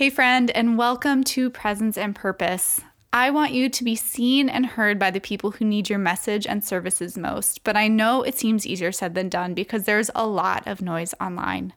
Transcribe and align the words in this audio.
Hey, 0.00 0.08
friend, 0.08 0.50
and 0.52 0.78
welcome 0.78 1.24
to 1.24 1.50
Presence 1.50 1.98
and 1.98 2.16
Purpose. 2.16 2.80
I 3.12 3.28
want 3.28 3.52
you 3.52 3.68
to 3.68 3.84
be 3.84 3.94
seen 3.94 4.48
and 4.48 4.64
heard 4.64 4.98
by 4.98 5.10
the 5.10 5.20
people 5.20 5.50
who 5.50 5.66
need 5.66 5.90
your 5.90 5.98
message 5.98 6.46
and 6.46 6.64
services 6.64 7.18
most, 7.18 7.64
but 7.64 7.76
I 7.76 7.88
know 7.88 8.22
it 8.22 8.38
seems 8.38 8.66
easier 8.66 8.92
said 8.92 9.14
than 9.14 9.28
done 9.28 9.52
because 9.52 9.84
there's 9.84 10.10
a 10.14 10.26
lot 10.26 10.66
of 10.66 10.80
noise 10.80 11.12
online. 11.20 11.74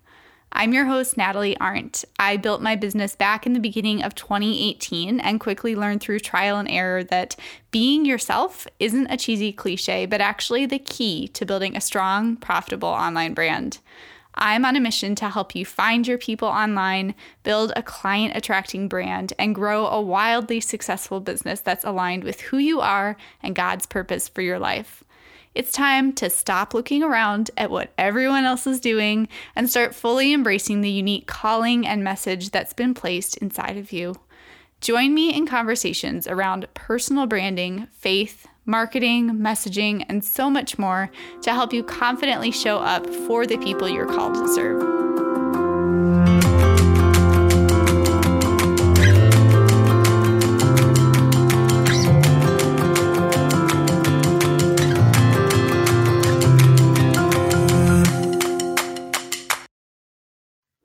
I'm 0.53 0.71
your 0.73 0.85
host, 0.85 1.17
Natalie 1.17 1.57
Arndt. 1.57 2.05
I 2.17 2.37
built 2.37 2.61
my 2.61 2.77
business 2.77 3.13
back 3.13 3.45
in 3.45 3.51
the 3.51 3.59
beginning 3.59 4.01
of 4.01 4.15
2018 4.15 5.19
and 5.19 5.37
quickly 5.37 5.75
learned 5.75 5.99
through 5.99 6.19
trial 6.19 6.59
and 6.59 6.71
error 6.71 7.03
that 7.03 7.35
being 7.71 8.05
yourself 8.05 8.65
isn't 8.79 9.11
a 9.11 9.17
cheesy 9.17 9.51
cliche, 9.51 10.05
but 10.05 10.21
actually 10.21 10.65
the 10.65 10.79
key 10.79 11.27
to 11.27 11.45
building 11.45 11.75
a 11.75 11.81
strong, 11.81 12.37
profitable 12.37 12.87
online 12.87 13.33
brand. 13.33 13.79
I'm 14.35 14.65
on 14.65 14.75
a 14.75 14.79
mission 14.79 15.15
to 15.15 15.29
help 15.29 15.55
you 15.55 15.65
find 15.65 16.07
your 16.07 16.17
people 16.17 16.47
online, 16.47 17.15
build 17.43 17.71
a 17.75 17.83
client 17.83 18.35
attracting 18.35 18.87
brand, 18.87 19.33
and 19.37 19.55
grow 19.55 19.87
a 19.87 20.01
wildly 20.01 20.59
successful 20.59 21.19
business 21.19 21.59
that's 21.61 21.85
aligned 21.85 22.23
with 22.23 22.41
who 22.41 22.57
you 22.57 22.81
are 22.81 23.15
and 23.41 23.55
God's 23.55 23.85
purpose 23.85 24.27
for 24.27 24.41
your 24.41 24.59
life. 24.59 25.03
It's 25.55 25.71
time 25.71 26.13
to 26.13 26.31
stop 26.31 26.73
looking 26.73 27.03
around 27.03 27.51
at 27.57 27.69
what 27.69 27.93
everyone 27.95 28.43
else 28.43 28.65
is 28.65 28.79
doing 28.79 29.27
and 29.55 29.69
start 29.69 29.93
fully 29.93 30.33
embracing 30.33 30.81
the 30.81 30.89
unique 30.89 31.27
calling 31.27 31.85
and 31.85 32.03
message 32.03 32.49
that's 32.49 32.73
been 32.73 32.95
placed 32.95 33.37
inside 33.37 33.77
of 33.77 33.91
you. 33.91 34.15
Join 34.81 35.13
me 35.13 35.33
in 35.33 35.45
conversations 35.45 36.27
around 36.27 36.67
personal 36.73 37.27
branding, 37.27 37.87
faith, 37.91 38.47
marketing, 38.65 39.31
messaging, 39.31 40.05
and 40.09 40.23
so 40.23 40.49
much 40.49 40.77
more 40.77 41.09
to 41.41 41.51
help 41.51 41.73
you 41.73 41.83
confidently 41.83 42.51
show 42.51 42.79
up 42.79 43.05
for 43.27 43.45
the 43.45 43.57
people 43.57 43.89
you're 43.89 44.05
called 44.05 44.35
to 44.35 44.47
serve. 44.53 45.03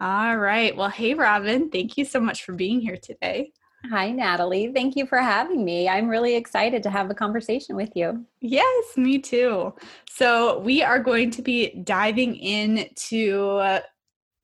All 0.00 0.36
right. 0.36 0.76
Well, 0.76 0.90
hey, 0.90 1.14
Robin, 1.14 1.70
thank 1.70 1.96
you 1.96 2.04
so 2.04 2.20
much 2.20 2.44
for 2.44 2.52
being 2.52 2.80
here 2.80 2.96
today. 2.96 3.52
Hi, 3.90 4.10
Natalie. 4.10 4.72
Thank 4.74 4.96
you 4.96 5.06
for 5.06 5.18
having 5.18 5.64
me. 5.64 5.88
I'm 5.88 6.08
really 6.08 6.34
excited 6.34 6.82
to 6.82 6.90
have 6.90 7.10
a 7.10 7.14
conversation 7.14 7.76
with 7.76 7.90
you. 7.94 8.24
Yes, 8.40 8.96
me 8.96 9.18
too. 9.18 9.72
So, 10.10 10.58
we 10.58 10.82
are 10.82 10.98
going 10.98 11.30
to 11.32 11.42
be 11.42 11.80
diving 11.84 12.34
into 12.36 13.80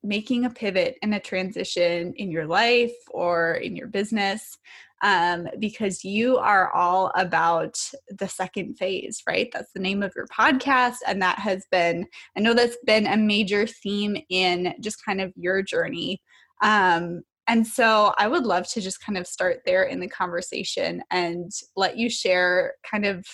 making 0.03 0.45
a 0.45 0.49
pivot 0.49 0.97
and 1.01 1.15
a 1.15 1.19
transition 1.19 2.13
in 2.15 2.31
your 2.31 2.45
life 2.45 2.93
or 3.11 3.55
in 3.55 3.75
your 3.75 3.87
business 3.87 4.57
um, 5.03 5.47
because 5.59 6.03
you 6.03 6.37
are 6.37 6.71
all 6.73 7.11
about 7.15 7.77
the 8.09 8.27
second 8.27 8.75
phase, 8.75 9.21
right? 9.27 9.49
That's 9.51 9.71
the 9.73 9.81
name 9.81 10.01
of 10.01 10.13
your 10.15 10.27
podcast. 10.27 10.97
And 11.05 11.21
that 11.21 11.39
has 11.39 11.65
been, 11.71 12.07
I 12.37 12.39
know 12.39 12.53
that's 12.53 12.77
been 12.85 13.07
a 13.07 13.17
major 13.17 13.67
theme 13.67 14.17
in 14.29 14.73
just 14.79 15.03
kind 15.03 15.19
of 15.21 15.33
your 15.35 15.61
journey. 15.61 16.21
Um, 16.61 17.23
and 17.47 17.65
so 17.65 18.13
I 18.17 18.27
would 18.27 18.45
love 18.45 18.67
to 18.69 18.81
just 18.81 19.03
kind 19.03 19.17
of 19.17 19.27
start 19.27 19.61
there 19.65 19.83
in 19.83 19.99
the 19.99 20.07
conversation 20.07 21.03
and 21.11 21.51
let 21.75 21.97
you 21.97 22.09
share 22.09 22.73
kind 22.89 23.05
of 23.05 23.25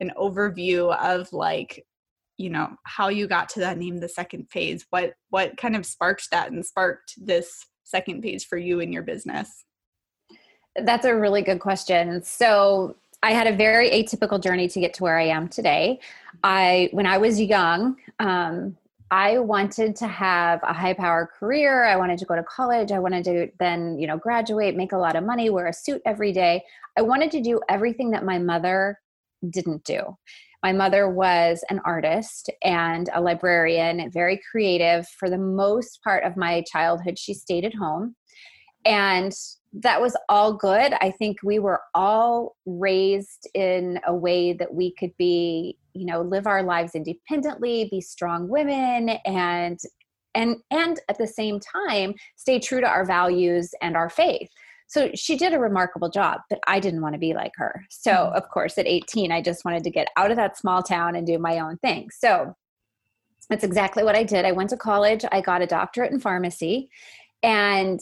an 0.00 0.12
overview 0.18 0.96
of 0.98 1.32
like 1.32 1.84
you 2.38 2.50
know 2.50 2.70
how 2.84 3.08
you 3.08 3.28
got 3.28 3.48
to 3.50 3.60
that 3.60 3.78
name 3.78 3.98
the 3.98 4.08
second 4.08 4.50
phase. 4.50 4.84
What 4.90 5.12
what 5.30 5.56
kind 5.56 5.76
of 5.76 5.86
sparked 5.86 6.30
that 6.30 6.50
and 6.50 6.64
sparked 6.64 7.14
this 7.16 7.66
second 7.84 8.22
phase 8.22 8.44
for 8.44 8.56
you 8.56 8.80
in 8.80 8.92
your 8.92 9.02
business? 9.02 9.64
That's 10.76 11.04
a 11.04 11.14
really 11.14 11.42
good 11.42 11.60
question. 11.60 12.22
So 12.22 12.96
i 13.24 13.30
had 13.30 13.46
a 13.46 13.54
very 13.54 13.88
atypical 13.90 14.42
journey 14.42 14.66
to 14.66 14.80
get 14.80 14.92
to 14.94 15.04
where 15.04 15.16
i 15.16 15.26
am 15.26 15.48
today. 15.48 16.00
I 16.42 16.88
when 16.92 17.06
i 17.06 17.18
was 17.18 17.40
young 17.40 17.96
um, 18.18 18.76
I 19.12 19.38
wanted 19.40 19.94
to 19.96 20.08
have 20.08 20.60
a 20.62 20.72
high 20.72 20.94
power 20.94 21.30
career. 21.38 21.84
I 21.84 21.96
wanted 21.96 22.18
to 22.20 22.24
go 22.24 22.34
to 22.34 22.42
college. 22.42 22.92
I 22.92 22.98
wanted 22.98 23.24
to 23.24 23.48
then, 23.58 23.98
you 23.98 24.06
know, 24.06 24.16
graduate, 24.16 24.74
make 24.74 24.92
a 24.92 24.96
lot 24.96 25.16
of 25.16 25.22
money, 25.22 25.50
wear 25.50 25.66
a 25.66 25.72
suit 25.74 26.00
every 26.06 26.32
day. 26.32 26.64
I 26.96 27.02
wanted 27.02 27.30
to 27.32 27.42
do 27.42 27.60
everything 27.68 28.12
that 28.12 28.24
my 28.24 28.38
mother 28.38 28.98
didn't 29.50 29.84
do. 29.84 30.16
My 30.62 30.72
mother 30.72 31.10
was 31.10 31.62
an 31.68 31.82
artist 31.84 32.48
and 32.64 33.10
a 33.12 33.20
librarian, 33.20 34.10
very 34.10 34.40
creative. 34.50 35.06
For 35.06 35.28
the 35.28 35.36
most 35.36 36.00
part 36.02 36.24
of 36.24 36.38
my 36.38 36.64
childhood, 36.72 37.18
she 37.18 37.34
stayed 37.34 37.66
at 37.66 37.74
home. 37.74 38.16
And 38.86 39.34
that 39.74 40.00
was 40.00 40.16
all 40.28 40.52
good. 40.52 40.92
I 41.00 41.10
think 41.10 41.38
we 41.42 41.58
were 41.58 41.80
all 41.94 42.56
raised 42.66 43.48
in 43.54 43.98
a 44.06 44.14
way 44.14 44.52
that 44.52 44.74
we 44.74 44.92
could 44.98 45.16
be 45.16 45.78
you 45.94 46.06
know 46.06 46.22
live 46.22 46.46
our 46.46 46.62
lives 46.62 46.94
independently 46.94 47.88
be 47.90 48.00
strong 48.00 48.48
women 48.48 49.10
and 49.24 49.78
and 50.34 50.56
and 50.70 51.00
at 51.08 51.18
the 51.18 51.26
same 51.26 51.60
time 51.60 52.14
stay 52.36 52.58
true 52.58 52.80
to 52.80 52.86
our 52.86 53.04
values 53.04 53.70
and 53.82 53.96
our 53.96 54.08
faith 54.08 54.48
so 54.86 55.10
she 55.14 55.36
did 55.36 55.52
a 55.52 55.58
remarkable 55.58 56.08
job 56.08 56.40
but 56.48 56.58
i 56.66 56.80
didn't 56.80 57.02
want 57.02 57.14
to 57.14 57.18
be 57.18 57.34
like 57.34 57.52
her 57.56 57.84
so 57.90 58.10
mm-hmm. 58.10 58.36
of 58.36 58.48
course 58.48 58.78
at 58.78 58.86
18 58.86 59.30
i 59.30 59.42
just 59.42 59.64
wanted 59.64 59.84
to 59.84 59.90
get 59.90 60.08
out 60.16 60.30
of 60.30 60.36
that 60.36 60.56
small 60.56 60.82
town 60.82 61.16
and 61.16 61.26
do 61.26 61.38
my 61.38 61.58
own 61.58 61.76
thing 61.78 62.08
so 62.10 62.54
that's 63.50 63.64
exactly 63.64 64.02
what 64.02 64.16
i 64.16 64.22
did 64.22 64.44
i 64.44 64.52
went 64.52 64.70
to 64.70 64.76
college 64.76 65.24
i 65.30 65.40
got 65.40 65.62
a 65.62 65.66
doctorate 65.66 66.12
in 66.12 66.20
pharmacy 66.20 66.88
and 67.42 68.00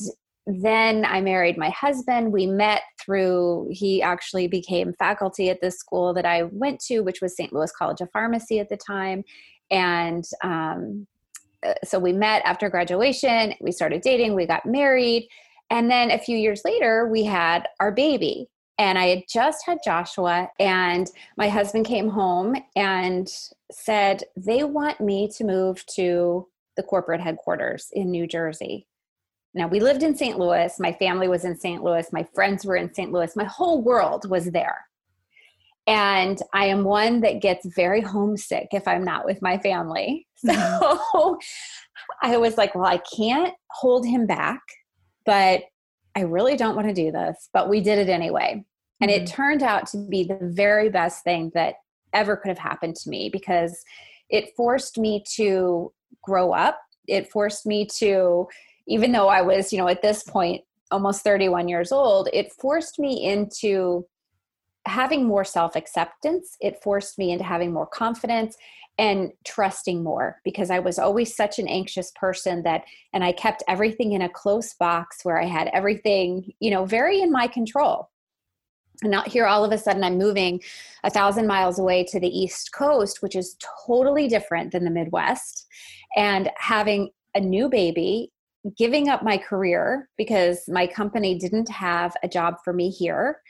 then 0.59 1.05
I 1.05 1.21
married 1.21 1.59
my 1.59 1.71
husband. 1.71 2.33
We 2.33 2.47
met 2.47 2.83
through, 3.00 3.69
he 3.71 4.03
actually 4.03 4.49
became 4.49 4.94
faculty 4.94 5.50
at 5.50 5.61
this 5.61 5.78
school 5.78 6.15
that 6.15 6.25
I 6.25 6.44
went 6.44 6.81
to, 6.87 7.00
which 7.00 7.21
was 7.21 7.37
St. 7.37 7.53
Louis 7.53 7.72
College 7.72 8.00
of 8.00 8.11
Pharmacy 8.12 8.59
at 8.59 8.69
the 8.69 8.77
time. 8.77 9.22
And 9.71 10.25
um, 10.43 11.06
uh, 11.65 11.75
so 11.84 11.99
we 11.99 12.12
met 12.12 12.43
after 12.44 12.71
graduation, 12.71 13.55
we 13.61 13.72
started 13.72 14.03
dating, 14.03 14.34
we 14.34 14.47
got 14.47 14.66
married. 14.66 15.28
And 15.69 15.91
then 15.91 16.11
a 16.11 16.19
few 16.19 16.37
years 16.37 16.62
later, 16.65 17.09
we 17.09 17.25
had 17.25 17.69
our 17.78 17.93
baby. 17.93 18.49
And 18.78 18.99
I 18.99 19.09
had 19.09 19.25
just 19.28 19.67
had 19.67 19.78
Joshua, 19.84 20.49
and 20.59 21.06
my 21.37 21.50
husband 21.50 21.84
came 21.84 22.09
home 22.09 22.56
and 22.75 23.31
said, 23.71 24.22
They 24.38 24.65
want 24.65 25.03
me 25.03 25.28
to 25.37 25.44
move 25.44 25.84
to 25.97 26.49
the 26.78 26.82
corporate 26.82 27.21
headquarters 27.21 27.88
in 27.93 28.11
New 28.11 28.27
Jersey. 28.27 28.87
Now, 29.53 29.66
we 29.66 29.81
lived 29.81 30.03
in 30.03 30.16
St. 30.16 30.38
Louis. 30.38 30.78
My 30.78 30.93
family 30.93 31.27
was 31.28 31.44
in 31.44 31.59
St. 31.59 31.83
Louis. 31.83 32.06
My 32.12 32.27
friends 32.34 32.65
were 32.65 32.77
in 32.77 32.93
St. 32.94 33.11
Louis. 33.11 33.34
My 33.34 33.44
whole 33.44 33.83
world 33.83 34.31
was 34.31 34.47
there. 34.53 34.84
And 35.87 36.38
I 36.55 36.66
am 36.66 36.84
one 36.84 37.21
that 37.22 37.41
gets 37.41 37.66
very 37.75 38.00
homesick 38.00 38.69
if 38.72 38.87
I'm 38.87 39.05
not 39.05 39.25
with 39.25 39.43
my 39.43 39.59
family. 39.59 40.27
So 40.43 40.55
mm-hmm. 40.55 41.34
I 42.22 42.38
was 42.38 42.56
like, 42.56 42.75
well, 42.75 42.87
I 42.87 42.99
can't 43.15 43.53
hold 43.72 44.06
him 44.06 44.27
back, 44.27 44.62
but 45.27 45.65
I 46.17 46.21
really 46.21 46.56
don't 46.56 46.75
want 46.75 46.88
to 46.88 46.94
do 46.94 47.12
this. 47.12 47.50
But 47.53 47.69
we 47.69 47.82
did 47.82 47.99
it 47.99 48.09
anyway. 48.09 48.65
And 49.03 49.11
mm-hmm. 49.11 49.22
it 49.22 49.27
turned 49.27 49.62
out 49.62 49.87
to 49.88 49.99
be 49.99 50.25
the 50.25 50.38
very 50.41 50.88
best 50.88 51.25
thing 51.25 51.50
that 51.55 51.75
ever 52.15 52.38
could 52.38 52.49
have 52.49 52.59
happened 52.59 52.97
to 52.97 53.11
me 53.11 53.28
because 53.28 53.84
it 54.31 54.55
forced 54.56 54.97
me 54.97 55.22
to 55.34 55.93
grow 56.22 56.53
up. 56.53 56.81
It 57.06 57.31
forced 57.31 57.67
me 57.67 57.87
to 57.99 58.47
even 58.91 59.12
though 59.12 59.28
I 59.28 59.41
was, 59.41 59.73
you 59.73 59.78
know, 59.78 59.89
at 59.89 60.03
this 60.03 60.25
point 60.25 60.62
almost 60.91 61.23
31 61.23 61.69
years 61.69 61.93
old, 61.93 62.28
it 62.33 62.53
forced 62.53 62.99
me 62.99 63.25
into 63.25 64.05
having 64.87 65.25
more 65.25 65.45
self 65.45 65.77
acceptance. 65.77 66.56
It 66.61 66.83
forced 66.83 67.17
me 67.17 67.31
into 67.31 67.45
having 67.45 67.73
more 67.73 67.87
confidence 67.87 68.56
and 68.99 69.31
trusting 69.47 70.03
more 70.03 70.41
because 70.45 70.71
I 70.71 70.81
was 70.81 70.99
always 70.99 71.34
such 71.34 71.61
an 71.61 71.69
anxious 71.69 72.11
person 72.17 72.65
that, 72.65 72.83
and 73.12 73.23
I 73.23 73.33
kept 73.33 73.62
everything 73.69 74.12
in 74.12 74.23
a 74.23 74.29
close 74.29 74.75
box 74.75 75.25
where 75.25 75.41
I 75.41 75.47
had 75.47 75.71
everything, 75.73 76.53
you 76.59 76.73
know, 76.73 76.84
very 76.84 77.23
in 77.23 77.31
my 77.31 77.47
control. 77.47 78.11
And 79.03 79.12
now 79.12 79.23
here, 79.23 79.47
all 79.47 79.64
of 79.64 79.70
a 79.70 79.79
sudden, 79.79 80.03
I'm 80.03 80.19
moving 80.19 80.61
a 81.05 81.11
thousand 81.11 81.47
miles 81.47 81.79
away 81.79 82.05
to 82.06 82.19
the 82.19 82.29
East 82.29 82.73
Coast, 82.73 83.23
which 83.23 83.37
is 83.37 83.56
totally 83.87 84.26
different 84.26 84.73
than 84.73 84.85
the 84.85 84.91
Midwest, 84.91 85.67
and 86.17 86.50
having 86.56 87.11
a 87.37 87.41
new 87.41 87.69
baby 87.69 88.32
giving 88.77 89.09
up 89.09 89.23
my 89.23 89.39
career 89.39 90.09
because 90.17 90.62
my 90.69 90.87
company 90.87 91.39
didn't 91.39 91.69
have 91.69 92.17
a 92.23 92.29
job 92.29 92.57
for 92.65 92.73
me 92.73 92.91
here 92.91 93.41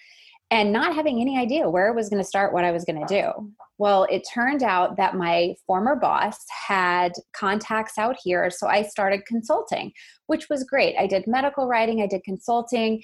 and 0.51 0.73
not 0.73 0.95
having 0.95 1.21
any 1.21 1.39
idea 1.39 1.69
where 1.69 1.89
I 1.89 1.95
was 1.95 2.09
going 2.09 2.23
to 2.23 2.29
start, 2.29 2.53
what 2.53 2.65
I 2.65 2.73
was 2.73 2.85
going 2.85 3.05
to 3.07 3.07
do. 3.07 3.53
Well, 3.79 4.07
it 4.11 4.27
turned 4.33 4.63
out 4.63 4.97
that 4.97 5.15
my 5.15 5.55
former 5.67 5.95
boss 5.95 6.37
had 6.67 7.13
contacts 7.33 7.99
out 7.99 8.17
here. 8.23 8.51
So 8.51 8.67
I 8.67 8.83
started 8.83 9.25
consulting, 9.27 9.93
which 10.27 10.49
was 10.49 10.65
great. 10.65 10.97
I 10.99 11.07
did 11.07 11.27
medical 11.27 11.67
writing, 11.67 12.03
I 12.03 12.07
did 12.07 12.25
consulting. 12.25 13.03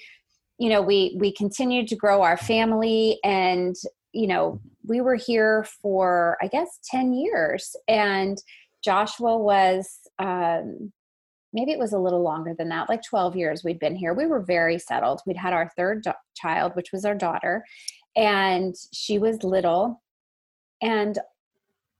You 0.59 0.69
know, 0.69 0.81
we 0.81 1.15
we 1.19 1.31
continued 1.33 1.87
to 1.89 1.95
grow 1.95 2.21
our 2.21 2.37
family 2.37 3.19
and 3.23 3.75
you 4.13 4.27
know, 4.27 4.59
we 4.83 5.01
were 5.01 5.15
here 5.15 5.65
for 5.81 6.37
I 6.41 6.47
guess 6.47 6.79
10 6.89 7.13
years 7.13 7.75
and 7.87 8.37
Joshua 8.83 9.37
was 9.37 9.87
um 10.19 10.91
maybe 11.57 11.71
it 11.71 11.79
was 11.79 11.93
a 11.93 11.99
little 11.99 12.21
longer 12.21 12.53
than 12.53 12.69
that, 12.69 12.87
like 12.87 13.01
12 13.01 13.35
years 13.35 13.63
we'd 13.63 13.79
been 13.79 13.95
here. 13.95 14.13
We 14.13 14.27
were 14.27 14.41
very 14.41 14.77
settled. 14.77 15.21
We'd 15.25 15.37
had 15.37 15.53
our 15.53 15.71
third 15.75 16.03
do- 16.03 16.11
child, 16.35 16.75
which 16.75 16.91
was 16.91 17.03
our 17.03 17.15
daughter, 17.15 17.65
and 18.15 18.75
she 18.93 19.17
was 19.17 19.43
little. 19.43 20.03
And 20.83 21.17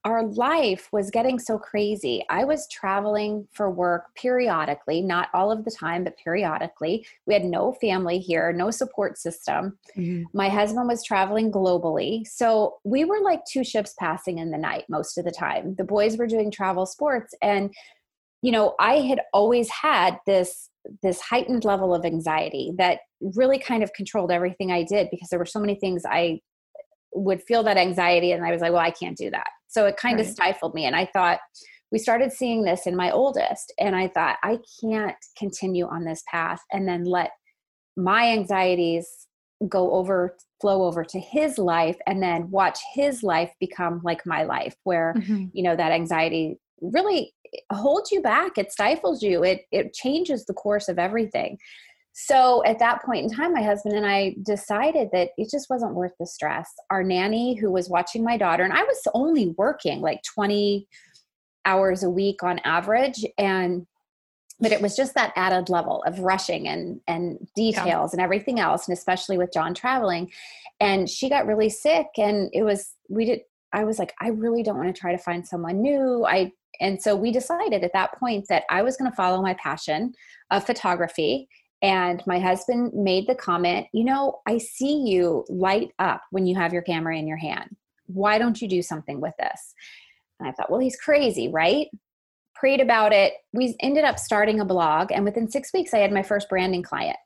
our 0.06 0.26
life 0.26 0.88
was 0.94 1.10
getting 1.10 1.40
so 1.40 1.58
crazy. 1.58 2.24
I 2.30 2.44
was 2.46 2.68
traveling 2.70 3.48
for 3.52 3.70
work 3.70 4.16
periodically, 4.16 5.02
not 5.02 5.28
all 5.34 5.52
of 5.52 5.66
the 5.66 5.72
time, 5.72 6.04
but 6.04 6.18
periodically. 6.24 7.06
We 7.26 7.34
had 7.34 7.44
no 7.44 7.74
family 7.82 8.20
here, 8.20 8.54
no 8.54 8.72
support 8.72 9.18
system. 9.18 9.78
Mm-hmm. 9.98 10.24
My 10.34 10.48
husband 10.48 10.88
was 10.88 11.04
traveling 11.04 11.52
globally. 11.52 12.26
So 12.26 12.78
we 12.86 13.04
were 13.04 13.20
like 13.20 13.42
two 13.52 13.66
ships 13.66 13.96
passing 14.00 14.38
in 14.38 14.52
the 14.52 14.58
night 14.58 14.86
most 14.88 15.18
of 15.18 15.26
the 15.26 15.32
time. 15.32 15.76
The 15.76 15.84
boys 15.84 16.16
were 16.16 16.28
doing 16.28 16.52
travel 16.52 16.86
sports. 16.86 17.34
And, 17.42 17.74
you 18.48 18.54
know, 18.54 18.76
I 18.80 19.00
had 19.02 19.20
always 19.34 19.70
had 19.70 20.20
this 20.26 20.70
this 21.04 21.20
heightened 21.20 21.66
level 21.66 21.94
of 21.94 22.06
anxiety 22.06 22.72
that 22.78 23.00
really 23.20 23.60
kind 23.60 23.84
of 23.84 23.92
controlled 23.92 24.32
everything 24.32 24.72
I 24.72 24.84
did 24.84 25.10
because 25.12 25.28
there 25.28 25.38
were 25.38 25.46
so 25.46 25.60
many 25.60 25.76
things 25.76 26.04
I 26.10 26.40
would 27.12 27.44
feel 27.44 27.62
that 27.64 27.76
anxiety 27.76 28.32
and 28.32 28.46
I 28.46 28.52
was 28.52 28.62
like, 28.62 28.72
well, 28.72 28.80
I 28.80 28.92
can't 28.92 29.18
do 29.18 29.30
that. 29.32 29.48
So 29.68 29.86
it 29.86 29.98
kind 29.98 30.16
right. 30.16 30.26
of 30.26 30.32
stifled 30.32 30.74
me. 30.74 30.86
And 30.86 30.96
I 30.96 31.10
thought, 31.12 31.40
we 31.92 32.00
started 32.00 32.32
seeing 32.32 32.64
this 32.64 32.88
in 32.88 32.96
my 32.96 33.12
oldest. 33.12 33.74
And 33.82 33.98
I 33.98 34.08
thought, 34.08 34.38
I 34.44 34.60
can't 34.82 35.18
continue 35.38 35.86
on 35.86 36.06
this 36.06 36.24
path 36.32 36.62
and 36.72 36.88
then 36.88 37.04
let 37.04 37.32
my 37.98 38.30
anxieties 38.30 39.10
go 39.68 39.92
over, 39.92 40.38
flow 40.62 40.86
over 40.86 41.04
to 41.04 41.20
his 41.20 41.58
life 41.58 41.98
and 42.08 42.24
then 42.24 42.50
watch 42.50 42.80
his 42.94 43.24
life 43.24 43.52
become 43.60 44.00
like 44.06 44.26
my 44.26 44.44
life, 44.44 44.76
where, 44.86 45.16
mm-hmm. 45.18 45.48
you 45.52 45.64
know, 45.64 45.76
that 45.76 45.92
anxiety 45.92 46.60
really 46.82 47.34
holds 47.72 48.12
you 48.12 48.22
back. 48.22 48.58
It 48.58 48.72
stifles 48.72 49.22
you. 49.22 49.44
It, 49.44 49.62
it 49.72 49.94
changes 49.94 50.46
the 50.46 50.54
course 50.54 50.90
of 50.90 51.00
everything. 51.00 51.58
So 52.14 52.64
at 52.66 52.80
that 52.80 53.04
point 53.04 53.24
in 53.24 53.38
time, 53.38 53.54
my 53.54 53.62
husband 53.62 53.96
and 53.96 54.06
I 54.06 54.36
decided 54.44 55.10
that 55.14 55.30
it 55.38 55.52
just 55.52 55.70
wasn't 55.70 55.94
worth 55.94 56.14
the 56.20 56.26
stress. 56.26 56.68
Our 56.90 57.04
nanny, 57.04 57.56
who 57.56 57.72
was 57.72 57.90
watching 57.90 58.24
my 58.24 58.38
daughter, 58.38 58.64
and 58.64 58.74
I 58.74 58.82
was 58.82 59.00
only 59.14 59.54
working 59.58 60.02
like 60.02 60.22
20 60.34 60.88
hours 61.66 62.04
a 62.04 62.10
week 62.10 62.42
on 62.42 62.60
average. 62.60 63.24
And 63.38 63.86
but 64.60 64.72
it 64.72 64.82
was 64.82 64.96
just 64.96 65.14
that 65.14 65.34
added 65.36 65.70
level 65.70 66.04
of 66.06 66.20
rushing 66.20 66.68
and 66.68 67.00
and 67.08 67.48
details 67.56 67.86
yeah. 67.86 68.10
and 68.14 68.22
everything 68.22 68.60
else 68.60 68.88
and 68.88 68.98
especially 68.98 69.38
with 69.38 69.54
john 69.54 69.74
traveling 69.74 70.32
and 70.80 71.10
she 71.10 71.30
got 71.30 71.46
really 71.46 71.70
sick 71.70 72.08
and 72.18 72.50
it 72.54 72.64
was 72.64 72.94
we 73.10 73.26
did 73.26 73.42
i 73.74 73.84
was 73.84 74.00
like 74.00 74.14
i 74.22 74.30
really 74.30 74.64
don't 74.64 74.78
want 74.78 74.94
to 74.94 75.00
try 75.00 75.12
to 75.12 75.18
find 75.18 75.48
someone 75.48 75.82
new 75.82 76.26
i 76.26 76.52
and 76.80 77.02
so 77.02 77.16
we 77.16 77.32
decided 77.32 77.84
at 77.84 77.94
that 77.94 78.14
point 78.20 78.46
that 78.48 78.64
i 78.70 78.82
was 78.82 78.98
going 78.98 79.10
to 79.10 79.16
follow 79.16 79.42
my 79.42 79.54
passion 79.56 80.14
of 80.52 80.66
photography 80.66 81.48
and 81.82 82.24
my 82.26 82.40
husband 82.40 82.92
made 82.94 83.28
the 83.28 83.36
comment, 83.36 83.88
you 83.94 84.04
know, 84.04 84.40
I 84.48 84.58
see 84.58 85.04
you 85.06 85.46
light 85.48 85.92
up 86.00 86.22
when 86.32 86.48
you 86.48 86.56
have 86.56 86.74
your 86.74 86.82
camera 86.82 87.18
in 87.18 87.28
your 87.28 87.38
hand. 87.38 87.76
Why 88.08 88.38
don't 88.38 88.60
you 88.62 88.68
do 88.68 88.82
something 88.82 89.22
with 89.22 89.34
this? 89.38 89.76
And 90.40 90.50
I 90.50 90.52
thought, 90.54 90.72
well, 90.72 90.80
he's 90.80 90.96
crazy, 90.96 91.50
right? 91.50 91.88
Prayed 92.56 92.82
about 92.82 93.14
it. 93.14 93.34
We 93.54 93.76
ended 93.80 94.06
up 94.06 94.18
starting 94.18 94.60
a 94.60 94.66
blog, 94.66 95.12
and 95.12 95.24
within 95.24 95.50
six 95.50 95.72
weeks, 95.74 95.94
I 95.94 96.00
had 96.00 96.12
my 96.12 96.24
first 96.24 96.50
branding 96.50 96.82
client. 96.82 97.18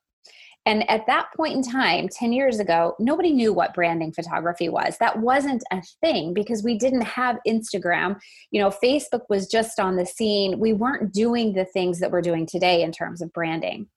And 0.65 0.87
at 0.89 1.07
that 1.07 1.27
point 1.35 1.55
in 1.55 1.63
time, 1.63 2.07
10 2.07 2.33
years 2.33 2.59
ago, 2.59 2.95
nobody 2.99 3.31
knew 3.31 3.51
what 3.51 3.73
branding 3.73 4.13
photography 4.13 4.69
was. 4.69 4.95
That 4.99 5.19
wasn't 5.19 5.63
a 5.71 5.81
thing 6.01 6.33
because 6.33 6.63
we 6.63 6.77
didn't 6.77 7.01
have 7.01 7.39
Instagram. 7.47 8.19
You 8.51 8.61
know, 8.61 8.69
Facebook 8.69 9.21
was 9.27 9.47
just 9.47 9.79
on 9.79 9.95
the 9.95 10.05
scene. 10.05 10.59
We 10.59 10.73
weren't 10.73 11.13
doing 11.13 11.53
the 11.53 11.65
things 11.65 11.99
that 11.99 12.11
we're 12.11 12.21
doing 12.21 12.45
today 12.45 12.83
in 12.83 12.91
terms 12.91 13.21
of 13.21 13.33
branding. 13.33 13.87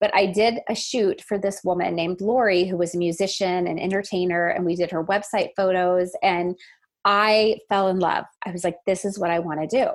But 0.00 0.14
I 0.14 0.26
did 0.26 0.58
a 0.68 0.74
shoot 0.74 1.22
for 1.22 1.38
this 1.38 1.60
woman 1.64 1.94
named 1.94 2.20
Lori, 2.20 2.64
who 2.64 2.76
was 2.76 2.94
a 2.94 2.98
musician 2.98 3.66
and 3.66 3.80
entertainer, 3.80 4.48
and 4.48 4.66
we 4.66 4.74
did 4.74 4.90
her 4.90 5.04
website 5.04 5.50
photos. 5.56 6.10
And 6.22 6.56
I 7.06 7.58
fell 7.68 7.88
in 7.88 8.00
love. 8.00 8.24
I 8.44 8.50
was 8.50 8.64
like, 8.64 8.76
this 8.86 9.04
is 9.04 9.18
what 9.18 9.30
I 9.30 9.38
want 9.38 9.60
to 9.60 9.66
do. 9.66 9.90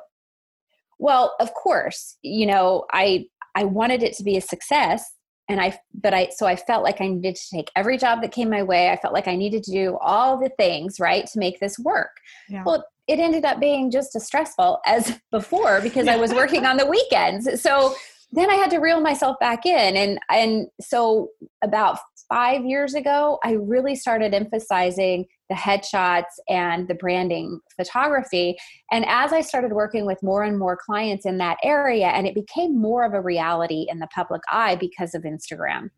Well, 0.97 1.35
of 1.39 1.53
course, 1.53 2.17
you 2.23 2.47
know, 2.47 2.85
I 2.91 3.25
I 3.53 3.65
wanted 3.65 4.03
it 4.03 4.13
to 4.17 4.23
be 4.23 4.37
a 4.37 4.41
success 4.41 5.03
and 5.49 5.61
I 5.61 5.79
but 5.94 6.13
I 6.13 6.29
so 6.29 6.45
I 6.45 6.55
felt 6.55 6.83
like 6.83 7.01
I 7.01 7.07
needed 7.07 7.35
to 7.35 7.49
take 7.49 7.71
every 7.75 7.97
job 7.97 8.21
that 8.21 8.31
came 8.31 8.49
my 8.49 8.63
way. 8.63 8.89
I 8.89 8.97
felt 8.97 9.13
like 9.13 9.27
I 9.27 9.35
needed 9.35 9.63
to 9.63 9.71
do 9.71 9.97
all 10.01 10.38
the 10.38 10.49
things, 10.49 10.99
right, 10.99 11.25
to 11.27 11.39
make 11.39 11.59
this 11.59 11.79
work. 11.79 12.17
Yeah. 12.49 12.63
Well, 12.65 12.85
it 13.07 13.19
ended 13.19 13.45
up 13.45 13.59
being 13.59 13.89
just 13.89 14.15
as 14.15 14.25
stressful 14.25 14.79
as 14.85 15.19
before 15.31 15.81
because 15.81 16.07
yeah. 16.07 16.13
I 16.13 16.17
was 16.17 16.33
working 16.33 16.65
on 16.65 16.77
the 16.77 16.85
weekends. 16.85 17.61
So 17.61 17.95
then 18.31 18.50
I 18.50 18.56
had 18.56 18.69
to 18.71 18.79
reel 18.79 19.00
myself 19.00 19.38
back 19.39 19.65
in. 19.65 19.95
And, 19.95 20.19
and 20.29 20.68
so 20.81 21.29
about 21.63 22.00
five 22.29 22.65
years 22.65 22.94
ago, 22.94 23.39
I 23.44 23.53
really 23.53 23.95
started 23.95 24.33
emphasizing 24.33 25.25
the 25.50 25.56
headshots 25.56 26.24
and 26.50 26.88
the 26.88 26.95
branding 26.95 27.62
photography. 27.75 28.57
And 28.91 29.06
as 29.07 29.31
I 29.31 29.41
started 29.41 29.71
working 29.71 30.06
with 30.06 30.21
more 30.21 30.44
and 30.44 30.59
more 30.59 30.77
clients 30.77 31.25
in 31.25 31.38
that 31.38 31.57
area, 31.63 32.07
and 32.07 32.27
it 32.27 32.35
became 32.35 32.79
more 32.79 33.06
of 33.06 33.13
a 33.13 33.21
reality 33.21 33.85
in 33.89 34.00
the 34.00 34.07
public 34.07 34.41
eye 34.51 34.75
because 34.75 35.15
of 35.15 35.24
Instagram. 35.24 35.89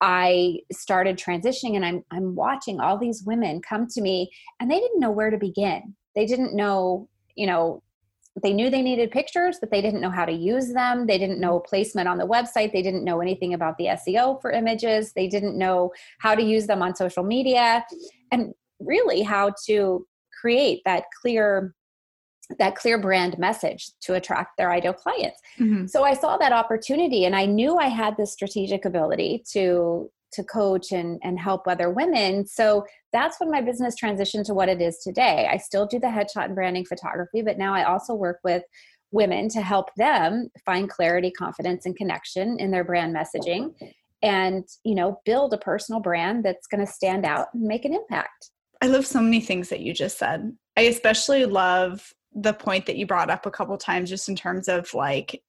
I 0.00 0.60
started 0.72 1.18
transitioning 1.18 1.76
and 1.76 1.84
I'm 1.84 2.02
I'm 2.10 2.34
watching 2.34 2.80
all 2.80 2.96
these 2.96 3.22
women 3.26 3.60
come 3.60 3.86
to 3.88 4.00
me 4.00 4.30
and 4.58 4.70
they 4.70 4.80
didn't 4.80 5.00
know 5.00 5.10
where 5.10 5.28
to 5.28 5.36
begin. 5.36 5.94
They 6.16 6.24
didn't 6.24 6.56
know, 6.56 7.06
you 7.36 7.46
know, 7.46 7.82
they 8.42 8.52
knew 8.52 8.70
they 8.70 8.82
needed 8.82 9.10
pictures, 9.10 9.58
but 9.60 9.70
they 9.70 9.82
didn't 9.82 10.00
know 10.00 10.10
how 10.10 10.24
to 10.24 10.32
use 10.32 10.72
them. 10.72 11.06
They 11.06 11.18
didn't 11.18 11.40
know 11.40 11.60
placement 11.60 12.08
on 12.08 12.18
the 12.18 12.26
website. 12.26 12.72
They 12.72 12.82
didn't 12.82 13.04
know 13.04 13.20
anything 13.20 13.54
about 13.54 13.76
the 13.76 13.86
SEO 13.86 14.40
for 14.40 14.52
images. 14.52 15.12
They 15.12 15.26
didn't 15.26 15.58
know 15.58 15.92
how 16.18 16.34
to 16.34 16.42
use 16.42 16.66
them 16.66 16.82
on 16.82 16.94
social 16.94 17.24
media 17.24 17.84
and 18.30 18.54
really 18.78 19.22
how 19.22 19.52
to 19.66 20.06
create 20.40 20.82
that 20.84 21.04
clear 21.20 21.74
that 22.58 22.74
clear 22.74 22.98
brand 22.98 23.38
message 23.38 23.92
to 24.00 24.14
attract 24.14 24.56
their 24.56 24.72
ideal 24.72 24.92
clients. 24.92 25.40
Mm-hmm. 25.60 25.86
So 25.86 26.02
I 26.02 26.14
saw 26.14 26.36
that 26.38 26.50
opportunity 26.50 27.24
and 27.24 27.36
I 27.36 27.46
knew 27.46 27.76
I 27.76 27.86
had 27.86 28.16
the 28.16 28.26
strategic 28.26 28.84
ability 28.84 29.44
to 29.52 30.10
to 30.32 30.44
coach 30.44 30.92
and, 30.92 31.18
and 31.22 31.38
help 31.38 31.66
other 31.66 31.90
women. 31.90 32.46
So 32.46 32.84
that's 33.12 33.40
when 33.40 33.50
my 33.50 33.60
business 33.60 33.94
transitioned 34.00 34.44
to 34.46 34.54
what 34.54 34.68
it 34.68 34.80
is 34.80 34.98
today. 34.98 35.48
I 35.50 35.56
still 35.56 35.86
do 35.86 35.98
the 35.98 36.06
headshot 36.06 36.46
and 36.46 36.54
branding 36.54 36.84
photography, 36.84 37.42
but 37.42 37.58
now 37.58 37.74
I 37.74 37.84
also 37.84 38.14
work 38.14 38.38
with 38.44 38.62
women 39.12 39.48
to 39.50 39.60
help 39.60 39.94
them 39.96 40.50
find 40.64 40.88
clarity, 40.88 41.30
confidence, 41.30 41.86
and 41.86 41.96
connection 41.96 42.58
in 42.60 42.70
their 42.70 42.84
brand 42.84 43.14
messaging 43.14 43.72
and 44.22 44.64
you 44.84 44.94
know 44.94 45.20
build 45.24 45.52
a 45.54 45.58
personal 45.58 46.00
brand 46.00 46.44
that's 46.44 46.66
going 46.66 46.84
to 46.84 46.90
stand 46.90 47.24
out 47.24 47.48
and 47.54 47.62
make 47.62 47.84
an 47.84 47.94
impact 47.94 48.50
i 48.82 48.86
love 48.86 49.06
so 49.06 49.20
many 49.20 49.40
things 49.40 49.68
that 49.68 49.80
you 49.80 49.92
just 49.92 50.18
said 50.18 50.54
i 50.76 50.82
especially 50.82 51.44
love 51.44 52.12
the 52.34 52.52
point 52.52 52.86
that 52.86 52.96
you 52.96 53.06
brought 53.06 53.30
up 53.30 53.46
a 53.46 53.50
couple 53.50 53.76
times 53.76 54.08
just 54.08 54.28
in 54.28 54.36
terms 54.36 54.68
of 54.68 54.92
like 54.94 55.42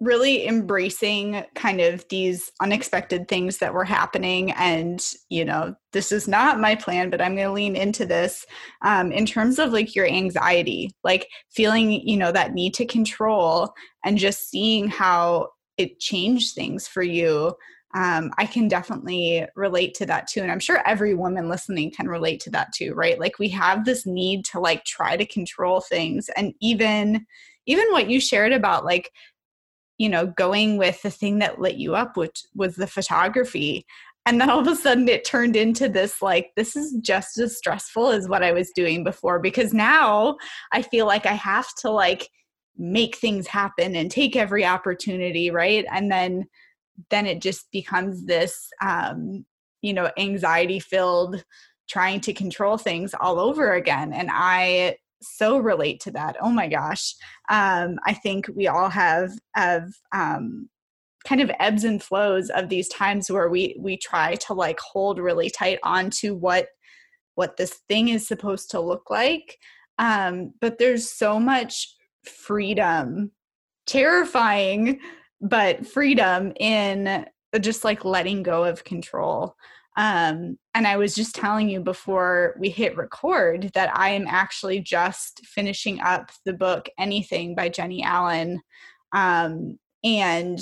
really 0.00 0.46
embracing 0.46 1.44
kind 1.56 1.80
of 1.80 2.06
these 2.08 2.52
unexpected 2.60 3.26
things 3.26 3.58
that 3.58 3.74
were 3.74 3.84
happening 3.84 4.52
and 4.52 5.14
you 5.28 5.44
know 5.44 5.74
this 5.92 6.12
is 6.12 6.28
not 6.28 6.60
my 6.60 6.74
plan 6.76 7.10
but 7.10 7.20
i'm 7.20 7.34
going 7.34 7.46
to 7.46 7.52
lean 7.52 7.74
into 7.74 8.06
this 8.06 8.46
um, 8.82 9.10
in 9.10 9.26
terms 9.26 9.58
of 9.58 9.72
like 9.72 9.96
your 9.96 10.06
anxiety 10.06 10.90
like 11.02 11.28
feeling 11.50 11.90
you 11.90 12.16
know 12.16 12.30
that 12.30 12.54
need 12.54 12.74
to 12.74 12.86
control 12.86 13.72
and 14.04 14.18
just 14.18 14.48
seeing 14.48 14.86
how 14.86 15.48
it 15.78 15.98
changed 15.98 16.54
things 16.54 16.86
for 16.86 17.02
you 17.02 17.52
um, 17.96 18.30
i 18.38 18.46
can 18.46 18.68
definitely 18.68 19.44
relate 19.56 19.94
to 19.94 20.06
that 20.06 20.28
too 20.28 20.42
and 20.42 20.52
i'm 20.52 20.60
sure 20.60 20.80
every 20.86 21.14
woman 21.14 21.48
listening 21.48 21.90
can 21.90 22.06
relate 22.06 22.38
to 22.38 22.50
that 22.50 22.72
too 22.72 22.94
right? 22.94 23.18
Like 23.18 23.38
we 23.40 23.48
have 23.48 23.84
this 23.84 24.06
need 24.06 24.44
to 24.46 24.60
like 24.60 24.84
try 24.84 25.16
to 25.16 25.26
control 25.26 25.80
things 25.80 26.28
and 26.36 26.54
even 26.60 27.26
even 27.66 27.90
what 27.90 28.08
you 28.08 28.20
shared 28.20 28.52
about 28.52 28.84
like 28.84 29.10
you 29.98 30.08
know 30.08 30.26
going 30.26 30.78
with 30.78 31.02
the 31.02 31.10
thing 31.10 31.38
that 31.38 31.60
lit 31.60 31.76
you 31.76 31.94
up 31.94 32.16
which 32.16 32.42
was 32.54 32.76
the 32.76 32.86
photography. 32.86 33.84
And 34.26 34.38
then 34.38 34.50
all 34.50 34.60
of 34.60 34.66
a 34.66 34.76
sudden 34.76 35.08
it 35.08 35.24
turned 35.24 35.56
into 35.56 35.88
this 35.88 36.20
like 36.20 36.50
this 36.54 36.76
is 36.76 36.94
just 37.00 37.38
as 37.38 37.56
stressful 37.56 38.08
as 38.08 38.28
what 38.28 38.42
i 38.42 38.52
was 38.52 38.70
doing 38.74 39.02
before 39.02 39.38
because 39.38 39.72
now 39.72 40.36
i 40.72 40.82
feel 40.82 41.06
like 41.06 41.24
i 41.24 41.32
have 41.32 41.68
to 41.80 41.90
like 41.90 42.28
make 42.78 43.16
things 43.16 43.46
happen 43.46 43.96
and 43.96 44.10
take 44.10 44.36
every 44.36 44.64
opportunity 44.64 45.50
right? 45.50 45.84
And 45.90 46.10
then 46.10 46.46
then 47.10 47.26
it 47.26 47.40
just 47.40 47.70
becomes 47.72 48.24
this 48.26 48.70
um 48.80 49.44
you 49.82 49.92
know 49.92 50.10
anxiety 50.16 50.78
filled 50.80 51.44
trying 51.88 52.20
to 52.20 52.32
control 52.32 52.76
things 52.76 53.14
all 53.18 53.40
over 53.40 53.72
again. 53.72 54.12
And 54.12 54.28
i 54.32 54.96
so 55.22 55.58
relate 55.58 56.00
to 56.00 56.10
that. 56.12 56.36
Oh 56.40 56.50
my 56.50 56.68
gosh. 56.68 57.14
Um, 57.48 57.98
I 58.04 58.14
think 58.14 58.46
we 58.54 58.68
all 58.68 58.88
have 58.88 59.32
have 59.54 59.90
um, 60.14 60.68
kind 61.26 61.40
of 61.40 61.50
ebbs 61.58 61.84
and 61.84 62.02
flows 62.02 62.50
of 62.50 62.68
these 62.68 62.88
times 62.88 63.30
where 63.30 63.48
we 63.48 63.76
we 63.80 63.96
try 63.96 64.34
to 64.36 64.54
like 64.54 64.80
hold 64.80 65.18
really 65.18 65.50
tight 65.50 65.78
on 65.82 66.10
to 66.10 66.34
what 66.34 66.68
what 67.34 67.56
this 67.56 67.80
thing 67.88 68.08
is 68.08 68.26
supposed 68.26 68.70
to 68.70 68.80
look 68.80 69.10
like. 69.10 69.58
Um, 69.98 70.54
but 70.60 70.78
there's 70.78 71.10
so 71.10 71.40
much 71.40 71.94
freedom 72.24 73.32
terrifying 73.86 75.00
but 75.40 75.86
freedom 75.86 76.52
in 76.58 77.26
just 77.60 77.84
like 77.84 78.04
letting 78.04 78.42
go 78.42 78.64
of 78.64 78.84
control 78.84 79.56
um, 79.98 80.56
and 80.74 80.86
I 80.86 80.96
was 80.96 81.16
just 81.16 81.34
telling 81.34 81.68
you 81.68 81.80
before 81.80 82.54
we 82.60 82.70
hit 82.70 82.96
record 82.96 83.72
that 83.74 83.90
I 83.98 84.10
am 84.10 84.28
actually 84.28 84.78
just 84.78 85.44
finishing 85.44 86.00
up 86.00 86.30
the 86.44 86.52
book 86.52 86.88
Anything 87.00 87.56
by 87.56 87.68
Jennie 87.68 88.04
Allen. 88.04 88.60
Um, 89.12 89.76
and 90.04 90.60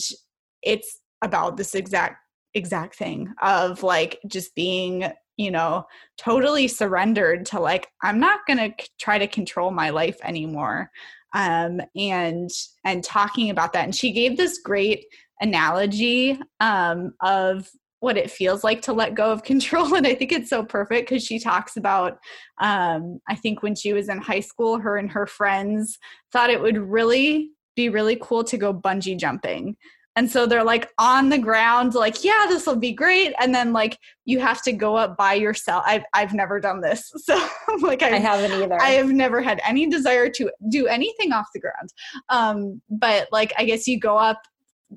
it's 0.62 1.00
about 1.20 1.58
this 1.58 1.74
exact 1.74 2.16
exact 2.54 2.96
thing 2.96 3.30
of 3.42 3.82
like 3.82 4.18
just 4.26 4.54
being 4.54 5.04
you 5.36 5.50
know 5.50 5.84
totally 6.16 6.66
surrendered 6.66 7.44
to 7.44 7.60
like 7.60 7.88
i'm 8.02 8.18
not 8.18 8.40
going 8.46 8.58
to 8.58 8.82
c- 8.82 8.88
try 8.98 9.18
to 9.18 9.26
control 9.26 9.70
my 9.70 9.90
life 9.90 10.16
anymore 10.22 10.90
um 11.34 11.82
and 11.94 12.48
and 12.84 13.04
talking 13.04 13.50
about 13.50 13.74
that 13.74 13.84
and 13.84 13.94
she 13.94 14.10
gave 14.10 14.38
this 14.38 14.58
great 14.64 15.04
analogy 15.42 16.38
um 16.60 17.12
of 17.20 17.68
what 18.06 18.16
it 18.16 18.30
feels 18.30 18.64
like 18.64 18.80
to 18.80 18.94
let 18.94 19.14
go 19.14 19.30
of 19.30 19.42
control 19.42 19.94
and 19.96 20.06
i 20.06 20.14
think 20.14 20.32
it's 20.32 20.48
so 20.48 20.64
perfect 20.64 21.08
because 21.08 21.22
she 21.22 21.38
talks 21.38 21.76
about 21.76 22.18
um, 22.62 23.20
i 23.28 23.34
think 23.34 23.62
when 23.62 23.74
she 23.74 23.92
was 23.92 24.08
in 24.08 24.18
high 24.18 24.40
school 24.40 24.78
her 24.78 24.96
and 24.96 25.10
her 25.10 25.26
friends 25.26 25.98
thought 26.32 26.48
it 26.48 26.62
would 26.62 26.78
really 26.78 27.50
be 27.76 27.90
really 27.90 28.18
cool 28.20 28.42
to 28.42 28.56
go 28.56 28.74
bungee 28.74 29.16
jumping. 29.16 29.76
And 30.16 30.30
so 30.30 30.46
they're 30.46 30.64
like 30.64 30.90
on 30.98 31.28
the 31.28 31.36
ground 31.36 31.94
like 31.94 32.24
yeah 32.24 32.46
this 32.48 32.66
will 32.66 32.76
be 32.76 32.92
great 32.92 33.34
and 33.38 33.54
then 33.54 33.74
like 33.74 33.98
you 34.24 34.40
have 34.40 34.62
to 34.62 34.72
go 34.72 34.96
up 34.96 35.14
by 35.14 35.34
yourself. 35.34 35.84
I've, 35.86 36.04
I've 36.14 36.32
never 36.32 36.58
done 36.58 36.80
this 36.80 37.12
so 37.16 37.38
like 37.82 38.02
I 38.02 38.18
have 38.18 38.50
not 38.50 38.62
either. 38.62 38.80
I 38.80 38.92
have 38.92 39.10
never 39.10 39.42
had 39.42 39.60
any 39.62 39.86
desire 39.86 40.30
to 40.30 40.50
do 40.70 40.86
anything 40.86 41.32
off 41.32 41.48
the 41.52 41.60
ground. 41.60 41.90
Um, 42.30 42.80
but 42.88 43.28
like 43.30 43.52
i 43.58 43.64
guess 43.66 43.86
you 43.86 44.00
go 44.00 44.16
up 44.16 44.40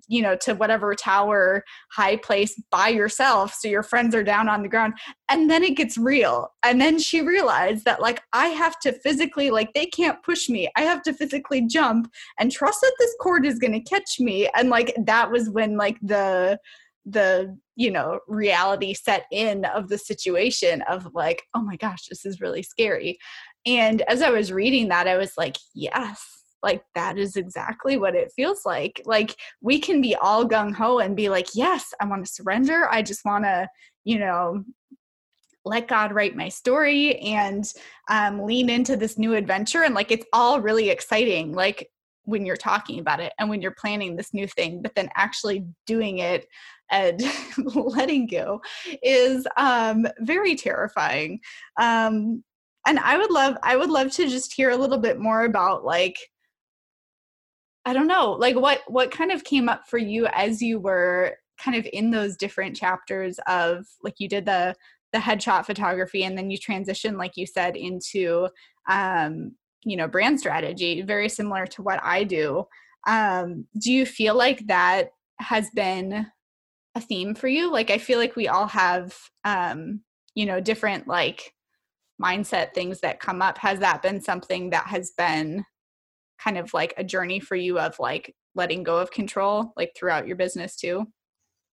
you 0.08 0.22
know 0.22 0.36
to 0.36 0.54
whatever 0.54 0.94
tower 0.94 1.64
high 1.92 2.16
place 2.16 2.62
by 2.72 2.88
yourself 2.88 3.54
so 3.54 3.68
your 3.68 3.84
friends 3.84 4.14
are 4.14 4.24
down 4.24 4.48
on 4.48 4.62
the 4.62 4.70
ground 4.70 4.94
and 5.30 5.50
then 5.50 5.64
it 5.64 5.76
gets 5.76 5.98
real 5.98 6.52
and 6.64 6.80
then 6.80 7.00
she 7.00 7.22
realized 7.22 7.86
that 7.86 8.02
like 8.02 8.22
i 8.34 8.48
have 8.48 8.80
to 8.80 8.92
physically 8.92 9.50
like 9.50 9.74
they 9.74 9.86
can't 9.86 10.22
push 10.24 10.48
me 10.48 10.70
i 10.76 10.82
have 10.82 11.02
to 11.02 11.14
physically 11.14 11.66
jump 11.66 12.12
and 12.40 12.52
trust 12.52 12.82
that 12.82 12.96
this 13.00 13.16
cord 13.20 13.46
is 13.46 13.60
going 13.60 13.74
to 13.74 13.82
catch 13.82 14.20
me 14.20 14.48
and 14.56 14.70
like 14.70 14.94
that 15.06 15.32
was 15.32 15.50
when 15.50 15.76
like 15.76 15.98
the 16.02 16.60
the 17.06 17.58
you 17.76 17.90
know 17.90 18.20
reality 18.28 18.94
set 18.94 19.26
in 19.32 19.66
of 19.66 19.88
the 19.88 19.98
situation 19.98 20.82
of 20.84 21.08
like 21.14 21.44
oh 21.56 21.62
my 21.62 21.76
gosh 21.78 22.08
this 22.08 22.26
is 22.26 22.42
really 22.42 22.62
scary. 22.62 23.18
And 23.66 24.02
as 24.04 24.22
i 24.22 24.30
was 24.30 24.52
reading 24.52 24.90
that 24.90 25.08
i 25.08 25.18
was 25.18 25.34
like 25.38 25.58
yes 25.74 26.39
like 26.64 26.84
that 26.96 27.18
is 27.18 27.36
exactly 27.36 27.98
what 27.98 28.16
it 28.16 28.32
feels 28.36 28.66
like. 28.66 29.02
Like 29.06 29.36
we 29.62 29.80
can 29.80 30.02
be 30.02 30.16
all 30.16 30.48
gung-ho 30.48 31.00
and 31.00 31.16
be 31.16 31.30
like 31.30 31.48
yes 31.54 31.94
i 32.00 32.06
want 32.06 32.26
to 32.26 32.32
surrender. 32.32 32.88
I 32.90 33.02
just 33.02 33.26
want 33.26 33.46
to 33.46 33.68
you 34.04 34.20
know 34.20 34.64
let 35.66 35.88
god 35.88 36.14
write 36.14 36.36
my 36.36 36.50
story 36.50 37.18
and 37.18 37.72
um, 38.10 38.42
lean 38.42 38.70
into 38.70 38.96
this 38.96 39.18
new 39.18 39.36
adventure. 39.36 39.84
And 39.84 39.96
like 39.96 40.12
it's 40.12 40.26
all 40.34 40.62
really 40.62 40.90
exciting 40.90 41.54
like 41.54 41.90
when 42.24 42.46
you're 42.46 42.58
talking 42.58 43.00
about 43.00 43.20
it 43.20 43.34
and 43.40 43.50
when 43.50 43.62
you're 43.62 43.76
planning 43.80 44.16
this 44.16 44.34
new 44.34 44.48
thing 44.48 44.82
but 44.82 44.94
then 44.96 45.10
actually 45.16 45.66
doing 45.88 46.20
it 46.20 46.48
and 46.92 47.22
letting 47.76 48.28
go 48.28 48.62
is 49.02 49.48
um, 49.58 50.08
very 50.20 50.56
terrifying. 50.56 51.40
Um, 51.80 52.44
and 52.88 53.00
i 53.00 53.18
would 53.18 53.32
love 53.32 53.56
i 53.64 53.76
would 53.76 53.90
love 53.90 54.12
to 54.12 54.28
just 54.28 54.54
hear 54.54 54.72
a 54.72 54.78
little 54.78 54.98
bit 54.98 55.20
more 55.20 55.46
about 55.46 55.84
like 55.84 56.18
I 57.90 57.94
don't 57.94 58.06
know, 58.06 58.34
like 58.34 58.56
what 58.56 58.84
what 58.86 59.10
kind 59.10 59.32
of 59.32 59.44
came 59.44 59.68
up 59.68 59.88
for 59.88 59.98
you 59.98 60.28
as 60.28 60.62
you 60.62 60.80
were 60.80 61.38
kind 61.58 61.76
of 61.76 61.88
in 61.92 62.12
those 62.12 62.38
different 62.38 62.76
chapters 62.76 63.40
of 63.48 63.88
like 64.04 64.20
you 64.20 64.30
did 64.30 64.46
the 64.46 64.76
the 65.12 65.18
headshot 65.18 65.66
photography 65.66 66.24
and 66.24 66.38
then 66.38 66.52
you 66.52 66.60
transitioned 66.60 67.18
like 67.18 67.36
you 67.36 67.48
said 67.48 67.76
into 67.76 68.48
um 68.88 69.54
you 69.84 69.98
know 69.98 70.08
brand 70.08 70.40
strategy 70.40 71.02
very 71.02 71.28
similar 71.28 71.66
to 71.66 71.82
what 71.82 72.00
I 72.04 72.24
do. 72.26 72.68
Um 73.08 73.66
do 73.80 73.92
you 73.92 74.06
feel 74.06 74.36
like 74.36 74.68
that 74.68 75.10
has 75.40 75.72
been 75.72 76.28
a 76.94 77.02
theme 77.02 77.34
for 77.34 77.48
you? 77.48 77.72
Like 77.72 77.90
I 77.90 77.98
feel 77.98 78.20
like 78.20 78.36
we 78.36 78.48
all 78.48 78.68
have 78.68 79.18
um 79.46 80.02
you 80.36 80.46
know 80.46 80.60
different 80.60 81.08
like 81.08 81.56
mindset 82.22 82.76
things 82.76 83.00
that 83.00 83.20
come 83.20 83.42
up. 83.42 83.58
Has 83.58 83.80
that 83.80 84.04
been 84.04 84.22
something 84.22 84.70
that 84.70 84.86
has 84.86 85.10
been 85.18 85.66
kind 86.44 86.58
of 86.58 86.74
like 86.74 86.94
a 86.98 87.04
journey 87.04 87.40
for 87.40 87.56
you 87.56 87.80
of 87.80 88.00
like 88.00 88.36
letting 88.56 88.84
go 88.84 88.98
of 88.98 89.12
control 89.12 89.74
like 89.78 89.94
throughout 89.96 90.28
your 90.28 90.36
business 90.36 90.76
too? 90.76 91.08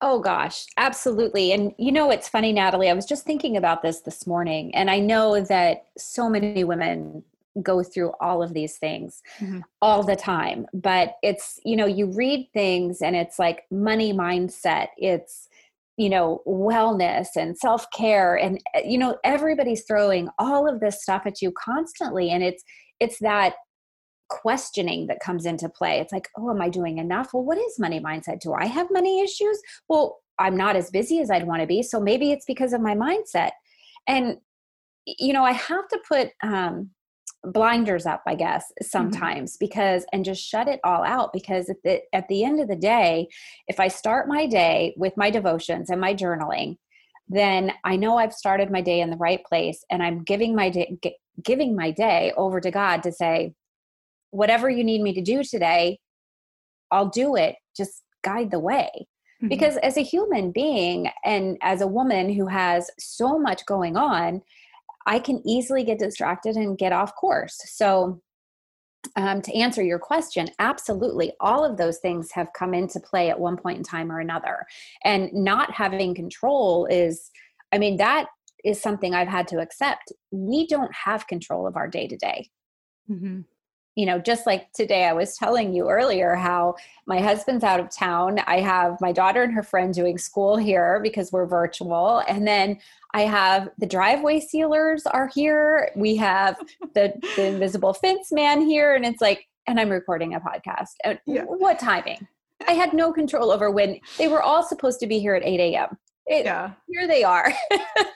Oh 0.03 0.21
gosh, 0.21 0.67
absolutely. 0.77 1.53
And 1.53 1.73
you 1.79 1.91
know, 1.91 2.11
it's 2.11 2.29
funny, 2.29 2.53
Natalie, 2.53 2.91
I 2.91 2.95
was 2.95 3.07
just 3.07 3.25
thinking 3.25 3.57
about 3.57 3.83
this 3.83 4.01
this 4.01 4.27
morning, 4.27 4.75
and 4.75 4.91
I 4.91 4.99
know 4.99 5.41
that 5.41 5.87
so 5.97 6.29
many 6.29 6.65
women 6.65 7.25
go 7.63 7.83
through 7.83 8.13
all 8.21 8.43
of 8.43 8.55
these 8.55 8.77
things 8.77 9.23
mm-hmm. 9.39 9.61
all 9.81 10.03
the 10.03 10.17
time. 10.17 10.67
But 10.75 11.17
it's, 11.23 11.59
you 11.65 11.77
know, 11.77 11.87
you 11.87 12.07
read 12.07 12.49
things 12.53 13.03
and 13.03 13.17
it's 13.17 13.39
like 13.39 13.65
money 13.71 14.13
mindset, 14.13 14.89
it's, 14.97 15.49
you 15.97 16.11
know, 16.11 16.43
wellness 16.47 17.29
and 17.37 17.57
self 17.57 17.87
care. 17.91 18.37
And, 18.37 18.61
eh, 18.75 18.83
you 18.85 18.99
know, 18.99 19.17
everybody's 19.25 19.85
throwing 19.85 20.29
all 20.39 20.69
of 20.69 20.81
this 20.81 21.03
stuff 21.03 21.23
at 21.25 21.41
you 21.41 21.53
constantly. 21.53 22.31
And 22.31 22.43
it's, 22.43 22.63
it's 23.01 23.19
that 23.21 23.55
questioning 24.29 25.07
that 25.07 25.21
comes 25.21 25.47
into 25.47 25.69
play. 25.69 26.01
It's 26.01 26.13
like, 26.13 26.29
oh, 26.37 26.51
am 26.51 26.61
I 26.61 26.69
doing 26.69 26.99
enough? 26.99 27.33
Well, 27.33 27.45
what 27.45 27.59
is 27.59 27.79
money 27.79 28.01
mindset? 28.01 28.41
Do 28.41 28.53
I 28.55 28.67
have 28.67 28.91
money 28.91 29.21
issues? 29.21 29.61
Well, 29.89 30.19
I'm 30.39 30.57
not 30.57 30.77
as 30.77 30.91
busy 30.91 31.21
as 31.21 31.31
I'd 31.31 31.47
want 31.47 31.63
to 31.63 31.67
be. 31.67 31.83
So 31.83 32.01
maybe 32.01 32.33
it's 32.33 32.45
because 32.45 32.73
of 32.73 32.81
my 32.81 32.95
mindset. 32.95 33.53
And, 34.07 34.39
you 35.07 35.33
know, 35.33 35.45
I 35.45 35.53
have 35.53 35.89
to 35.89 36.01
put 36.09 36.31
um, 36.43 36.91
blinders 37.45 38.07
up, 38.07 38.23
I 38.27 38.35
guess, 38.35 38.65
mm-hmm. 38.65 38.87
sometimes 38.87 39.53
mm-hmm. 39.53 39.67
because, 39.67 40.05
and 40.13 40.25
just 40.25 40.45
shut 40.45 40.69
it 40.69 40.81
all 40.85 41.05
out 41.05 41.33
because 41.33 41.71
at 41.71 41.77
the, 41.85 42.01
at 42.13 42.29
the 42.29 42.45
end 42.45 42.61
of 42.61 42.69
the 42.69 42.77
day, 42.77 43.29
if 43.69 43.81
I 43.81 43.89
start 43.89 44.29
my 44.29 44.47
day 44.47 44.95
with 44.97 45.17
my 45.17 45.31
devotions 45.31 45.91
and 45.91 46.01
my 46.01 46.15
journaling, 46.15 46.77
then 47.29 47.73
I 47.83 47.97
know 47.97 48.19
I've 48.19 48.33
started 48.33 48.71
my 48.71 48.81
day 48.81 49.01
in 49.01 49.11
the 49.11 49.17
right 49.17 49.43
place 49.45 49.85
and 49.91 50.03
I'm 50.03 50.23
giving 50.23 50.55
my 50.55 50.71
day, 50.71 50.97
giving 51.43 51.75
my 51.75 51.91
day 51.91 52.33
over 52.37 52.61
to 52.61 52.71
God 52.71 53.03
to 53.03 53.13
say, 53.13 53.53
whatever 54.31 54.69
you 54.69 54.85
need 54.85 55.03
me 55.03 55.15
to 55.15 55.23
do 55.23 55.43
today, 55.43 55.99
I'll 56.91 57.09
do 57.09 57.37
it. 57.37 57.57
Just 57.77 58.03
guide 58.23 58.51
the 58.51 58.59
way. 58.59 58.91
Mm-hmm. 58.95 59.49
Because 59.49 59.77
as 59.79 59.97
a 59.97 60.03
human 60.03 60.51
being 60.51 61.11
and 61.25 61.59
as 61.63 61.81
a 61.81 61.87
woman 61.87 62.33
who 62.33 62.47
has 62.47 62.91
so 62.99 63.39
much 63.39 63.67
going 63.67 63.97
on, 63.97 64.43
I 65.07 65.19
can 65.19 65.41
easily 65.47 65.85
get 65.85 65.99
distracted 65.99 66.57
and 66.57 66.79
get 66.79 66.93
off 66.93 67.15
course. 67.15 67.61
So, 67.67 68.21
um, 69.15 69.41
to 69.43 69.55
answer 69.55 69.85
your 69.85 70.01
question, 70.01 70.49
absolutely, 70.59 71.33
all 71.39 71.65
of 71.65 71.77
those 71.77 71.99
things 71.99 72.33
have 72.33 72.49
come 72.59 72.75
into 72.75 72.99
play 72.99 73.31
at 73.31 73.39
one 73.39 73.57
point 73.57 73.79
in 73.79 73.85
time 73.85 74.11
or 74.11 74.19
another. 74.19 74.67
And 75.05 75.33
not 75.33 75.71
having 75.71 76.13
control 76.13 76.87
is, 76.87 77.31
I 77.71 77.79
mean, 77.79 77.99
that 77.99 78.27
is 78.65 78.81
something 78.81 79.15
I've 79.15 79.29
had 79.29 79.47
to 79.49 79.61
accept. 79.61 80.13
We 80.33 80.67
don't 80.67 80.93
have 80.93 81.29
control 81.29 81.69
of 81.69 81.77
our 81.77 81.87
day 81.87 82.09
to 82.09 82.17
day 82.17 82.51
you 83.97 84.05
know, 84.05 84.19
just 84.19 84.47
like 84.47 84.71
today, 84.73 85.07
I 85.07 85.15
was 85.15 85.37
telling 85.37 85.73
you 85.75 85.89
earlier 85.89 86.35
how 86.35 86.77
my 87.07 87.19
husband's 87.19 87.65
out 87.65 87.81
of 87.81 87.91
town. 87.91 88.41
I 88.47 88.61
have 88.61 89.01
my 89.01 89.11
daughter 89.11 89.43
and 89.43 89.55
her 89.55 89.63
friend 89.63 89.93
doing 89.93 90.19
school 90.19 90.59
here 90.59 91.01
because 91.03 91.33
we're 91.33 91.47
virtual. 91.47 92.23
And 92.29 92.47
then 92.47 92.79
I 93.15 93.23
have 93.23 93.71
the 93.79 93.87
driveway 93.87 94.41
sealers 94.41 95.07
are 95.07 95.29
here. 95.29 95.91
We 95.97 96.15
have 96.17 96.57
the, 96.95 97.15
the 97.37 97.47
invisible 97.47 97.95
fence 97.95 98.31
man 98.31 98.61
here. 98.61 98.95
And 98.95 99.07
it's 99.07 99.23
like, 99.23 99.49
and 99.67 99.81
I'm 99.81 99.89
recording 99.89 100.35
a 100.35 100.41
podcast. 100.41 100.91
Yeah. 101.27 101.45
What 101.45 101.79
timing? 101.79 102.29
I 102.69 102.73
had 102.73 102.93
no 102.93 103.13
control 103.13 103.51
over 103.51 103.71
when 103.71 103.99
they 104.19 104.29
were 104.29 104.43
all 104.43 104.63
supposed 104.63 105.01
to 105.01 105.07
be 105.07 105.19
here 105.19 105.35
at 105.35 105.45
8 105.45 105.75
a.m. 105.75 105.97
It, 106.29 106.45
yeah. 106.45 106.73
here 106.89 107.07
they 107.07 107.23
are 107.23 107.53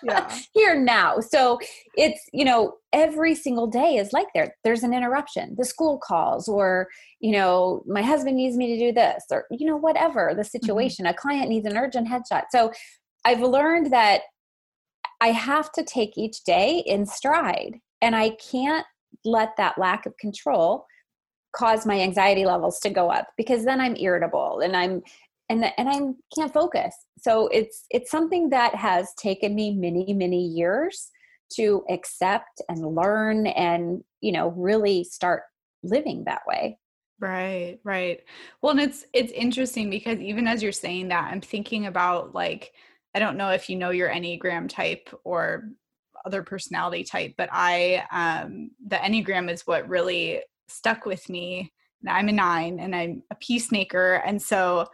yeah. 0.02 0.36
here 0.52 0.76
now 0.76 1.20
so 1.20 1.60
it's 1.96 2.20
you 2.32 2.44
know 2.44 2.74
every 2.92 3.36
single 3.36 3.68
day 3.68 3.98
is 3.98 4.12
like 4.12 4.26
there 4.34 4.56
there's 4.64 4.82
an 4.82 4.92
interruption 4.92 5.54
the 5.56 5.64
school 5.64 5.96
calls 5.96 6.48
or 6.48 6.88
you 7.20 7.30
know 7.30 7.84
my 7.86 8.02
husband 8.02 8.36
needs 8.36 8.56
me 8.56 8.76
to 8.76 8.84
do 8.84 8.92
this 8.92 9.22
or 9.30 9.44
you 9.52 9.64
know 9.64 9.76
whatever 9.76 10.32
the 10.34 10.42
mm-hmm. 10.42 10.48
situation 10.48 11.04
mm-hmm. 11.04 11.14
a 11.14 11.18
client 11.18 11.48
needs 11.48 11.66
an 11.66 11.76
urgent 11.76 12.08
headshot 12.08 12.42
so 12.50 12.72
i've 13.24 13.42
learned 13.42 13.92
that 13.92 14.22
i 15.20 15.28
have 15.28 15.70
to 15.70 15.84
take 15.84 16.18
each 16.18 16.42
day 16.42 16.82
in 16.86 17.06
stride 17.06 17.76
and 18.02 18.16
i 18.16 18.30
can't 18.30 18.86
let 19.24 19.50
that 19.56 19.78
lack 19.78 20.04
of 20.04 20.16
control 20.16 20.84
cause 21.52 21.86
my 21.86 22.00
anxiety 22.00 22.44
levels 22.44 22.80
to 22.80 22.90
go 22.90 23.08
up 23.08 23.28
because 23.36 23.64
then 23.64 23.80
i'm 23.80 23.94
irritable 23.96 24.60
and 24.64 24.76
i'm 24.76 25.00
and 25.50 25.64
and 25.76 25.88
I 25.88 26.00
can't 26.34 26.52
focus. 26.52 26.94
So 27.18 27.48
it's 27.48 27.84
it's 27.90 28.10
something 28.10 28.48
that 28.50 28.74
has 28.74 29.12
taken 29.14 29.54
me 29.54 29.74
many 29.74 30.14
many 30.14 30.46
years 30.46 31.10
to 31.54 31.84
accept 31.90 32.62
and 32.68 32.94
learn 32.94 33.48
and 33.48 34.02
you 34.20 34.32
know 34.32 34.48
really 34.56 35.04
start 35.04 35.42
living 35.82 36.24
that 36.24 36.42
way. 36.46 36.78
Right, 37.18 37.78
right. 37.84 38.20
Well, 38.62 38.70
and 38.70 38.80
it's 38.80 39.04
it's 39.12 39.32
interesting 39.32 39.90
because 39.90 40.20
even 40.20 40.46
as 40.46 40.62
you're 40.62 40.72
saying 40.72 41.08
that, 41.08 41.30
I'm 41.30 41.42
thinking 41.42 41.86
about 41.86 42.34
like 42.34 42.72
I 43.14 43.18
don't 43.18 43.36
know 43.36 43.50
if 43.50 43.68
you 43.68 43.76
know 43.76 43.90
your 43.90 44.08
Enneagram 44.08 44.68
type 44.68 45.10
or 45.24 45.64
other 46.24 46.42
personality 46.42 47.02
type, 47.02 47.34
but 47.36 47.48
I 47.52 48.04
um 48.12 48.70
the 48.86 48.96
Enneagram 48.96 49.50
is 49.50 49.66
what 49.66 49.88
really 49.88 50.42
stuck 50.68 51.04
with 51.04 51.28
me. 51.28 51.72
I'm 52.08 52.28
a 52.28 52.32
9 52.32 52.80
and 52.80 52.96
I'm 52.96 53.22
a 53.30 53.34
peacemaker 53.34 54.22
and 54.24 54.40
so 54.40 54.86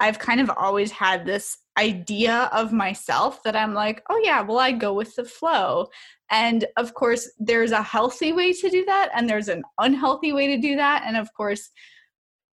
I've 0.00 0.18
kind 0.18 0.40
of 0.40 0.50
always 0.56 0.90
had 0.90 1.24
this 1.24 1.58
idea 1.78 2.50
of 2.52 2.72
myself 2.72 3.42
that 3.44 3.54
I'm 3.54 3.74
like, 3.74 4.02
oh 4.10 4.20
yeah, 4.24 4.40
well 4.40 4.58
I 4.58 4.72
go 4.72 4.94
with 4.94 5.14
the 5.14 5.24
flow. 5.24 5.88
And 6.30 6.64
of 6.76 6.94
course, 6.94 7.30
there's 7.38 7.72
a 7.72 7.82
healthy 7.82 8.32
way 8.32 8.52
to 8.52 8.70
do 8.70 8.84
that, 8.84 9.10
and 9.14 9.28
there's 9.28 9.48
an 9.48 9.62
unhealthy 9.78 10.32
way 10.32 10.46
to 10.48 10.58
do 10.58 10.76
that. 10.76 11.02
And 11.04 11.16
of 11.16 11.28
course, 11.34 11.70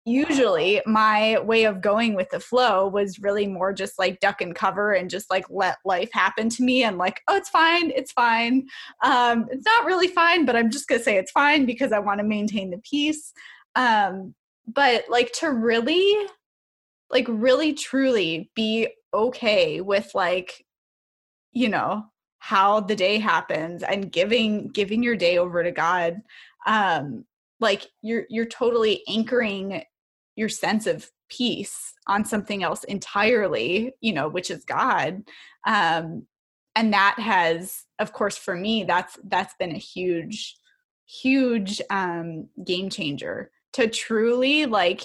usually 0.04 0.82
my 0.86 1.38
way 1.40 1.64
of 1.64 1.80
going 1.80 2.14
with 2.14 2.28
the 2.30 2.40
flow 2.40 2.86
was 2.86 3.18
really 3.20 3.46
more 3.46 3.72
just 3.72 3.98
like 3.98 4.20
duck 4.20 4.40
and 4.42 4.54
cover 4.54 4.92
and 4.92 5.08
just 5.08 5.30
like 5.30 5.46
let 5.48 5.78
life 5.84 6.10
happen 6.12 6.50
to 6.50 6.62
me 6.62 6.84
and 6.84 6.98
like 6.98 7.22
oh 7.28 7.36
it's 7.36 7.48
fine 7.48 7.90
it's 7.90 8.12
fine 8.12 8.66
um, 9.02 9.46
it's 9.50 9.64
not 9.64 9.86
really 9.86 10.08
fine 10.08 10.44
but 10.44 10.56
i'm 10.56 10.70
just 10.70 10.88
gonna 10.88 11.02
say 11.02 11.16
it's 11.16 11.30
fine 11.30 11.64
because 11.64 11.90
i 11.90 11.98
want 11.98 12.18
to 12.18 12.24
maintain 12.24 12.70
the 12.70 12.80
peace 12.88 13.32
um, 13.76 14.34
but 14.66 15.04
like 15.08 15.32
to 15.32 15.50
really 15.50 16.14
like 17.14 17.26
really 17.28 17.72
truly 17.72 18.50
be 18.54 18.88
okay 19.14 19.80
with 19.80 20.10
like 20.14 20.66
you 21.52 21.68
know 21.68 22.04
how 22.38 22.80
the 22.80 22.96
day 22.96 23.18
happens 23.18 23.82
and 23.82 24.12
giving 24.12 24.68
giving 24.68 25.02
your 25.02 25.16
day 25.16 25.38
over 25.38 25.62
to 25.62 25.70
god 25.70 26.20
um 26.66 27.24
like 27.60 27.86
you're 28.02 28.24
you're 28.28 28.44
totally 28.44 29.02
anchoring 29.08 29.82
your 30.36 30.48
sense 30.48 30.86
of 30.86 31.10
peace 31.30 31.94
on 32.08 32.24
something 32.24 32.62
else 32.62 32.84
entirely 32.84 33.94
you 34.00 34.12
know 34.12 34.28
which 34.28 34.50
is 34.50 34.64
god 34.64 35.22
um 35.66 36.26
and 36.76 36.92
that 36.92 37.14
has 37.18 37.84
of 38.00 38.12
course 38.12 38.36
for 38.36 38.56
me 38.56 38.84
that's 38.84 39.18
that's 39.24 39.54
been 39.58 39.74
a 39.74 39.78
huge 39.78 40.56
huge 41.06 41.80
um 41.90 42.48
game 42.64 42.90
changer 42.90 43.50
to 43.72 43.88
truly 43.88 44.66
like 44.66 45.02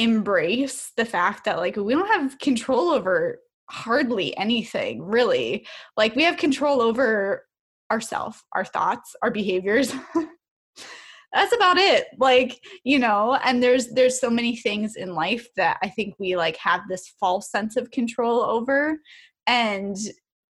embrace 0.00 0.92
the 0.96 1.04
fact 1.04 1.44
that 1.44 1.58
like 1.58 1.76
we 1.76 1.94
don't 1.94 2.08
have 2.08 2.38
control 2.38 2.88
over 2.88 3.38
hardly 3.68 4.36
anything 4.36 5.02
really. 5.02 5.66
Like 5.96 6.16
we 6.16 6.24
have 6.24 6.36
control 6.36 6.80
over 6.80 7.44
ourself 7.90 8.42
our 8.52 8.64
thoughts 8.64 9.14
our 9.22 9.30
behaviors. 9.30 9.92
That's 11.32 11.54
about 11.54 11.76
it 11.76 12.06
like 12.18 12.60
you 12.82 12.98
know 12.98 13.38
and 13.44 13.62
there's 13.62 13.88
there's 13.90 14.18
so 14.18 14.30
many 14.30 14.56
things 14.56 14.96
in 14.96 15.14
life 15.14 15.46
that 15.54 15.78
i 15.80 15.88
think 15.88 16.16
we 16.18 16.34
like 16.36 16.56
have 16.56 16.80
this 16.88 17.14
false 17.20 17.50
sense 17.50 17.76
of 17.76 17.90
control 17.90 18.42
over. 18.42 18.98
And 19.46 19.96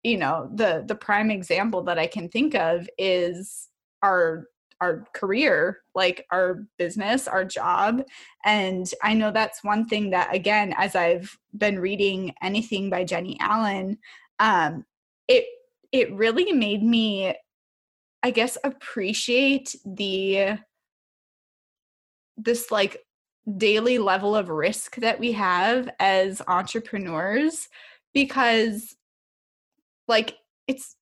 you 0.02 0.18
know 0.18 0.50
the 0.54 0.84
the 0.86 0.94
prime 0.94 1.30
example 1.30 1.82
that 1.82 1.98
i 1.98 2.06
can 2.06 2.28
think 2.28 2.54
of 2.54 2.88
is 2.98 3.68
our 4.02 4.44
our 4.80 5.04
career 5.12 5.78
like 5.94 6.26
our 6.30 6.64
business 6.76 7.26
our 7.28 7.44
job. 7.44 8.02
And 8.44 8.90
i 9.02 9.14
know 9.14 9.30
that's 9.30 9.64
one 9.64 9.86
thing 9.86 10.10
that 10.10 10.34
again 10.34 10.74
as 10.76 10.94
i've 10.94 11.36
been 11.56 11.78
reading 11.78 12.34
anything 12.42 12.88
by 12.90 13.04
Jennie 13.04 13.36
allen 13.40 13.98
um 14.38 14.84
it 15.26 15.44
it 15.92 16.12
really 16.12 16.52
made 16.52 16.82
me 16.82 17.34
i 18.22 18.30
guess 18.30 18.56
appreciate 18.64 19.74
the 19.84 20.58
this 22.36 22.70
like 22.70 23.04
daily 23.56 23.98
level 23.98 24.36
of 24.36 24.48
risk 24.50 24.96
that 24.96 25.18
we 25.18 25.32
have 25.32 25.88
as 25.98 26.42
entrepreneurs 26.48 27.68
because 28.12 28.96
like 30.06 30.36
it's 30.66 30.96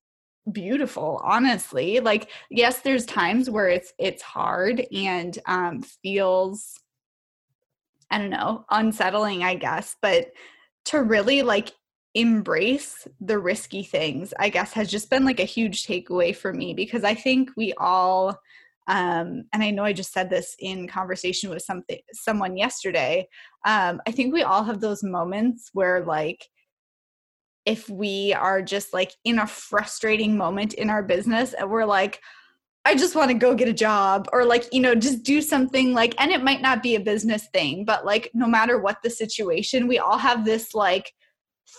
beautiful 0.51 1.21
honestly. 1.23 1.99
Like 1.99 2.29
yes 2.49 2.81
there's 2.81 3.05
times 3.05 3.49
where 3.49 3.67
it's 3.67 3.93
it's 3.97 4.21
hard 4.21 4.85
and 4.93 5.37
um 5.45 5.81
feels 5.81 6.79
i 8.11 8.17
don't 8.17 8.29
know 8.29 8.65
unsettling 8.69 9.43
i 9.43 9.55
guess 9.55 9.95
but 10.01 10.27
to 10.85 11.03
really 11.03 11.41
like 11.41 11.71
embrace 12.15 13.07
the 13.19 13.37
risky 13.37 13.83
things 13.83 14.33
i 14.39 14.49
guess 14.49 14.73
has 14.73 14.89
just 14.89 15.09
been 15.09 15.25
like 15.25 15.39
a 15.39 15.45
huge 15.45 15.85
takeaway 15.85 16.35
for 16.35 16.53
me 16.53 16.73
because 16.73 17.03
i 17.03 17.13
think 17.13 17.49
we 17.57 17.73
all 17.77 18.29
um 18.87 19.43
and 19.53 19.61
i 19.61 19.69
know 19.69 19.83
i 19.83 19.93
just 19.93 20.13
said 20.13 20.29
this 20.29 20.55
in 20.59 20.87
conversation 20.87 21.49
with 21.49 21.61
something 21.61 21.99
someone 22.13 22.57
yesterday 22.57 23.27
um 23.65 24.01
i 24.07 24.11
think 24.11 24.33
we 24.33 24.43
all 24.43 24.63
have 24.63 24.79
those 24.79 25.03
moments 25.03 25.69
where 25.73 26.05
like 26.05 26.43
if 27.67 27.89
we 27.89 28.33
are 28.33 28.61
just 28.61 28.93
like 28.93 29.13
in 29.25 29.39
a 29.39 29.45
frustrating 29.45 30.37
moment 30.37 30.73
in 30.73 30.89
our 30.89 31.03
business 31.03 31.53
and 31.53 31.69
we're 31.69 31.85
like 31.85 32.21
I 32.85 32.95
just 32.95 33.15
want 33.17 33.29
to 33.31 33.37
go 33.37 33.53
get 33.53 33.67
a 33.67 33.73
job 33.73 34.29
or 34.31 34.45
like, 34.45 34.73
you 34.73 34.79
know, 34.79 34.95
just 34.95 35.23
do 35.23 35.41
something 35.41 35.93
like, 35.93 36.15
and 36.19 36.31
it 36.31 36.41
might 36.41 36.61
not 36.61 36.81
be 36.81 36.95
a 36.95 37.01
business 37.01 37.49
thing, 37.51 37.83
but 37.83 38.05
like, 38.05 38.31
no 38.33 38.47
matter 38.47 38.79
what 38.79 38.99
the 39.03 39.09
situation, 39.09 39.89
we 39.89 39.99
all 39.99 40.17
have 40.17 40.45
this 40.45 40.73
like 40.73 41.11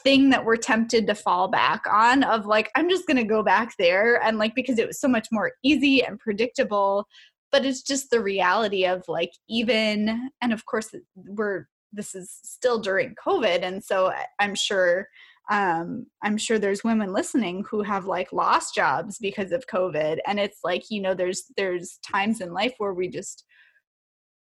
thing 0.04 0.28
that 0.28 0.44
we're 0.44 0.58
tempted 0.58 1.06
to 1.06 1.14
fall 1.14 1.48
back 1.48 1.80
on 1.90 2.24
of 2.24 2.44
like, 2.44 2.70
I'm 2.76 2.90
just 2.90 3.06
going 3.06 3.16
to 3.16 3.24
go 3.24 3.42
back 3.42 3.72
there. 3.78 4.22
And 4.22 4.36
like, 4.36 4.54
because 4.54 4.78
it 4.78 4.86
was 4.86 5.00
so 5.00 5.08
much 5.08 5.28
more 5.32 5.52
easy 5.64 6.04
and 6.04 6.18
predictable. 6.18 7.06
But 7.50 7.64
it's 7.64 7.80
just 7.80 8.10
the 8.10 8.20
reality 8.20 8.84
of 8.84 9.02
like, 9.08 9.32
even, 9.48 10.28
and 10.42 10.52
of 10.52 10.66
course, 10.66 10.94
we're, 11.16 11.68
this 11.90 12.14
is 12.14 12.38
still 12.44 12.80
during 12.80 13.14
COVID. 13.26 13.62
And 13.62 13.82
so 13.82 14.12
I'm 14.38 14.54
sure 14.54 15.08
um, 15.50 16.06
I'm 16.22 16.36
sure 16.36 16.58
there's 16.58 16.84
women 16.84 17.12
listening 17.12 17.64
who 17.70 17.82
have 17.82 18.04
like 18.04 18.32
lost 18.32 18.74
jobs 18.74 19.18
because 19.18 19.50
of 19.50 19.66
COVID. 19.66 20.18
And 20.26 20.38
it's 20.38 20.58
like, 20.62 20.90
you 20.90 21.00
know, 21.00 21.14
there's 21.14 21.44
there's 21.56 21.98
times 22.06 22.40
in 22.40 22.52
life 22.52 22.74
where 22.78 22.92
we 22.92 23.08
just 23.08 23.44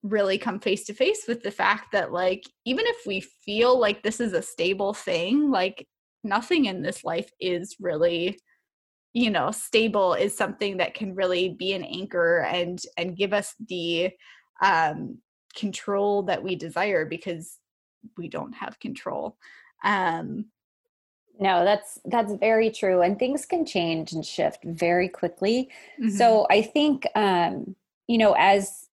really 0.02 0.38
come 0.38 0.60
face 0.60 0.86
to 0.86 0.93
face 0.93 1.25
with 1.28 1.43
the 1.43 1.52
fact 1.52 1.91
that 1.91 2.12
like 2.12 2.43
even 2.65 2.86
if 2.88 3.06
we 3.06 3.19
feel 3.19 3.80
like 3.80 4.02
this 4.02 4.19
is 4.19 4.34
a 4.34 4.41
stable 4.41 4.93
thing, 4.93 5.52
like 5.52 5.88
nothing 6.23 6.65
in 6.65 6.82
this 6.82 7.04
life 7.04 7.30
is 7.39 7.75
really 7.80 8.39
you 9.13 9.30
know 9.30 9.52
stable 9.52 10.13
is 10.13 10.38
something 10.38 10.78
that 10.78 10.93
can 10.93 11.15
really 11.15 11.49
be 11.49 11.73
an 11.73 11.84
anchor 11.84 12.39
and 12.41 12.82
and 12.97 13.17
give 13.17 13.34
us 13.34 13.56
the 13.67 14.10
um 14.62 15.17
control 15.56 16.23
that 16.23 16.43
we 16.43 16.56
desire 16.56 17.06
because 17.06 17.58
we 18.17 18.28
don't 18.28 18.54
have 18.54 18.80
control 18.80 19.38
um 19.84 20.45
no, 21.39 21.63
that's 21.63 21.99
that's 22.06 22.34
very 22.34 22.69
true, 22.69 23.02
and 23.02 23.17
things 23.17 23.45
can 23.45 23.65
change 23.65 24.12
and 24.12 24.25
shift 24.25 24.63
very 24.63 25.08
quickly. 25.08 25.69
Mm-hmm. 25.99 26.10
So 26.17 26.45
I 26.49 26.62
think, 26.62 27.08
um, 27.15 27.75
you 28.08 28.17
know, 28.17 28.36
as 28.38 28.89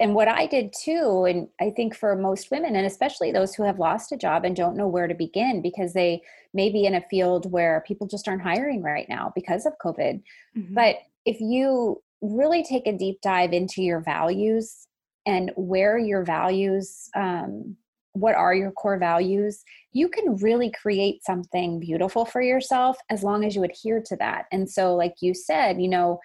and 0.00 0.14
what 0.14 0.28
I 0.28 0.46
did 0.46 0.72
too, 0.72 1.26
and 1.28 1.48
I 1.60 1.70
think 1.70 1.94
for 1.94 2.16
most 2.16 2.50
women, 2.50 2.76
and 2.76 2.86
especially 2.86 3.30
those 3.30 3.54
who 3.54 3.62
have 3.62 3.78
lost 3.78 4.12
a 4.12 4.16
job 4.16 4.44
and 4.44 4.56
don't 4.56 4.76
know 4.76 4.88
where 4.88 5.06
to 5.06 5.14
begin 5.14 5.60
because 5.60 5.92
they 5.92 6.22
may 6.54 6.70
be 6.70 6.86
in 6.86 6.94
a 6.94 7.04
field 7.10 7.50
where 7.52 7.84
people 7.86 8.06
just 8.06 8.26
aren't 8.26 8.42
hiring 8.42 8.82
right 8.82 9.08
now 9.08 9.32
because 9.34 9.66
of 9.66 9.74
COVID. 9.84 10.22
Mm-hmm. 10.56 10.74
But 10.74 10.96
if 11.26 11.40
you 11.40 12.02
really 12.22 12.64
take 12.64 12.86
a 12.86 12.96
deep 12.96 13.20
dive 13.20 13.52
into 13.52 13.82
your 13.82 14.00
values 14.00 14.86
and 15.26 15.52
where 15.56 15.98
your 15.98 16.24
values 16.24 17.10
um, 17.14 17.76
what 18.16 18.34
are 18.34 18.54
your 18.54 18.72
core 18.72 18.98
values, 18.98 19.62
you 19.92 20.08
can 20.08 20.36
really 20.36 20.70
create 20.70 21.24
something 21.24 21.80
beautiful 21.80 22.24
for 22.24 22.40
yourself 22.40 22.96
as 23.10 23.22
long 23.22 23.44
as 23.44 23.54
you 23.54 23.62
adhere 23.64 24.02
to 24.06 24.16
that. 24.16 24.46
And 24.52 24.68
so, 24.70 24.94
like 24.94 25.14
you 25.20 25.34
said, 25.34 25.80
you 25.80 25.88
know, 25.88 26.18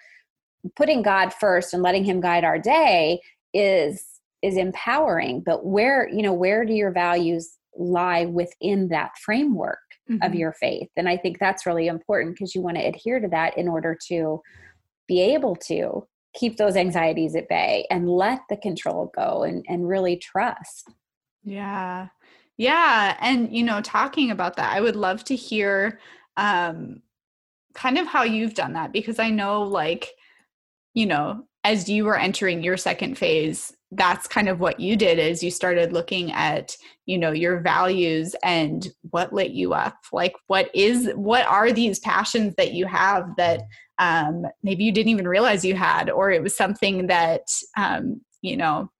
putting 0.76 1.02
God 1.02 1.32
first 1.32 1.74
and 1.74 1.82
letting 1.82 2.04
Him 2.04 2.20
guide 2.20 2.44
our 2.44 2.58
day 2.58 3.20
is 3.54 4.04
is 4.42 4.56
empowering. 4.56 5.42
But 5.44 5.64
where 5.64 6.08
you 6.08 6.22
know 6.22 6.32
where 6.32 6.64
do 6.64 6.72
your 6.72 6.92
values 6.92 7.56
lie 7.76 8.26
within 8.26 8.88
that 8.88 9.12
framework 9.18 9.78
mm-hmm. 10.10 10.22
of 10.22 10.34
your 10.34 10.52
faith? 10.52 10.88
And 10.96 11.08
I 11.08 11.16
think 11.16 11.38
that's 11.38 11.66
really 11.66 11.86
important 11.86 12.34
because 12.34 12.54
you 12.54 12.62
want 12.62 12.76
to 12.76 12.84
adhere 12.84 13.20
to 13.20 13.28
that 13.28 13.56
in 13.56 13.68
order 13.68 13.96
to 14.08 14.40
be 15.08 15.20
able 15.20 15.56
to 15.56 16.06
keep 16.34 16.56
those 16.56 16.76
anxieties 16.76 17.36
at 17.36 17.48
bay 17.48 17.86
and 17.90 18.08
let 18.08 18.40
the 18.48 18.56
control 18.56 19.12
go 19.14 19.42
and, 19.42 19.64
and 19.68 19.86
really 19.86 20.16
trust. 20.16 20.90
Yeah. 21.44 22.08
Yeah. 22.56 23.16
And, 23.20 23.54
you 23.54 23.62
know, 23.64 23.80
talking 23.80 24.30
about 24.30 24.56
that, 24.56 24.74
I 24.74 24.80
would 24.80 24.96
love 24.96 25.24
to 25.24 25.36
hear 25.36 25.98
um, 26.36 27.02
kind 27.74 27.98
of 27.98 28.06
how 28.06 28.22
you've 28.22 28.54
done 28.54 28.74
that 28.74 28.92
because 28.92 29.18
I 29.18 29.30
know, 29.30 29.62
like, 29.62 30.10
you 30.94 31.06
know, 31.06 31.46
as 31.64 31.88
you 31.88 32.04
were 32.04 32.18
entering 32.18 32.62
your 32.62 32.76
second 32.76 33.16
phase, 33.16 33.72
that's 33.92 34.26
kind 34.26 34.48
of 34.48 34.58
what 34.60 34.80
you 34.80 34.96
did 34.96 35.18
is 35.18 35.42
you 35.42 35.50
started 35.50 35.92
looking 35.92 36.32
at 36.32 36.74
you 37.04 37.18
know 37.18 37.30
your 37.30 37.60
values 37.60 38.34
and 38.42 38.88
what 39.10 39.32
lit 39.34 39.50
you 39.50 39.74
up 39.74 39.98
like 40.12 40.32
what 40.46 40.70
is 40.74 41.10
what 41.14 41.46
are 41.46 41.70
these 41.70 41.98
passions 41.98 42.54
that 42.56 42.72
you 42.72 42.86
have 42.86 43.28
that 43.36 43.60
um, 43.98 44.46
maybe 44.62 44.82
you 44.82 44.92
didn't 44.92 45.10
even 45.10 45.28
realize 45.28 45.64
you 45.64 45.74
had 45.74 46.08
or 46.08 46.30
it 46.30 46.42
was 46.42 46.56
something 46.56 47.06
that 47.06 47.42
um, 47.76 48.20
you 48.40 48.56
know 48.56 48.90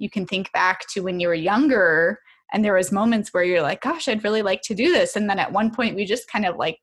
you 0.00 0.10
can 0.10 0.26
think 0.26 0.50
back 0.52 0.86
to 0.88 1.02
when 1.02 1.20
you 1.20 1.28
were 1.28 1.34
younger 1.34 2.18
and 2.52 2.64
there 2.64 2.74
was 2.74 2.90
moments 2.90 3.32
where 3.32 3.44
you're 3.44 3.62
like 3.62 3.80
gosh 3.82 4.08
i'd 4.08 4.24
really 4.24 4.42
like 4.42 4.62
to 4.62 4.74
do 4.74 4.92
this. 4.92 5.14
And 5.14 5.30
then 5.30 5.38
at 5.38 5.52
one 5.52 5.72
point 5.72 5.94
we 5.94 6.04
just 6.04 6.28
kind 6.28 6.46
of 6.46 6.56
like 6.56 6.80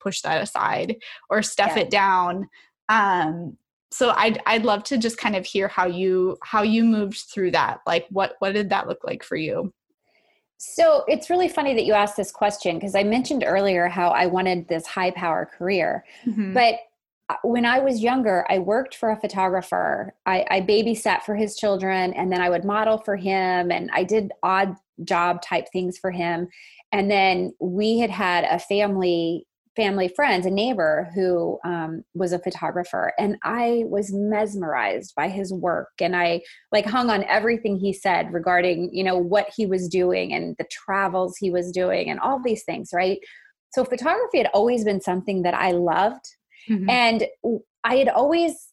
push 0.00 0.20
that 0.22 0.42
aside 0.42 0.96
or 1.30 1.42
stuff 1.42 1.72
yeah. 1.76 1.82
it 1.82 1.90
down. 1.90 2.48
Um 2.88 3.56
so 3.90 4.10
i'd 4.16 4.40
i'd 4.46 4.64
love 4.64 4.82
to 4.84 4.98
just 4.98 5.18
kind 5.18 5.36
of 5.36 5.44
hear 5.44 5.68
how 5.68 5.86
you 5.86 6.36
how 6.42 6.62
you 6.62 6.84
moved 6.84 7.24
through 7.32 7.52
that. 7.52 7.80
Like 7.86 8.06
what 8.10 8.34
what 8.40 8.54
did 8.54 8.70
that 8.70 8.88
look 8.88 9.04
like 9.04 9.22
for 9.22 9.36
you? 9.36 9.72
So 10.56 11.04
it's 11.08 11.28
really 11.28 11.48
funny 11.48 11.74
that 11.74 11.84
you 11.84 11.92
asked 11.92 12.16
this 12.16 12.32
question 12.32 12.76
because 12.76 12.94
i 12.94 13.04
mentioned 13.04 13.44
earlier 13.46 13.88
how 13.88 14.08
i 14.10 14.26
wanted 14.26 14.68
this 14.68 14.86
high 14.86 15.10
power 15.10 15.48
career. 15.56 16.04
Mm-hmm. 16.26 16.54
but 16.54 16.76
when 17.42 17.64
I 17.64 17.78
was 17.78 18.02
younger, 18.02 18.44
I 18.48 18.58
worked 18.58 18.94
for 18.94 19.10
a 19.10 19.20
photographer. 19.20 20.14
I, 20.26 20.44
I, 20.50 20.60
babysat 20.60 21.22
for 21.22 21.34
his 21.34 21.56
children, 21.56 22.12
and 22.14 22.32
then 22.32 22.40
I 22.40 22.50
would 22.50 22.64
model 22.64 22.98
for 22.98 23.16
him, 23.16 23.70
and 23.70 23.90
I 23.92 24.04
did 24.04 24.32
odd 24.42 24.74
job 25.04 25.42
type 25.42 25.66
things 25.72 25.98
for 25.98 26.10
him. 26.10 26.48
And 26.92 27.10
then 27.10 27.52
we 27.60 27.98
had 27.98 28.10
had 28.10 28.44
a 28.44 28.58
family 28.58 29.46
family 29.74 30.08
friends, 30.08 30.44
a 30.44 30.50
neighbor 30.50 31.10
who 31.14 31.58
um, 31.64 32.04
was 32.12 32.32
a 32.32 32.38
photographer, 32.38 33.12
and 33.18 33.36
I 33.42 33.84
was 33.86 34.12
mesmerized 34.12 35.14
by 35.16 35.28
his 35.28 35.52
work, 35.52 35.92
and 36.00 36.14
I 36.14 36.42
like 36.72 36.86
hung 36.86 37.10
on 37.10 37.24
everything 37.24 37.76
he 37.76 37.92
said 37.92 38.32
regarding 38.32 38.90
you 38.92 39.04
know 39.04 39.16
what 39.16 39.48
he 39.56 39.66
was 39.66 39.88
doing 39.88 40.32
and 40.32 40.56
the 40.58 40.66
travels 40.70 41.36
he 41.36 41.50
was 41.50 41.72
doing 41.72 42.10
and 42.10 42.20
all 42.20 42.40
these 42.42 42.64
things, 42.64 42.90
right? 42.92 43.18
So 43.72 43.84
photography 43.84 44.38
had 44.38 44.50
always 44.52 44.84
been 44.84 45.00
something 45.00 45.42
that 45.42 45.54
I 45.54 45.70
loved 45.70 46.26
Mm-hmm. 46.68 46.90
And 46.90 47.26
I 47.84 47.96
had 47.96 48.08
always 48.08 48.68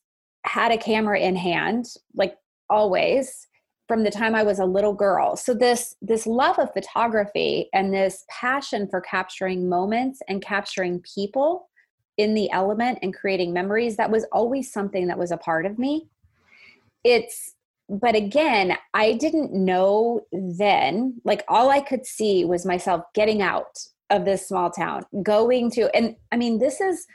had 0.46 0.72
a 0.72 0.78
camera 0.78 1.20
in 1.20 1.36
hand, 1.36 1.86
like 2.16 2.36
always 2.70 3.48
from 3.90 4.04
the 4.04 4.12
time 4.12 4.36
I 4.36 4.44
was 4.44 4.60
a 4.60 4.66
little 4.66 4.94
girl. 4.94 5.36
So 5.36 5.54
this 5.54 5.96
this 6.02 6.28
love 6.28 6.60
of 6.60 6.72
photography 6.74 7.70
and 7.74 7.94
this 7.94 8.24
passion 8.30 8.88
for 8.88 9.02
capturing 9.02 9.68
moments 9.68 10.22
and 10.30 10.42
capturing 10.42 11.02
people 11.02 11.70
in 12.18 12.36
the 12.36 12.52
element 12.52 13.00
and 13.02 13.16
creating 13.16 13.52
memories 13.52 13.98
that 13.98 14.12
was 14.12 14.26
always 14.32 14.72
something 14.72 15.08
that 15.08 15.18
was 15.18 15.32
a 15.32 15.38
part 15.38 15.66
of 15.66 15.80
me. 15.80 16.08
It's 17.04 17.56
but 17.90 18.16
again, 18.16 18.78
I 18.94 19.14
didn't 19.14 19.52
know 19.52 20.22
then, 20.32 21.20
like 21.26 21.44
all 21.48 21.72
I 21.72 21.82
could 21.82 22.06
see 22.06 22.46
was 22.46 22.68
myself 22.68 23.02
getting 23.16 23.42
out 23.42 23.80
of 24.12 24.26
this 24.26 24.48
small 24.48 24.70
town, 24.70 25.04
going 25.24 25.72
to 25.72 25.90
and 25.96 26.16
I 26.32 26.38
mean 26.38 26.60
this 26.60 26.80
is 26.80 27.08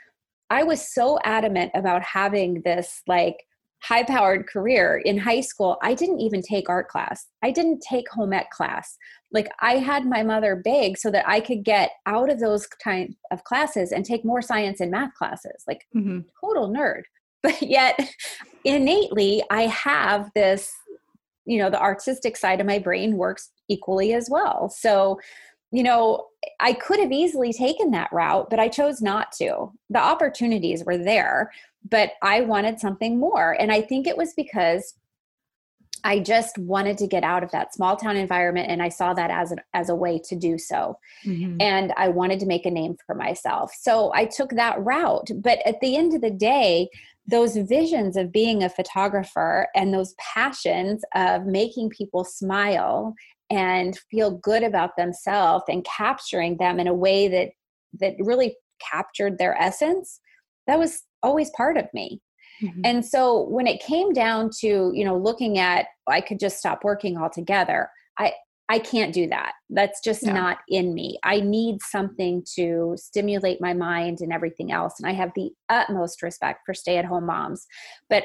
I 0.49 0.63
was 0.63 0.93
so 0.93 1.19
adamant 1.23 1.71
about 1.73 2.03
having 2.03 2.61
this 2.61 3.01
like 3.07 3.45
high 3.81 4.03
powered 4.03 4.47
career 4.47 5.01
in 5.05 5.17
high 5.17 5.41
school. 5.41 5.77
I 5.83 5.93
didn't 5.93 6.19
even 6.19 6.41
take 6.41 6.69
art 6.69 6.87
class. 6.87 7.27
I 7.43 7.51
didn't 7.51 7.81
take 7.87 8.09
home 8.09 8.33
ec 8.33 8.49
class. 8.49 8.97
Like 9.31 9.47
I 9.59 9.73
had 9.73 10.05
my 10.05 10.23
mother 10.23 10.55
beg 10.55 10.97
so 10.97 11.11
that 11.11 11.27
I 11.27 11.39
could 11.39 11.63
get 11.63 11.91
out 12.05 12.31
of 12.31 12.39
those 12.39 12.65
kind 12.65 13.15
of 13.31 13.43
classes 13.43 13.91
and 13.91 14.03
take 14.03 14.25
more 14.25 14.41
science 14.41 14.79
and 14.79 14.91
math 14.91 15.13
classes. 15.13 15.63
Like 15.67 15.85
mm-hmm. 15.95 16.19
total 16.41 16.69
nerd. 16.69 17.03
But 17.43 17.61
yet 17.61 17.99
innately 18.63 19.43
I 19.51 19.67
have 19.67 20.31
this 20.33 20.73
you 21.45 21.59
know 21.59 21.69
the 21.69 21.79
artistic 21.79 22.37
side 22.37 22.59
of 22.59 22.65
my 22.65 22.79
brain 22.79 23.17
works 23.17 23.51
equally 23.69 24.13
as 24.13 24.29
well. 24.31 24.69
So 24.69 25.19
you 25.75 25.83
know, 25.83 26.27
I 26.59 26.73
could 26.73 26.99
have 26.99 27.11
easily 27.11 27.51
taken 27.51 27.91
that 27.91 28.11
route, 28.13 28.49
but 28.49 28.59
I 28.59 28.69
chose 28.69 29.01
not 29.01 29.31
to. 29.33 29.71
The 29.89 29.99
opportunities 29.99 30.85
were 30.85 30.97
there, 30.97 31.51
but 31.89 32.11
I 32.21 32.41
wanted 32.41 32.79
something 32.79 33.19
more. 33.19 33.51
And 33.59 33.71
I 33.71 33.81
think 33.81 34.07
it 34.07 34.17
was 34.17 34.33
because 34.33 34.93
I 36.05 36.19
just 36.19 36.57
wanted 36.59 36.97
to 36.99 37.07
get 37.07 37.23
out 37.23 37.43
of 37.43 37.51
that 37.51 37.73
small 37.73 37.97
town 37.97 38.15
environment 38.15 38.69
and 38.69 38.81
I 38.81 38.89
saw 38.89 39.13
that 39.15 39.31
as 39.31 39.51
a, 39.51 39.55
as 39.73 39.89
a 39.89 39.95
way 39.95 40.19
to 40.25 40.35
do 40.35 40.57
so. 40.57 40.97
Mm-hmm. 41.25 41.57
And 41.59 41.91
I 41.97 42.09
wanted 42.09 42.39
to 42.41 42.45
make 42.45 42.65
a 42.65 42.71
name 42.71 42.95
for 43.05 43.15
myself. 43.15 43.73
So 43.77 44.13
I 44.13 44.25
took 44.25 44.51
that 44.51 44.79
route. 44.79 45.31
But 45.37 45.59
at 45.65 45.81
the 45.81 45.97
end 45.97 46.13
of 46.13 46.21
the 46.21 46.29
day, 46.29 46.89
those 47.27 47.57
visions 47.57 48.17
of 48.17 48.31
being 48.31 48.63
a 48.63 48.69
photographer 48.69 49.67
and 49.75 49.91
those 49.91 50.13
passions 50.19 51.03
of 51.15 51.47
making 51.47 51.89
people 51.89 52.23
smile 52.23 53.15
and 53.49 53.97
feel 54.09 54.31
good 54.31 54.63
about 54.63 54.97
themselves 54.97 55.65
and 55.67 55.85
capturing 55.85 56.57
them 56.57 56.79
in 56.79 56.87
a 56.87 56.93
way 56.93 57.27
that 57.27 57.49
that 57.99 58.15
really 58.19 58.55
captured 58.91 59.37
their 59.37 59.55
essence 59.61 60.19
that 60.67 60.79
was 60.79 61.03
always 61.23 61.49
part 61.51 61.77
of 61.77 61.85
me. 61.93 62.21
Mm-hmm. 62.63 62.81
and 62.85 63.05
so 63.05 63.41
when 63.49 63.67
it 63.67 63.81
came 63.81 64.13
down 64.13 64.49
to 64.61 64.89
you 64.93 65.03
know 65.03 65.17
looking 65.17 65.59
at 65.59 65.87
i 66.07 66.21
could 66.21 66.39
just 66.39 66.57
stop 66.57 66.85
working 66.85 67.17
altogether 67.17 67.89
i 68.17 68.31
i 68.69 68.79
can't 68.79 69.13
do 69.13 69.27
that. 69.27 69.51
That's 69.69 69.99
just 70.01 70.25
not 70.25 70.59
in 70.69 70.93
me. 70.93 71.19
I 71.23 71.41
need 71.41 71.81
something 71.81 72.45
to 72.55 72.95
stimulate 72.97 73.59
my 73.59 73.73
mind 73.73 74.21
and 74.21 74.31
everything 74.31 74.71
else 74.71 74.93
and 74.99 75.09
i 75.09 75.11
have 75.11 75.31
the 75.35 75.51
utmost 75.67 76.23
respect 76.23 76.61
for 76.65 76.73
stay 76.73 76.97
at 76.97 77.03
home 77.03 77.25
moms 77.25 77.67
but 78.09 78.23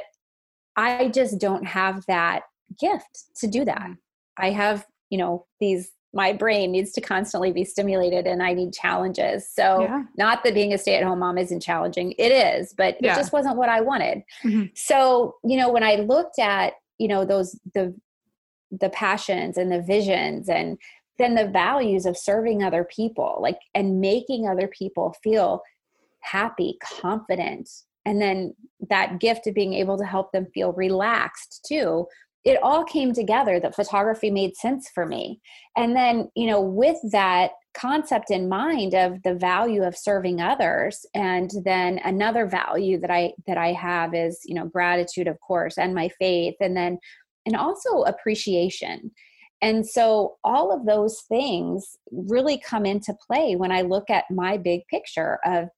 i 0.77 1.09
just 1.09 1.41
don't 1.41 1.67
have 1.67 2.05
that 2.07 2.43
gift 2.79 3.25
to 3.41 3.49
do 3.49 3.65
that. 3.65 3.83
Mm. 3.83 3.97
i 4.39 4.51
have 4.51 4.87
you 5.11 5.19
know 5.19 5.47
these 5.61 5.93
my 6.13 6.33
brain 6.33 6.73
needs 6.73 6.93
to 6.93 7.01
constantly 7.01 7.53
be 7.53 7.65
stimulated 7.65 8.27
and 8.27 8.43
I 8.43 8.53
need 8.53 8.73
challenges. 8.73 9.49
So, 9.49 9.83
yeah. 9.83 10.03
not 10.17 10.43
that 10.43 10.55
being 10.55 10.73
a 10.73 10.79
stay 10.79 10.97
at 10.97 11.05
home 11.05 11.21
mom 11.21 11.39
isn't 11.39 11.61
challenging, 11.61 12.15
it 12.19 12.33
is, 12.33 12.75
but 12.77 12.97
yeah. 13.01 13.13
it 13.13 13.17
just 13.17 13.33
wasn't 13.33 13.57
what 13.57 13.69
I 13.69 13.81
wanted. 13.81 14.23
Mm-hmm. 14.43 14.65
So, 14.75 15.37
you 15.45 15.57
know, 15.57 15.71
when 15.71 15.85
I 15.85 15.97
looked 15.97 16.39
at, 16.39 16.75
you 16.99 17.07
know, 17.07 17.25
those, 17.25 17.59
the, 17.75 17.95
the 18.73 18.91
passions 18.91 19.57
and 19.57 19.71
the 19.71 19.83
visions 19.83 20.49
and 20.49 20.79
then 21.19 21.35
the 21.35 21.49
values 21.49 22.07
of 22.07 22.17
serving 22.17 22.63
other 22.63 22.85
people, 22.85 23.39
like, 23.41 23.59
and 23.75 24.01
making 24.01 24.49
other 24.49 24.67
people 24.67 25.15
feel 25.23 25.63
happy, 26.21 26.77
confident, 26.83 27.71
and 28.05 28.21
then 28.21 28.55
that 28.89 29.21
gift 29.21 29.47
of 29.47 29.55
being 29.55 29.75
able 29.75 29.99
to 29.99 30.05
help 30.05 30.33
them 30.33 30.47
feel 30.53 30.73
relaxed 30.73 31.65
too 31.69 32.07
it 32.45 32.59
all 32.63 32.85
came 32.85 33.13
together 33.13 33.61
that 33.61 33.75
photography 33.75 34.31
made 34.31 34.57
sense 34.57 34.89
for 34.95 35.07
me. 35.07 35.41
And 35.77 35.95
then 35.95 36.31
you 36.35 36.47
know 36.47 36.61
with 36.61 36.99
that 37.13 37.53
concept 37.73 38.31
in 38.31 38.49
mind 38.49 38.95
of 38.95 39.23
the 39.23 39.35
value 39.35 39.85
of 39.85 39.97
serving 39.97 40.41
others 40.41 41.07
and 41.15 41.53
then 41.65 42.01
another 42.05 42.45
value 42.45 42.99
that 42.99 43.13
i 43.13 43.33
that 43.47 43.57
i 43.57 43.69
have 43.69 44.13
is 44.13 44.41
you 44.45 44.57
know 44.57 44.67
gratitude 44.67 45.29
of 45.29 45.39
course 45.39 45.79
and 45.79 45.95
my 45.95 46.09
faith 46.19 46.57
and 46.59 46.77
then 46.77 46.99
and 47.47 47.57
also 47.57 48.03
appreciation. 48.03 49.11
And 49.63 49.87
so 49.87 50.37
all 50.43 50.73
of 50.73 50.87
those 50.87 51.23
things 51.29 51.99
really 52.11 52.59
come 52.59 52.87
into 52.87 53.15
play 53.27 53.57
when 53.57 53.73
i 53.73 53.83
look 53.83 54.09
at 54.11 54.25
my 54.31 54.57
big 54.57 54.81
picture 54.89 55.39
of 55.45 55.69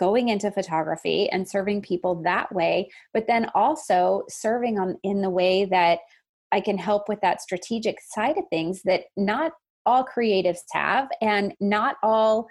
going 0.00 0.30
into 0.30 0.50
photography 0.50 1.28
and 1.28 1.46
serving 1.46 1.82
people 1.82 2.22
that 2.22 2.50
way 2.52 2.90
but 3.12 3.26
then 3.26 3.48
also 3.54 4.24
serving 4.28 4.78
on 4.78 4.98
in 5.04 5.20
the 5.20 5.28
way 5.30 5.66
that 5.66 5.98
i 6.50 6.60
can 6.60 6.78
help 6.78 7.08
with 7.08 7.20
that 7.20 7.42
strategic 7.42 8.00
side 8.00 8.38
of 8.38 8.44
things 8.48 8.82
that 8.82 9.02
not 9.16 9.52
all 9.84 10.04
creatives 10.04 10.60
have 10.72 11.08
and 11.20 11.54
not 11.60 11.96
all 12.02 12.48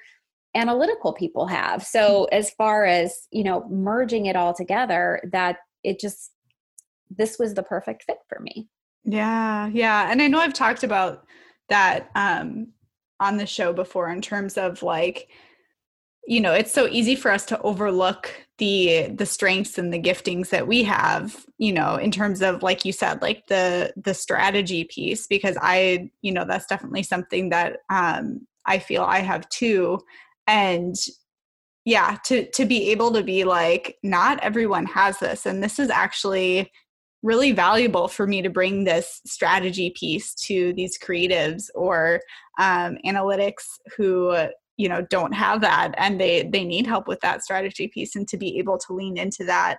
analytical 0.56 1.12
people 1.12 1.48
have 1.48 1.84
so 1.84 2.28
mm-hmm. 2.32 2.38
as 2.38 2.52
far 2.52 2.86
as 2.86 3.28
you 3.32 3.44
know 3.44 3.68
merging 3.68 4.28
it 4.28 4.36
all 4.36 4.54
together 4.54 5.20
that 5.32 5.58
it 5.84 6.00
just 6.00 6.32
this 7.10 7.40
was 7.40 7.56
the 7.56 7.64
perfect 7.64 8.04
fit 8.04 8.20
for 8.28 8.40
me 8.40 8.68
yeah 9.06 9.68
yeah 9.74 10.12
and 10.12 10.22
i 10.22 10.28
know 10.28 10.40
i've 10.40 10.54
talked 10.54 10.84
about 10.84 11.26
that 11.68 12.10
um 12.16 12.68
on 13.20 13.38
the 13.38 13.46
show 13.46 13.74
before 13.74 14.10
in 14.10 14.22
terms 14.22 14.58
of 14.58 14.82
like 14.84 15.30
you 16.28 16.40
know 16.40 16.54
it's 16.54 16.74
so 16.74 16.88
easy 16.88 17.16
for 17.16 17.32
us 17.32 17.46
to 17.46 17.60
overlook 17.62 18.32
the 18.58 19.08
the 19.16 19.26
strengths 19.26 19.78
and 19.78 19.94
the 19.94 20.02
giftings 20.02 20.50
that 20.50 20.68
we 20.68 20.84
have 20.84 21.46
you 21.58 21.72
know 21.72 21.96
in 21.96 22.12
terms 22.12 22.42
of 22.42 22.62
like 22.62 22.86
you 22.86 22.92
said 22.92 23.22
like 23.22 23.48
the 23.48 23.92
the 23.98 24.14
strategy 24.14 24.84
piece 24.84 25.28
because 25.28 25.58
i 25.62 26.10
you 26.22 26.32
know 26.32 26.46
that's 26.46 26.68
definitely 26.68 27.04
something 27.04 27.50
that 27.50 27.78
um 27.90 28.46
i 28.66 28.80
feel 28.80 29.04
i 29.04 29.20
have 29.20 29.48
too. 29.50 30.00
And 30.48 30.96
yeah 31.86 32.18
to 32.26 32.50
to 32.52 32.66
be 32.66 32.92
able 32.92 33.12
to 33.14 33.24
be 33.24 33.44
like 33.44 33.98
not 34.04 34.40
everyone 34.44 34.86
has 34.86 35.20
this 35.20 35.46
and 35.46 35.64
this 35.64 35.80
is 35.80 35.90
actually 35.90 36.70
really 37.24 37.52
valuable 37.52 38.08
for 38.08 38.26
me 38.26 38.42
to 38.42 38.50
bring 38.50 38.84
this 38.84 39.22
strategy 39.26 39.94
piece 39.96 40.34
to 40.34 40.74
these 40.74 40.98
creatives 40.98 41.66
or 41.76 42.22
um, 42.60 42.98
analytics 43.06 43.66
who 43.98 44.32
you 44.80 44.88
know 44.88 45.02
don't 45.10 45.34
have 45.34 45.60
that 45.60 45.94
and 45.98 46.20
they 46.20 46.44
they 46.44 46.64
need 46.64 46.88
help 46.88 47.06
with 47.06 47.20
that 47.20 47.44
strategy 47.44 47.90
piece 47.90 48.16
and 48.16 48.28
to 48.30 48.38
be 48.38 48.58
able 48.58 48.78
to 48.78 48.94
lean 48.94 49.18
into 49.18 49.44
that 49.44 49.78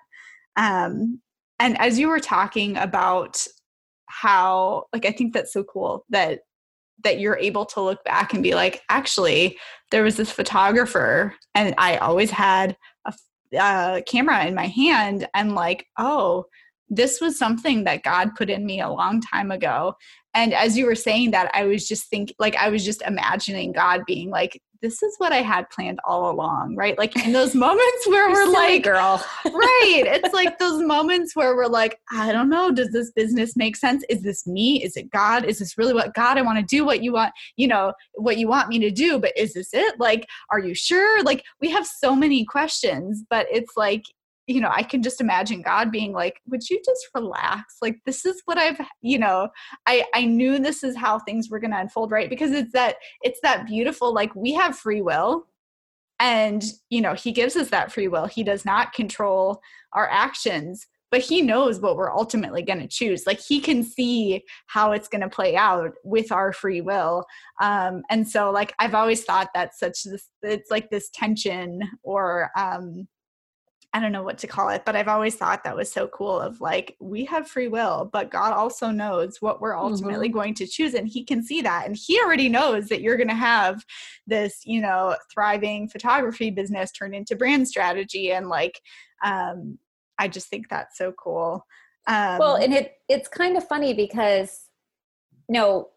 um 0.56 1.18
and 1.58 1.80
as 1.80 1.98
you 1.98 2.06
were 2.06 2.20
talking 2.20 2.76
about 2.76 3.44
how 4.06 4.84
like 4.92 5.06
i 5.06 5.10
think 5.10 5.32
that's 5.32 5.52
so 5.52 5.64
cool 5.64 6.04
that 6.10 6.40
that 7.02 7.18
you're 7.18 7.38
able 7.38 7.64
to 7.64 7.80
look 7.80 8.04
back 8.04 8.34
and 8.34 8.42
be 8.42 8.54
like 8.54 8.82
actually 8.90 9.58
there 9.90 10.02
was 10.02 10.16
this 10.16 10.30
photographer 10.30 11.34
and 11.54 11.74
i 11.78 11.96
always 11.96 12.30
had 12.30 12.76
a, 13.06 13.14
a 13.56 14.02
camera 14.06 14.44
in 14.44 14.54
my 14.54 14.66
hand 14.66 15.26
and 15.34 15.54
like 15.54 15.86
oh 15.98 16.44
this 16.92 17.20
was 17.20 17.38
something 17.38 17.84
that 17.84 18.02
God 18.02 18.34
put 18.36 18.50
in 18.50 18.66
me 18.66 18.80
a 18.80 18.90
long 18.90 19.20
time 19.20 19.52
ago. 19.52 19.94
And 20.34 20.52
as 20.52 20.76
you 20.76 20.86
were 20.86 20.96
saying 20.96 21.30
that, 21.30 21.48
I 21.54 21.64
was 21.64 21.86
just 21.86 22.10
think 22.10 22.34
like, 22.40 22.56
I 22.56 22.68
was 22.68 22.84
just 22.84 23.02
imagining 23.02 23.70
God 23.70 24.02
being 24.06 24.28
like, 24.28 24.60
this 24.82 25.02
is 25.02 25.14
what 25.18 25.32
I 25.32 25.42
had 25.42 25.68
planned 25.70 26.00
all 26.04 26.30
along, 26.30 26.74
right? 26.74 26.96
Like 26.96 27.16
in 27.24 27.32
those 27.32 27.54
moments 27.54 28.06
where 28.06 28.30
we're 28.30 28.50
like, 28.50 28.82
girl, 28.82 29.22
right? 29.44 30.02
It's 30.22 30.34
like 30.34 30.58
those 30.58 30.82
moments 30.82 31.36
where 31.36 31.54
we're 31.54 31.66
like, 31.66 31.98
I 32.12 32.32
don't 32.32 32.48
know, 32.48 32.70
does 32.70 32.90
this 32.90 33.10
business 33.12 33.56
make 33.56 33.76
sense? 33.76 34.04
Is 34.08 34.22
this 34.22 34.46
me? 34.46 34.82
Is 34.82 34.96
it 34.96 35.10
God? 35.10 35.44
Is 35.44 35.58
this 35.58 35.76
really 35.76 35.94
what 35.94 36.14
God? 36.14 36.38
I 36.38 36.42
want 36.42 36.58
to 36.58 36.64
do 36.64 36.84
what 36.84 37.02
you 37.02 37.12
want, 37.12 37.32
you 37.56 37.68
know, 37.68 37.92
what 38.14 38.38
you 38.38 38.48
want 38.48 38.68
me 38.68 38.78
to 38.80 38.90
do, 38.90 39.18
but 39.18 39.36
is 39.36 39.54
this 39.54 39.70
it? 39.72 39.98
Like, 39.98 40.26
are 40.50 40.58
you 40.60 40.74
sure? 40.74 41.22
Like, 41.22 41.44
we 41.60 41.70
have 41.70 41.86
so 41.86 42.14
many 42.14 42.44
questions, 42.44 43.24
but 43.28 43.46
it's 43.50 43.72
like 43.76 44.04
you 44.50 44.60
know, 44.60 44.70
I 44.72 44.82
can 44.82 45.00
just 45.00 45.20
imagine 45.20 45.62
God 45.62 45.92
being 45.92 46.12
like, 46.12 46.40
would 46.46 46.68
you 46.68 46.80
just 46.84 47.06
relax? 47.14 47.76
Like, 47.80 47.98
this 48.04 48.26
is 48.26 48.42
what 48.46 48.58
I've, 48.58 48.80
you 49.00 49.16
know, 49.16 49.48
I, 49.86 50.04
I 50.12 50.24
knew 50.24 50.58
this 50.58 50.82
is 50.82 50.96
how 50.96 51.20
things 51.20 51.48
were 51.48 51.60
going 51.60 51.70
to 51.70 51.78
unfold, 51.78 52.10
right? 52.10 52.28
Because 52.28 52.50
it's 52.50 52.72
that, 52.72 52.96
it's 53.22 53.38
that 53.44 53.66
beautiful, 53.66 54.12
like, 54.12 54.34
we 54.34 54.52
have 54.54 54.76
free 54.76 55.02
will 55.02 55.46
and, 56.18 56.64
you 56.88 57.00
know, 57.00 57.14
He 57.14 57.30
gives 57.30 57.54
us 57.54 57.70
that 57.70 57.92
free 57.92 58.08
will. 58.08 58.26
He 58.26 58.42
does 58.42 58.64
not 58.64 58.92
control 58.92 59.60
our 59.92 60.08
actions, 60.10 60.84
but 61.12 61.20
He 61.20 61.42
knows 61.42 61.78
what 61.78 61.96
we're 61.96 62.12
ultimately 62.12 62.62
going 62.62 62.80
to 62.80 62.88
choose. 62.88 63.28
Like, 63.28 63.38
He 63.38 63.60
can 63.60 63.84
see 63.84 64.42
how 64.66 64.90
it's 64.90 65.08
going 65.08 65.22
to 65.22 65.28
play 65.28 65.54
out 65.54 65.92
with 66.02 66.32
our 66.32 66.52
free 66.52 66.80
will. 66.80 67.24
Um, 67.62 68.02
and 68.10 68.28
so, 68.28 68.50
like, 68.50 68.74
I've 68.80 68.96
always 68.96 69.22
thought 69.22 69.50
that 69.54 69.78
such 69.78 70.02
this, 70.02 70.28
it's 70.42 70.72
like 70.72 70.90
this 70.90 71.08
tension 71.14 71.82
or, 72.02 72.50
um, 72.58 73.06
I 73.92 73.98
don't 73.98 74.12
know 74.12 74.22
what 74.22 74.38
to 74.38 74.46
call 74.46 74.68
it, 74.68 74.84
but 74.86 74.94
I've 74.94 75.08
always 75.08 75.34
thought 75.34 75.64
that 75.64 75.76
was 75.76 75.90
so 75.90 76.06
cool 76.08 76.40
of 76.40 76.60
like 76.60 76.96
we 77.00 77.24
have 77.24 77.48
free 77.48 77.66
will, 77.66 78.08
but 78.12 78.30
God 78.30 78.52
also 78.52 78.90
knows 78.90 79.42
what 79.42 79.60
we're 79.60 79.76
ultimately 79.76 80.28
mm-hmm. 80.28 80.38
going 80.38 80.54
to 80.54 80.66
choose 80.66 80.94
and 80.94 81.08
he 81.08 81.24
can 81.24 81.42
see 81.42 81.60
that 81.62 81.86
and 81.86 81.96
he 81.96 82.20
already 82.20 82.48
knows 82.48 82.88
that 82.88 83.00
you're 83.00 83.16
going 83.16 83.28
to 83.28 83.34
have 83.34 83.84
this, 84.28 84.60
you 84.64 84.80
know, 84.80 85.16
thriving 85.32 85.88
photography 85.88 86.50
business 86.50 86.92
turned 86.92 87.16
into 87.16 87.34
brand 87.34 87.66
strategy 87.66 88.30
and 88.30 88.48
like 88.48 88.80
um 89.24 89.78
I 90.20 90.28
just 90.28 90.48
think 90.48 90.68
that's 90.68 90.98
so 90.98 91.12
cool. 91.12 91.66
Um, 92.06 92.38
well, 92.38 92.56
and 92.56 92.72
it 92.74 92.92
it's 93.08 93.26
kind 93.26 93.56
of 93.56 93.66
funny 93.66 93.94
because 93.94 94.68
you 95.48 95.54
know 95.54 95.88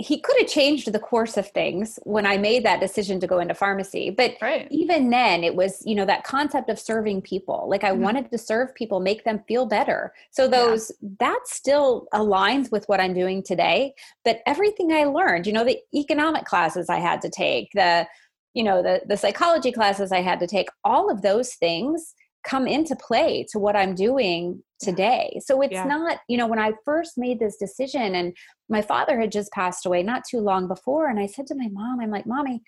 he 0.00 0.18
could 0.18 0.36
have 0.38 0.48
changed 0.48 0.90
the 0.90 0.98
course 0.98 1.36
of 1.36 1.48
things 1.48 1.98
when 2.04 2.24
I 2.24 2.38
made 2.38 2.64
that 2.64 2.80
decision 2.80 3.20
to 3.20 3.26
go 3.26 3.38
into 3.38 3.54
pharmacy. 3.54 4.08
But 4.08 4.36
right. 4.40 4.66
even 4.70 5.10
then, 5.10 5.44
it 5.44 5.54
was, 5.54 5.82
you 5.84 5.94
know, 5.94 6.06
that 6.06 6.24
concept 6.24 6.70
of 6.70 6.78
serving 6.78 7.20
people. 7.22 7.66
Like 7.68 7.84
I 7.84 7.90
mm-hmm. 7.90 8.02
wanted 8.02 8.30
to 8.30 8.38
serve 8.38 8.74
people, 8.74 9.00
make 9.00 9.24
them 9.24 9.44
feel 9.46 9.66
better. 9.66 10.14
So 10.30 10.48
those, 10.48 10.90
yeah. 11.00 11.10
that 11.20 11.40
still 11.44 12.06
aligns 12.14 12.72
with 12.72 12.88
what 12.88 13.00
I'm 13.00 13.12
doing 13.12 13.42
today. 13.42 13.92
But 14.24 14.40
everything 14.46 14.90
I 14.92 15.04
learned, 15.04 15.46
you 15.46 15.52
know, 15.52 15.64
the 15.64 15.78
economic 15.94 16.46
classes 16.46 16.88
I 16.88 16.98
had 16.98 17.20
to 17.22 17.28
take, 17.28 17.70
the, 17.74 18.06
you 18.54 18.62
know, 18.62 18.82
the, 18.82 19.02
the 19.06 19.18
psychology 19.18 19.70
classes 19.70 20.12
I 20.12 20.22
had 20.22 20.40
to 20.40 20.46
take, 20.46 20.68
all 20.82 21.10
of 21.10 21.20
those 21.20 21.54
things 21.54 22.14
come 22.44 22.66
into 22.66 22.96
play 22.96 23.46
to 23.50 23.58
what 23.58 23.76
I'm 23.76 23.94
doing 23.94 24.62
today. 24.80 25.38
So 25.44 25.60
it's 25.60 25.72
yeah. 25.72 25.84
not, 25.84 26.18
you 26.28 26.38
know, 26.38 26.46
when 26.46 26.58
I 26.58 26.72
first 26.84 27.12
made 27.16 27.38
this 27.38 27.56
decision 27.56 28.14
and 28.14 28.34
my 28.68 28.82
father 28.82 29.20
had 29.20 29.32
just 29.32 29.52
passed 29.52 29.84
away 29.84 30.02
not 30.02 30.22
too 30.28 30.40
long 30.40 30.66
before 30.66 31.08
and 31.08 31.20
I 31.20 31.26
said 31.26 31.46
to 31.48 31.54
my 31.54 31.68
mom, 31.70 32.00
I'm 32.00 32.10
like, 32.10 32.26
"Mommy, 32.26 32.62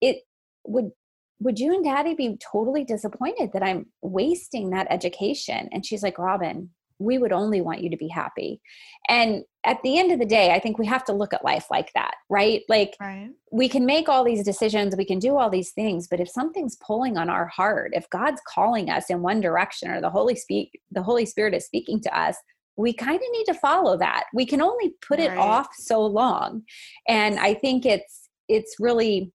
it 0.00 0.18
would 0.64 0.90
would 1.38 1.58
you 1.58 1.74
and 1.74 1.84
daddy 1.84 2.14
be 2.14 2.38
totally 2.50 2.82
disappointed 2.82 3.50
that 3.52 3.62
I'm 3.62 3.86
wasting 4.00 4.70
that 4.70 4.86
education?" 4.90 5.68
And 5.72 5.84
she's 5.84 6.02
like, 6.02 6.18
"Robin, 6.18 6.70
we 6.98 7.18
would 7.18 7.32
only 7.32 7.60
want 7.60 7.82
you 7.82 7.90
to 7.90 7.96
be 7.96 8.08
happy. 8.08 8.60
And 9.08 9.44
at 9.64 9.82
the 9.82 9.98
end 9.98 10.12
of 10.12 10.18
the 10.18 10.26
day, 10.26 10.52
I 10.52 10.60
think 10.60 10.78
we 10.78 10.86
have 10.86 11.04
to 11.04 11.12
look 11.12 11.34
at 11.34 11.44
life 11.44 11.66
like 11.70 11.92
that, 11.94 12.14
right? 12.30 12.62
Like 12.68 12.96
right. 13.00 13.30
we 13.52 13.68
can 13.68 13.84
make 13.84 14.08
all 14.08 14.24
these 14.24 14.44
decisions, 14.44 14.96
we 14.96 15.04
can 15.04 15.18
do 15.18 15.36
all 15.36 15.50
these 15.50 15.72
things, 15.72 16.06
but 16.08 16.20
if 16.20 16.28
something's 16.28 16.76
pulling 16.76 17.16
on 17.16 17.28
our 17.28 17.46
heart, 17.46 17.92
if 17.94 18.08
God's 18.10 18.40
calling 18.48 18.90
us 18.90 19.10
in 19.10 19.22
one 19.22 19.40
direction 19.40 19.90
or 19.90 20.00
the 20.00 20.10
Holy 20.10 20.36
speak 20.36 20.80
the 20.90 21.02
Holy 21.02 21.26
Spirit 21.26 21.54
is 21.54 21.66
speaking 21.66 22.00
to 22.02 22.18
us, 22.18 22.36
we 22.76 22.92
kind 22.92 23.16
of 23.16 23.32
need 23.32 23.44
to 23.44 23.54
follow 23.54 23.96
that. 23.98 24.24
We 24.34 24.46
can 24.46 24.60
only 24.60 24.94
put 25.06 25.18
right. 25.18 25.32
it 25.32 25.38
off 25.38 25.68
so 25.78 26.04
long. 26.04 26.62
And 27.08 27.38
I 27.38 27.54
think 27.54 27.84
it's 27.86 28.28
it's 28.48 28.76
really 28.78 29.32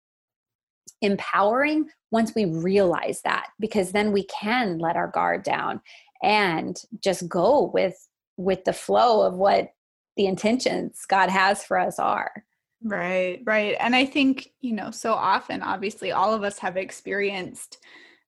empowering 1.03 1.87
once 2.11 2.35
we 2.35 2.47
realize 2.47 3.21
that 3.25 3.49
because 3.61 3.93
then 3.93 4.13
we 4.13 4.25
can 4.25 4.79
let 4.79 4.97
our 4.97 5.09
guard 5.09 5.43
down 5.43 5.81
and 6.27 6.83
just 7.03 7.27
go 7.29 7.71
with 7.73 7.97
with 8.37 8.65
the 8.65 8.73
flow 8.73 9.23
of 9.23 9.35
what 9.35 9.73
the 10.17 10.27
intentions 10.27 11.07
God 11.09 11.31
has 11.31 11.65
for 11.65 11.79
us 11.79 11.99
are. 11.99 12.45
Right, 12.83 13.41
right. 13.47 13.77
And 13.81 13.97
I 13.97 14.05
think, 14.05 14.51
you 14.61 14.75
know, 14.75 14.91
so 14.91 15.15
often, 15.15 15.63
obviously, 15.63 16.13
all 16.13 16.35
of 16.35 16.43
us 16.43 16.59
have 16.59 16.77
experienced 16.77 17.79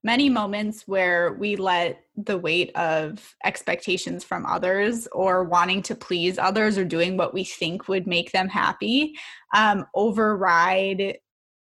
many 0.03 0.31
moments 0.31 0.87
where 0.87 1.35
we 1.35 1.57
let 1.57 2.01
the 2.17 2.39
weight 2.39 2.75
of 2.77 3.35
expectations 3.45 4.25
from 4.25 4.47
others 4.47 5.07
or 5.13 5.45
wanting 5.45 5.83
to 5.83 5.95
please 5.95 6.39
others 6.39 6.79
or 6.79 6.85
doing 6.85 7.17
what 7.17 7.35
we 7.35 7.45
think 7.45 7.89
would 7.89 8.07
make 8.07 8.33
them 8.33 8.49
happy 8.49 9.15
um, 9.55 9.85
override 9.95 11.19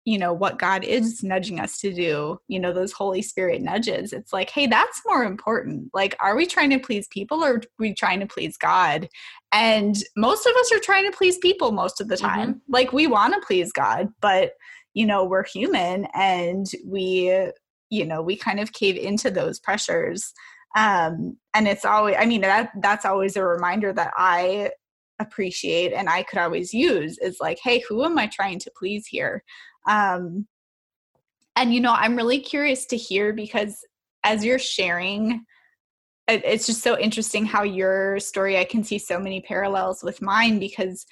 you 0.08 0.16
know 0.16 0.32
what 0.32 0.58
god 0.58 0.84
is 0.84 1.22
nudging 1.22 1.60
us 1.60 1.78
to 1.78 1.92
do 1.92 2.40
you 2.48 2.58
know 2.58 2.72
those 2.72 2.92
holy 2.92 3.20
spirit 3.20 3.60
nudges 3.60 4.14
it's 4.14 4.32
like 4.32 4.48
hey 4.48 4.66
that's 4.66 5.02
more 5.06 5.22
important 5.22 5.90
like 5.92 6.16
are 6.18 6.34
we 6.34 6.46
trying 6.46 6.70
to 6.70 6.78
please 6.78 7.06
people 7.08 7.44
or 7.44 7.56
are 7.56 7.62
we 7.78 7.92
trying 7.92 8.18
to 8.18 8.26
please 8.26 8.56
god 8.56 9.06
and 9.52 9.96
most 10.16 10.46
of 10.46 10.56
us 10.56 10.72
are 10.72 10.78
trying 10.78 11.04
to 11.04 11.14
please 11.14 11.36
people 11.38 11.72
most 11.72 12.00
of 12.00 12.08
the 12.08 12.16
time 12.16 12.54
mm-hmm. 12.54 12.72
like 12.72 12.90
we 12.90 13.06
want 13.06 13.34
to 13.34 13.46
please 13.46 13.70
god 13.70 14.08
but 14.22 14.52
you 14.94 15.04
know 15.04 15.24
we're 15.24 15.44
human 15.44 16.06
and 16.14 16.68
we 16.86 17.50
you 17.90 18.06
know 18.06 18.22
we 18.22 18.34
kind 18.34 18.60
of 18.60 18.72
cave 18.72 18.96
into 18.96 19.30
those 19.30 19.60
pressures 19.60 20.32
um 20.74 21.36
and 21.52 21.68
it's 21.68 21.84
always 21.84 22.16
i 22.18 22.24
mean 22.24 22.40
that 22.40 22.70
that's 22.80 23.04
always 23.04 23.36
a 23.36 23.44
reminder 23.44 23.92
that 23.92 24.12
i 24.16 24.70
appreciate 25.20 25.92
and 25.92 26.08
I 26.08 26.22
could 26.22 26.38
always 26.38 26.72
use 26.72 27.18
is 27.18 27.38
like, 27.40 27.58
hey, 27.62 27.82
who 27.88 28.04
am 28.04 28.18
I 28.18 28.28
trying 28.28 28.58
to 28.60 28.70
please 28.78 29.06
here? 29.06 29.42
Um, 29.88 30.46
and 31.56 31.74
you 31.74 31.80
know, 31.80 31.92
I'm 31.92 32.14
really 32.14 32.38
curious 32.38 32.86
to 32.86 32.96
hear 32.96 33.32
because 33.32 33.84
as 34.22 34.44
you're 34.44 34.58
sharing, 34.60 35.44
it, 36.28 36.42
it's 36.44 36.66
just 36.66 36.82
so 36.82 36.96
interesting 36.98 37.44
how 37.44 37.64
your 37.64 38.20
story, 38.20 38.58
I 38.58 38.64
can 38.64 38.84
see 38.84 38.98
so 38.98 39.18
many 39.18 39.40
parallels 39.40 40.04
with 40.04 40.22
mine 40.22 40.60
because 40.60 41.04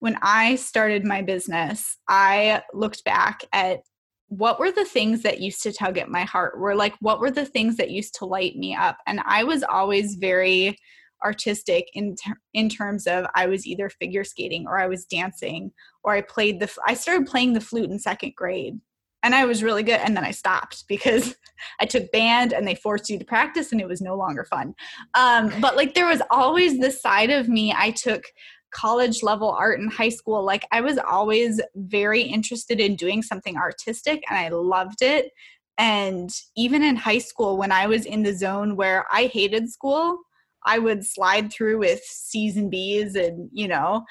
when 0.00 0.18
I 0.22 0.56
started 0.56 1.04
my 1.04 1.22
business, 1.22 1.96
I 2.08 2.62
looked 2.74 3.04
back 3.04 3.44
at 3.52 3.80
what 4.28 4.58
were 4.58 4.72
the 4.72 4.84
things 4.84 5.22
that 5.22 5.40
used 5.40 5.62
to 5.62 5.72
tug 5.72 5.98
at 5.98 6.10
my 6.10 6.24
heart 6.24 6.58
were 6.58 6.74
like 6.74 6.94
what 7.00 7.20
were 7.20 7.30
the 7.30 7.46
things 7.46 7.76
that 7.76 7.90
used 7.90 8.14
to 8.16 8.24
light 8.24 8.56
me 8.56 8.74
up? 8.74 8.98
And 9.06 9.20
i 9.24 9.44
was 9.44 9.62
always 9.62 10.16
very 10.16 10.76
artistic 11.24 11.88
in 11.94 12.14
ter- 12.16 12.40
in 12.54 12.68
terms 12.68 13.06
of 13.06 13.26
I 13.34 13.46
was 13.46 13.66
either 13.66 13.88
figure 13.88 14.24
skating 14.24 14.66
or 14.66 14.78
I 14.78 14.86
was 14.86 15.06
dancing 15.06 15.72
or 16.04 16.12
I 16.12 16.20
played 16.20 16.60
the 16.60 16.70
I 16.86 16.94
started 16.94 17.26
playing 17.26 17.52
the 17.52 17.60
flute 17.60 17.90
in 17.90 17.98
second 17.98 18.34
grade 18.36 18.78
and 19.22 19.34
I 19.34 19.44
was 19.44 19.62
really 19.62 19.82
good 19.82 20.00
and 20.00 20.16
then 20.16 20.24
I 20.24 20.30
stopped 20.30 20.84
because 20.88 21.36
I 21.80 21.86
took 21.86 22.10
band 22.12 22.52
and 22.52 22.66
they 22.66 22.74
forced 22.74 23.10
you 23.10 23.18
to 23.18 23.24
practice 23.24 23.72
and 23.72 23.80
it 23.80 23.88
was 23.88 24.00
no 24.00 24.16
longer 24.16 24.44
fun. 24.44 24.74
Um, 25.14 25.52
but 25.60 25.76
like 25.76 25.94
there 25.94 26.06
was 26.06 26.22
always 26.30 26.78
this 26.78 27.00
side 27.00 27.30
of 27.30 27.48
me 27.48 27.74
I 27.76 27.90
took 27.90 28.24
college 28.72 29.22
level 29.22 29.50
art 29.50 29.80
in 29.80 29.88
high 29.88 30.10
school 30.10 30.44
like 30.44 30.66
I 30.70 30.80
was 30.80 30.98
always 30.98 31.60
very 31.74 32.22
interested 32.22 32.78
in 32.78 32.94
doing 32.94 33.22
something 33.22 33.56
artistic 33.56 34.22
and 34.28 34.38
I 34.38 34.48
loved 34.48 35.02
it 35.02 35.30
and 35.78 36.30
even 36.56 36.82
in 36.82 36.96
high 36.96 37.18
school 37.18 37.56
when 37.56 37.72
I 37.72 37.86
was 37.86 38.06
in 38.06 38.22
the 38.22 38.34
zone 38.34 38.76
where 38.76 39.06
I 39.10 39.26
hated 39.26 39.70
school 39.70 40.18
I 40.66 40.78
would 40.78 41.06
slide 41.06 41.52
through 41.52 41.78
with 41.78 42.00
C's 42.02 42.56
and 42.56 42.70
B's 42.70 43.14
and, 43.14 43.48
you 43.52 43.68
know, 43.68 44.04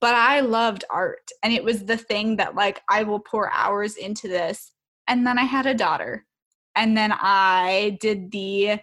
but 0.00 0.14
I 0.14 0.40
loved 0.40 0.84
art. 0.90 1.28
And 1.42 1.52
it 1.52 1.62
was 1.62 1.84
the 1.84 1.96
thing 1.96 2.36
that, 2.36 2.54
like, 2.54 2.80
I 2.88 3.02
will 3.02 3.20
pour 3.20 3.52
hours 3.52 3.96
into 3.96 4.28
this. 4.28 4.72
And 5.06 5.26
then 5.26 5.38
I 5.38 5.44
had 5.44 5.66
a 5.66 5.74
daughter. 5.74 6.24
And 6.76 6.96
then 6.96 7.12
I 7.12 7.98
did 8.00 8.30
the 8.30 8.78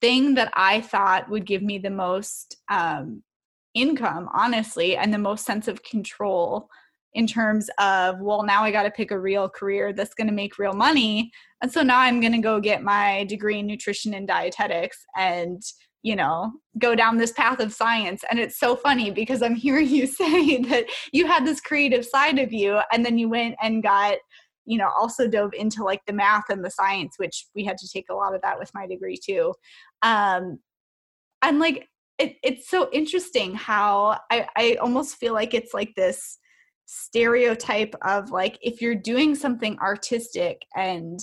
thing 0.00 0.34
that 0.34 0.52
I 0.54 0.80
thought 0.80 1.30
would 1.30 1.46
give 1.46 1.62
me 1.62 1.78
the 1.78 1.90
most 1.90 2.56
um, 2.68 3.22
income, 3.74 4.28
honestly, 4.32 4.96
and 4.96 5.12
the 5.12 5.18
most 5.18 5.44
sense 5.44 5.68
of 5.68 5.82
control 5.82 6.68
in 7.14 7.26
terms 7.26 7.70
of, 7.78 8.20
well, 8.20 8.42
now 8.42 8.62
I 8.62 8.70
got 8.70 8.82
to 8.82 8.90
pick 8.90 9.10
a 9.10 9.18
real 9.18 9.48
career 9.48 9.92
that's 9.92 10.14
going 10.14 10.26
to 10.26 10.32
make 10.32 10.58
real 10.58 10.74
money. 10.74 11.30
And 11.62 11.72
so 11.72 11.82
now 11.82 11.98
I'm 11.98 12.20
going 12.20 12.32
to 12.32 12.38
go 12.38 12.60
get 12.60 12.82
my 12.82 13.24
degree 13.24 13.60
in 13.60 13.66
nutrition 13.66 14.14
and 14.14 14.28
dietetics 14.28 14.98
and 15.16 15.62
you 16.02 16.14
know 16.14 16.52
go 16.78 16.94
down 16.94 17.16
this 17.16 17.32
path 17.32 17.60
of 17.60 17.72
science. 17.72 18.22
And 18.30 18.38
it's 18.38 18.58
so 18.58 18.76
funny 18.76 19.10
because 19.10 19.42
i'm 19.42 19.54
hearing 19.54 19.88
you 19.88 20.06
say 20.20 20.62
that 20.62 20.86
you 21.12 21.26
had 21.26 21.46
this 21.46 21.60
creative 21.60 22.04
side 22.04 22.38
of 22.38 22.52
you 22.52 22.80
and 22.92 23.04
then 23.04 23.18
you 23.18 23.28
went 23.28 23.56
and 23.62 23.82
got 23.82 24.18
you 24.66 24.78
know 24.78 24.90
also 24.98 25.26
dove 25.26 25.52
into 25.54 25.82
like 25.82 26.00
the 26.06 26.12
math 26.12 26.44
and 26.50 26.64
the 26.64 26.70
science 26.70 27.14
which 27.16 27.46
we 27.54 27.64
had 27.64 27.78
to 27.78 27.88
take 27.88 28.06
a 28.10 28.14
lot 28.14 28.34
of 28.34 28.42
that 28.42 28.58
with 28.58 28.70
my 28.74 28.86
degree 28.86 29.18
too. 29.22 29.54
Um 30.02 30.58
and 31.42 31.58
like 31.58 31.86
it, 32.18 32.36
it's 32.42 32.68
so 32.68 32.88
interesting 32.92 33.54
how 33.54 34.18
I, 34.30 34.46
I 34.56 34.76
almost 34.80 35.16
feel 35.16 35.34
like 35.34 35.54
it's 35.54 35.72
like 35.72 35.94
this 35.94 36.38
stereotype 36.86 37.94
of 38.02 38.30
like 38.30 38.58
if 38.60 38.82
you're 38.82 38.94
doing 38.94 39.34
something 39.34 39.78
artistic 39.78 40.62
and 40.74 41.20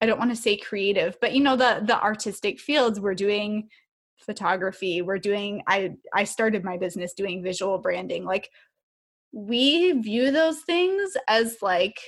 I 0.00 0.06
don't 0.06 0.18
want 0.18 0.32
to 0.32 0.36
say 0.36 0.56
creative, 0.56 1.16
but 1.20 1.34
you 1.34 1.42
know 1.42 1.56
the 1.56 1.82
the 1.86 2.00
artistic 2.00 2.58
fields 2.58 3.00
we're 3.00 3.14
doing 3.14 3.68
photography, 4.24 5.02
we're 5.02 5.18
doing 5.18 5.62
I 5.68 5.94
I 6.14 6.24
started 6.24 6.64
my 6.64 6.76
business 6.76 7.12
doing 7.12 7.42
visual 7.42 7.78
branding. 7.78 8.24
Like 8.24 8.50
we 9.32 9.92
view 9.92 10.30
those 10.30 10.60
things 10.60 11.16
as 11.28 11.58
like 11.60 11.98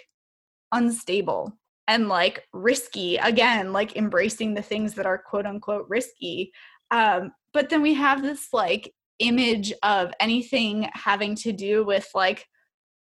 unstable 0.72 1.52
and 1.88 2.08
like 2.08 2.44
risky 2.52 3.16
again 3.16 3.72
like 3.72 3.96
embracing 3.96 4.54
the 4.54 4.62
things 4.62 4.94
that 4.94 5.06
are 5.06 5.18
quote 5.18 5.46
unquote 5.46 5.86
risky. 5.88 6.52
Um 6.90 7.32
but 7.52 7.68
then 7.68 7.82
we 7.82 7.94
have 7.94 8.22
this 8.22 8.48
like 8.52 8.92
image 9.18 9.72
of 9.82 10.12
anything 10.20 10.88
having 10.92 11.34
to 11.34 11.52
do 11.52 11.84
with 11.84 12.08
like 12.14 12.46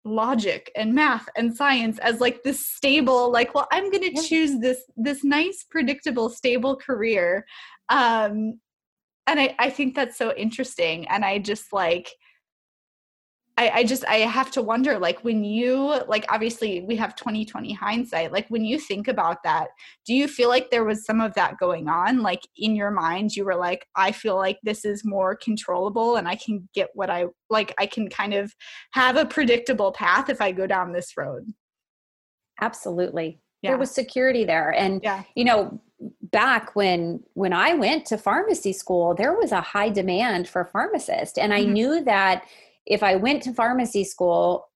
logic 0.04 0.70
and 0.76 0.92
math 0.92 1.28
and 1.36 1.56
science 1.56 1.98
as 1.98 2.20
like 2.20 2.42
this 2.42 2.66
stable 2.66 3.30
like 3.30 3.54
well 3.54 3.68
i'm 3.70 3.88
going 3.88 4.02
to 4.02 4.22
choose 4.22 4.58
this 4.58 4.82
this 4.96 5.22
nice 5.22 5.64
predictable 5.70 6.28
stable 6.28 6.76
career. 6.76 7.44
Um 7.88 8.60
and 9.26 9.40
i 9.40 9.54
i 9.58 9.70
think 9.70 9.94
that's 9.94 10.16
so 10.16 10.34
interesting 10.34 11.06
and 11.08 11.24
i 11.24 11.38
just 11.38 11.72
like 11.72 12.08
I, 13.58 13.70
I 13.70 13.84
just 13.84 14.04
I 14.06 14.16
have 14.16 14.50
to 14.52 14.62
wonder 14.62 14.98
like 14.98 15.22
when 15.24 15.44
you 15.44 16.00
like 16.08 16.24
obviously 16.30 16.80
we 16.80 16.96
have 16.96 17.14
2020 17.16 17.72
hindsight 17.74 18.32
like 18.32 18.46
when 18.48 18.64
you 18.64 18.78
think 18.78 19.08
about 19.08 19.42
that 19.44 19.68
do 20.06 20.14
you 20.14 20.26
feel 20.26 20.48
like 20.48 20.70
there 20.70 20.84
was 20.84 21.04
some 21.04 21.20
of 21.20 21.34
that 21.34 21.58
going 21.58 21.88
on 21.88 22.22
like 22.22 22.40
in 22.56 22.74
your 22.74 22.90
mind 22.90 23.36
you 23.36 23.44
were 23.44 23.54
like 23.54 23.86
I 23.94 24.10
feel 24.12 24.36
like 24.36 24.58
this 24.62 24.84
is 24.84 25.04
more 25.04 25.36
controllable 25.36 26.16
and 26.16 26.26
I 26.26 26.36
can 26.36 26.68
get 26.74 26.88
what 26.94 27.10
I 27.10 27.26
like 27.50 27.74
I 27.78 27.86
can 27.86 28.08
kind 28.08 28.32
of 28.32 28.52
have 28.92 29.16
a 29.16 29.26
predictable 29.26 29.92
path 29.92 30.30
if 30.30 30.40
I 30.40 30.52
go 30.52 30.66
down 30.66 30.92
this 30.92 31.12
road 31.16 31.44
absolutely 32.60 33.40
yeah. 33.60 33.70
there 33.70 33.78
was 33.78 33.90
security 33.90 34.44
there 34.44 34.70
and 34.70 35.00
yeah. 35.02 35.24
you 35.36 35.44
know 35.44 35.78
back 36.32 36.74
when 36.74 37.22
when 37.34 37.52
I 37.52 37.74
went 37.74 38.06
to 38.06 38.18
pharmacy 38.18 38.72
school 38.72 39.14
there 39.14 39.34
was 39.34 39.52
a 39.52 39.60
high 39.60 39.90
demand 39.90 40.48
for 40.48 40.64
pharmacists 40.64 41.38
and 41.38 41.52
mm-hmm. 41.52 41.68
I 41.68 41.72
knew 41.72 42.04
that 42.04 42.44
if 42.86 43.02
I 43.02 43.16
went 43.16 43.42
to 43.44 43.52
pharmacy 43.52 44.04
school, 44.04 44.68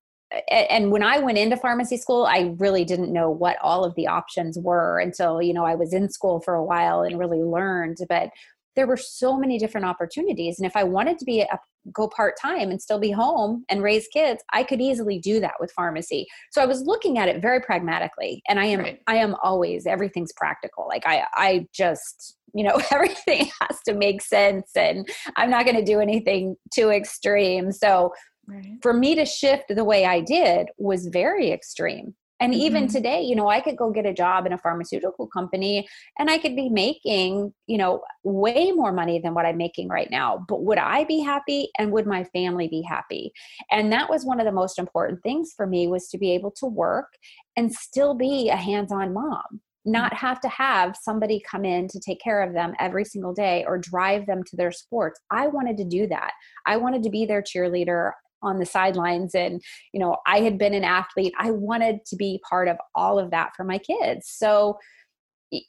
and 0.51 0.91
when 0.91 1.03
I 1.03 1.19
went 1.19 1.39
into 1.39 1.57
pharmacy 1.57 1.97
school, 1.97 2.27
I 2.27 2.55
really 2.59 2.85
didn't 2.85 3.13
know 3.13 3.31
what 3.31 3.57
all 3.63 3.85
of 3.85 3.95
the 3.95 4.09
options 4.09 4.59
were 4.59 4.99
until, 4.99 5.41
you 5.41 5.55
know, 5.55 5.65
I 5.65 5.77
was 5.77 5.93
in 5.93 6.11
school 6.11 6.41
for 6.41 6.55
a 6.55 6.65
while 6.65 7.03
and 7.03 7.19
really 7.19 7.43
learned. 7.43 7.99
But 8.09 8.31
there 8.77 8.87
were 8.87 8.97
so 8.97 9.37
many 9.37 9.59
different 9.59 9.87
opportunities. 9.87 10.59
And 10.59 10.67
if 10.67 10.77
I 10.77 10.85
wanted 10.85 11.19
to 11.19 11.25
be 11.25 11.41
a, 11.41 11.59
go 11.93 12.09
part 12.09 12.35
time 12.41 12.71
and 12.71 12.81
still 12.81 12.99
be 12.99 13.11
home 13.11 13.65
and 13.69 13.83
raise 13.83 14.07
kids, 14.09 14.43
I 14.53 14.63
could 14.63 14.81
easily 14.81 15.19
do 15.19 15.41
that 15.41 15.55
with 15.59 15.73
pharmacy. 15.73 16.27
So 16.53 16.63
I 16.63 16.67
was 16.67 16.83
looking 16.83 17.19
at 17.19 17.29
it 17.29 17.41
very 17.41 17.61
pragmatically. 17.61 18.43
And 18.49 18.61
I 18.61 18.67
am 18.67 18.81
right. 18.81 19.01
I 19.07 19.17
am 19.17 19.35
always 19.43 19.87
everything's 19.87 20.33
practical. 20.37 20.87
Like 20.89 21.07
I 21.07 21.25
I 21.35 21.67
just 21.73 22.37
you 22.55 22.65
know 22.65 22.81
everything 22.91 23.51
has 23.61 23.81
to 23.87 23.93
make 23.93 24.23
sense 24.23 24.71
and 24.77 25.09
i'm 25.37 25.51
not 25.51 25.65
going 25.65 25.77
to 25.77 25.85
do 25.85 26.01
anything 26.01 26.57
too 26.73 26.91
extreme 26.91 27.73
so 27.73 28.13
right. 28.47 28.79
for 28.83 28.95
me 28.95 29.15
to 29.15 29.25
shift 29.25 29.65
the 29.69 29.85
way 29.85 30.07
i 30.07 30.21
did 30.21 30.69
was 30.79 31.09
very 31.09 31.51
extreme 31.51 32.15
and 32.41 32.53
mm-hmm. 32.53 32.63
even 32.63 32.89
today 32.89 33.23
you 33.23 33.35
know 33.35 33.49
i 33.49 33.61
could 33.61 33.77
go 33.77 33.91
get 33.91 34.07
a 34.07 34.13
job 34.13 34.47
in 34.47 34.53
a 34.53 34.59
pharmaceutical 34.59 35.27
company 35.27 35.87
and 36.19 36.31
i 36.31 36.39
could 36.39 36.57
be 36.57 36.69
making 36.69 37.53
you 37.67 37.79
know 37.79 38.03
way 38.25 38.73
more 38.73 38.93
money 38.93 39.19
than 39.19 39.35
what 39.35 39.47
i'm 39.47 39.57
making 39.57 39.89
right 39.89 40.11
now 40.11 40.45
but 40.49 40.63
would 40.63 40.79
i 40.79 41.05
be 41.05 41.21
happy 41.21 41.69
and 41.79 41.93
would 41.93 42.07
my 42.07 42.25
family 42.25 42.69
be 42.69 42.83
happy 42.83 43.33
and 43.71 43.93
that 43.93 44.11
was 44.11 44.25
one 44.25 44.41
of 44.41 44.47
the 44.47 44.53
most 44.53 44.79
important 44.79 45.23
things 45.23 45.53
for 45.57 45.67
me 45.67 45.87
was 45.87 46.09
to 46.09 46.19
be 46.19 46.31
able 46.33 46.51
to 46.51 46.67
work 46.67 47.09
and 47.57 47.73
still 47.73 48.15
be 48.15 48.49
a 48.49 48.57
hands-on 48.57 49.13
mom 49.13 49.61
not 49.87 50.13
have 50.13 50.41
to 50.41 50.49
have 50.49 50.97
somebody 51.01 51.41
come 51.49 51.65
in 51.65 51.87
to 51.87 52.01
take 52.01 52.21
care 52.21 52.43
of 52.43 52.53
them 52.53 52.75
every 52.81 53.05
single 53.05 53.33
day 53.33 53.65
or 53.69 53.79
drive 53.79 54.27
them 54.27 54.43
to 54.43 54.57
their 54.57 54.73
sports. 54.73 55.21
I 55.31 55.47
wanted 55.47 55.77
to 55.77 55.85
do 55.85 56.09
that. 56.09 56.33
I 56.67 56.77
wanted 56.77 57.05
to 57.05 57.11
be 57.11 57.25
their 57.25 57.41
cheerleader 57.41 58.11
on 58.47 58.59
the 58.59 58.67
sidelines 58.67 59.35
and 59.35 59.61
you 59.93 60.01
know 60.01 60.17
I 60.27 60.41
had 60.41 60.59
been 60.59 60.75
an 60.75 60.85
athlete. 60.85 61.35
I 61.39 61.51
wanted 61.51 62.05
to 62.07 62.17
be 62.17 62.41
part 62.49 62.69
of 62.69 62.77
all 62.95 63.19
of 63.19 63.31
that 63.31 63.51
for 63.57 63.65
my 63.65 63.79
kids. 63.79 64.29
So 64.29 64.79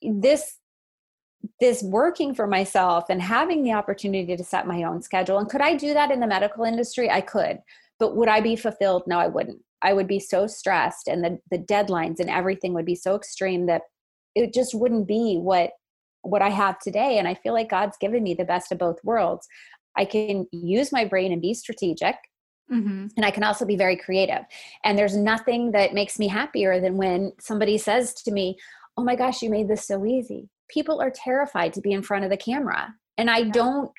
this 0.02 0.58
this 1.60 1.84
working 1.84 2.34
for 2.34 2.48
myself 2.48 3.06
and 3.10 3.22
having 3.22 3.64
the 3.64 3.74
opportunity 3.74 4.36
to 4.36 4.44
set 4.44 4.68
my 4.68 4.84
own 4.84 5.02
schedule 5.02 5.38
and 5.38 5.50
could 5.50 5.62
I 5.62 5.76
do 5.76 5.94
that 5.94 6.12
in 6.12 6.20
the 6.20 6.28
medical 6.28 6.64
industry? 6.64 7.10
I 7.10 7.22
could. 7.22 7.60
But 8.00 8.16
would 8.16 8.30
I 8.30 8.42
be 8.42 8.56
fulfilled? 8.56 9.04
No, 9.08 9.18
I 9.18 9.28
wouldn't. 9.28 9.60
I 9.82 9.94
would 9.94 10.08
be 10.08 10.20
so 10.20 10.48
stressed 10.48 11.08
and 11.08 11.24
the 11.24 11.40
the 11.52 11.60
deadlines 11.60 12.20
and 12.20 12.30
everything 12.30 12.74
would 12.74 12.86
be 12.86 12.96
so 12.96 13.16
extreme 13.16 13.66
that 13.68 13.84
it 14.36 14.54
just 14.54 14.76
wouldn't 14.76 15.08
be 15.08 15.38
what 15.38 15.72
what 16.28 16.42
I 16.42 16.50
have 16.50 16.80
today. 16.80 17.18
And 17.18 17.28
I 17.28 17.34
feel 17.34 17.54
like 17.54 17.70
God's 17.70 17.98
given 17.98 18.24
me 18.24 18.34
the 18.34 18.46
best 18.46 18.72
of 18.72 18.78
both 18.78 19.04
worlds. 19.04 19.48
I 19.98 20.06
can 20.06 20.46
use 20.52 20.92
my 20.92 21.06
brain 21.06 21.32
and 21.32 21.42
be 21.42 21.54
strategic. 21.54 22.16
Mm-hmm. 22.72 23.08
And 23.16 23.26
I 23.26 23.32
can 23.32 23.44
also 23.44 23.66
be 23.66 23.78
very 23.78 23.96
creative. 23.96 24.44
And 24.84 24.98
there's 24.98 25.16
nothing 25.16 25.72
that 25.72 25.94
makes 25.94 26.20
me 26.20 26.28
happier 26.28 26.80
than 26.80 26.98
when 26.98 27.34
somebody 27.40 27.78
says 27.78 28.14
to 28.14 28.32
me, 28.32 28.58
Oh 28.98 29.04
my 29.04 29.16
gosh, 29.16 29.42
you 29.42 29.50
made 29.50 29.68
this 29.68 29.86
so 29.86 30.06
easy. 30.06 30.50
People 30.70 31.02
are 31.02 31.12
terrified 31.12 31.74
to 31.74 31.82
be 31.82 31.92
in 31.92 32.02
front 32.02 32.26
of 32.26 32.32
the 32.32 32.38
camera. 32.38 32.96
And 33.18 33.30
I 33.30 33.40
yeah. 33.40 33.52
don't 33.52 33.92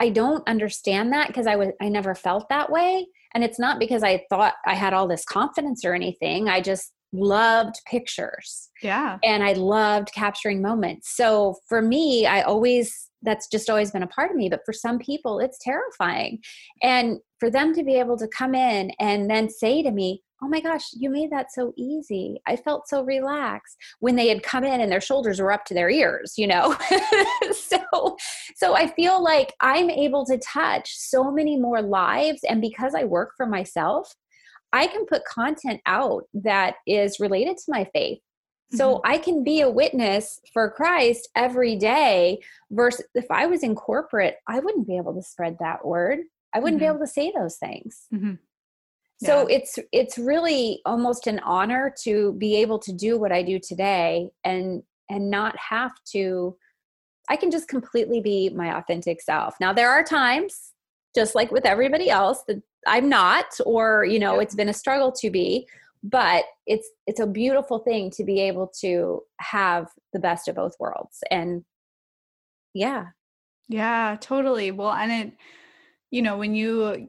I 0.00 0.10
don't 0.10 0.46
understand 0.48 1.12
that 1.12 1.28
because 1.28 1.46
I 1.46 1.56
was 1.56 1.68
I 1.80 1.88
never 1.88 2.14
felt 2.14 2.48
that 2.48 2.70
way. 2.70 3.06
And 3.34 3.42
it's 3.42 3.58
not 3.58 3.78
because 3.78 4.02
I 4.02 4.24
thought 4.30 4.54
I 4.64 4.74
had 4.74 4.94
all 4.94 5.08
this 5.08 5.24
confidence 5.24 5.84
or 5.84 5.92
anything. 5.92 6.48
I 6.48 6.60
just 6.60 6.92
loved 7.14 7.80
pictures. 7.86 8.70
Yeah. 8.82 9.18
And 9.22 9.42
I 9.42 9.52
loved 9.52 10.12
capturing 10.12 10.60
moments. 10.60 11.14
So 11.16 11.56
for 11.68 11.80
me, 11.80 12.26
I 12.26 12.42
always, 12.42 13.10
that's 13.24 13.48
just 13.48 13.70
always 13.70 13.90
been 13.90 14.02
a 14.02 14.08
part 14.08 14.30
of 14.30 14.36
me. 14.36 14.48
But 14.48 14.60
for 14.64 14.72
some 14.72 14.98
people, 14.98 15.38
it's 15.38 15.58
terrifying. 15.58 16.38
And 16.82 17.18
for 17.40 17.50
them 17.50 17.74
to 17.74 17.82
be 17.82 17.98
able 17.98 18.16
to 18.18 18.28
come 18.28 18.54
in 18.54 18.90
and 19.00 19.28
then 19.30 19.48
say 19.48 19.82
to 19.82 19.90
me, 19.90 20.22
Oh 20.42 20.48
my 20.48 20.60
gosh, 20.60 20.82
you 20.92 21.08
made 21.08 21.30
that 21.30 21.52
so 21.52 21.72
easy. 21.78 22.38
I 22.46 22.56
felt 22.56 22.86
so 22.86 23.02
relaxed 23.02 23.78
when 24.00 24.14
they 24.14 24.28
had 24.28 24.42
come 24.42 24.62
in 24.62 24.80
and 24.82 24.92
their 24.92 25.00
shoulders 25.00 25.40
were 25.40 25.52
up 25.52 25.64
to 25.66 25.74
their 25.74 25.88
ears, 25.88 26.34
you 26.36 26.46
know? 26.46 26.76
so 27.52 28.16
so 28.54 28.74
I 28.74 28.88
feel 28.88 29.22
like 29.22 29.54
I'm 29.62 29.88
able 29.88 30.26
to 30.26 30.36
touch 30.38 30.92
so 30.94 31.30
many 31.30 31.56
more 31.56 31.80
lives 31.80 32.40
and 32.46 32.60
because 32.60 32.94
I 32.94 33.04
work 33.04 33.32
for 33.38 33.46
myself, 33.46 34.14
I 34.74 34.88
can 34.88 35.06
put 35.06 35.24
content 35.24 35.80
out 35.86 36.24
that 36.34 36.74
is 36.86 37.20
related 37.20 37.56
to 37.58 37.64
my 37.68 37.88
faith. 37.94 38.18
So 38.72 38.94
mm-hmm. 38.94 39.10
I 39.12 39.18
can 39.18 39.44
be 39.44 39.60
a 39.60 39.70
witness 39.70 40.40
for 40.52 40.70
Christ 40.70 41.28
every 41.36 41.76
day 41.76 42.40
versus 42.70 43.06
if 43.14 43.26
I 43.30 43.46
was 43.46 43.62
in 43.62 43.74
corporate, 43.74 44.36
I 44.48 44.60
wouldn't 44.60 44.86
be 44.86 44.96
able 44.96 45.14
to 45.14 45.22
spread 45.22 45.58
that 45.60 45.84
word. 45.84 46.20
I 46.54 46.58
wouldn't 46.58 46.80
mm-hmm. 46.80 46.92
be 46.92 46.96
able 46.96 47.06
to 47.06 47.12
say 47.12 47.32
those 47.36 47.56
things. 47.56 48.06
Mm-hmm. 48.12 48.34
Yeah. 49.20 49.26
So 49.26 49.46
it's 49.46 49.78
it's 49.92 50.18
really 50.18 50.80
almost 50.84 51.26
an 51.26 51.38
honor 51.40 51.94
to 52.02 52.32
be 52.34 52.56
able 52.56 52.78
to 52.80 52.92
do 52.92 53.18
what 53.18 53.32
I 53.32 53.42
do 53.42 53.60
today 53.60 54.30
and 54.42 54.82
and 55.08 55.30
not 55.30 55.56
have 55.58 55.92
to 56.12 56.56
I 57.28 57.36
can 57.36 57.50
just 57.50 57.68
completely 57.68 58.20
be 58.20 58.50
my 58.50 58.76
authentic 58.76 59.22
self. 59.22 59.54
Now 59.60 59.72
there 59.72 59.90
are 59.90 60.02
times 60.02 60.74
just 61.14 61.34
like 61.34 61.52
with 61.52 61.64
everybody 61.64 62.10
else 62.10 62.42
that 62.48 62.60
i'm 62.86 63.08
not 63.08 63.46
or 63.64 64.04
you 64.04 64.18
know 64.18 64.40
it's 64.40 64.54
been 64.54 64.68
a 64.68 64.74
struggle 64.74 65.12
to 65.12 65.30
be 65.30 65.66
but 66.04 66.44
it's 66.66 66.88
it's 67.06 67.18
a 67.18 67.26
beautiful 67.26 67.78
thing 67.78 68.10
to 68.10 68.24
be 68.24 68.38
able 68.38 68.70
to 68.80 69.22
have 69.40 69.88
the 70.12 70.18
best 70.18 70.46
of 70.48 70.54
both 70.54 70.74
worlds 70.78 71.24
and 71.30 71.64
yeah. 72.74 73.06
Yeah 73.68 74.16
totally. 74.20 74.70
Well 74.70 74.92
and 74.92 75.10
it 75.10 75.32
you 76.10 76.20
know 76.20 76.36
when 76.36 76.54
you 76.54 77.08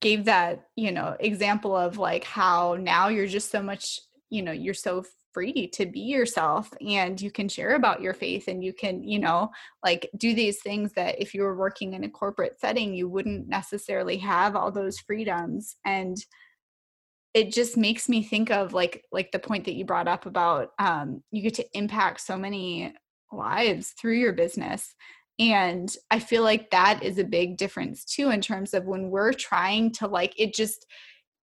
gave 0.00 0.26
that 0.26 0.68
you 0.76 0.92
know 0.92 1.16
example 1.20 1.74
of 1.74 1.96
like 1.98 2.24
how 2.24 2.76
now 2.78 3.08
you're 3.08 3.26
just 3.26 3.50
so 3.50 3.62
much 3.62 4.00
you 4.28 4.42
know 4.42 4.52
you're 4.52 4.74
so 4.74 5.04
free 5.32 5.68
to 5.68 5.86
be 5.86 6.00
yourself 6.00 6.72
and 6.86 7.20
you 7.20 7.30
can 7.30 7.48
share 7.48 7.76
about 7.76 8.02
your 8.02 8.12
faith 8.12 8.48
and 8.48 8.64
you 8.64 8.72
can 8.72 9.02
you 9.04 9.18
know 9.18 9.48
like 9.84 10.10
do 10.16 10.34
these 10.34 10.60
things 10.60 10.92
that 10.92 11.20
if 11.20 11.34
you 11.34 11.42
were 11.42 11.56
working 11.56 11.94
in 11.94 12.04
a 12.04 12.10
corporate 12.10 12.58
setting 12.60 12.92
you 12.92 13.08
wouldn't 13.08 13.48
necessarily 13.48 14.16
have 14.16 14.56
all 14.56 14.72
those 14.72 14.98
freedoms 14.98 15.76
and 15.84 16.24
it 17.32 17.52
just 17.52 17.76
makes 17.76 18.08
me 18.08 18.22
think 18.22 18.50
of 18.50 18.72
like 18.72 19.04
like 19.12 19.30
the 19.32 19.38
point 19.38 19.64
that 19.64 19.74
you 19.74 19.84
brought 19.84 20.08
up 20.08 20.26
about 20.26 20.70
um, 20.78 21.22
you 21.30 21.42
get 21.42 21.54
to 21.54 21.78
impact 21.78 22.20
so 22.20 22.36
many 22.36 22.92
lives 23.32 23.94
through 24.00 24.14
your 24.14 24.32
business 24.32 24.94
and 25.38 25.96
i 26.10 26.18
feel 26.18 26.42
like 26.42 26.68
that 26.70 27.00
is 27.02 27.18
a 27.18 27.24
big 27.24 27.56
difference 27.56 28.04
too 28.04 28.30
in 28.30 28.40
terms 28.40 28.74
of 28.74 28.86
when 28.86 29.08
we're 29.08 29.32
trying 29.32 29.92
to 29.92 30.08
like 30.08 30.34
it 30.36 30.52
just 30.52 30.84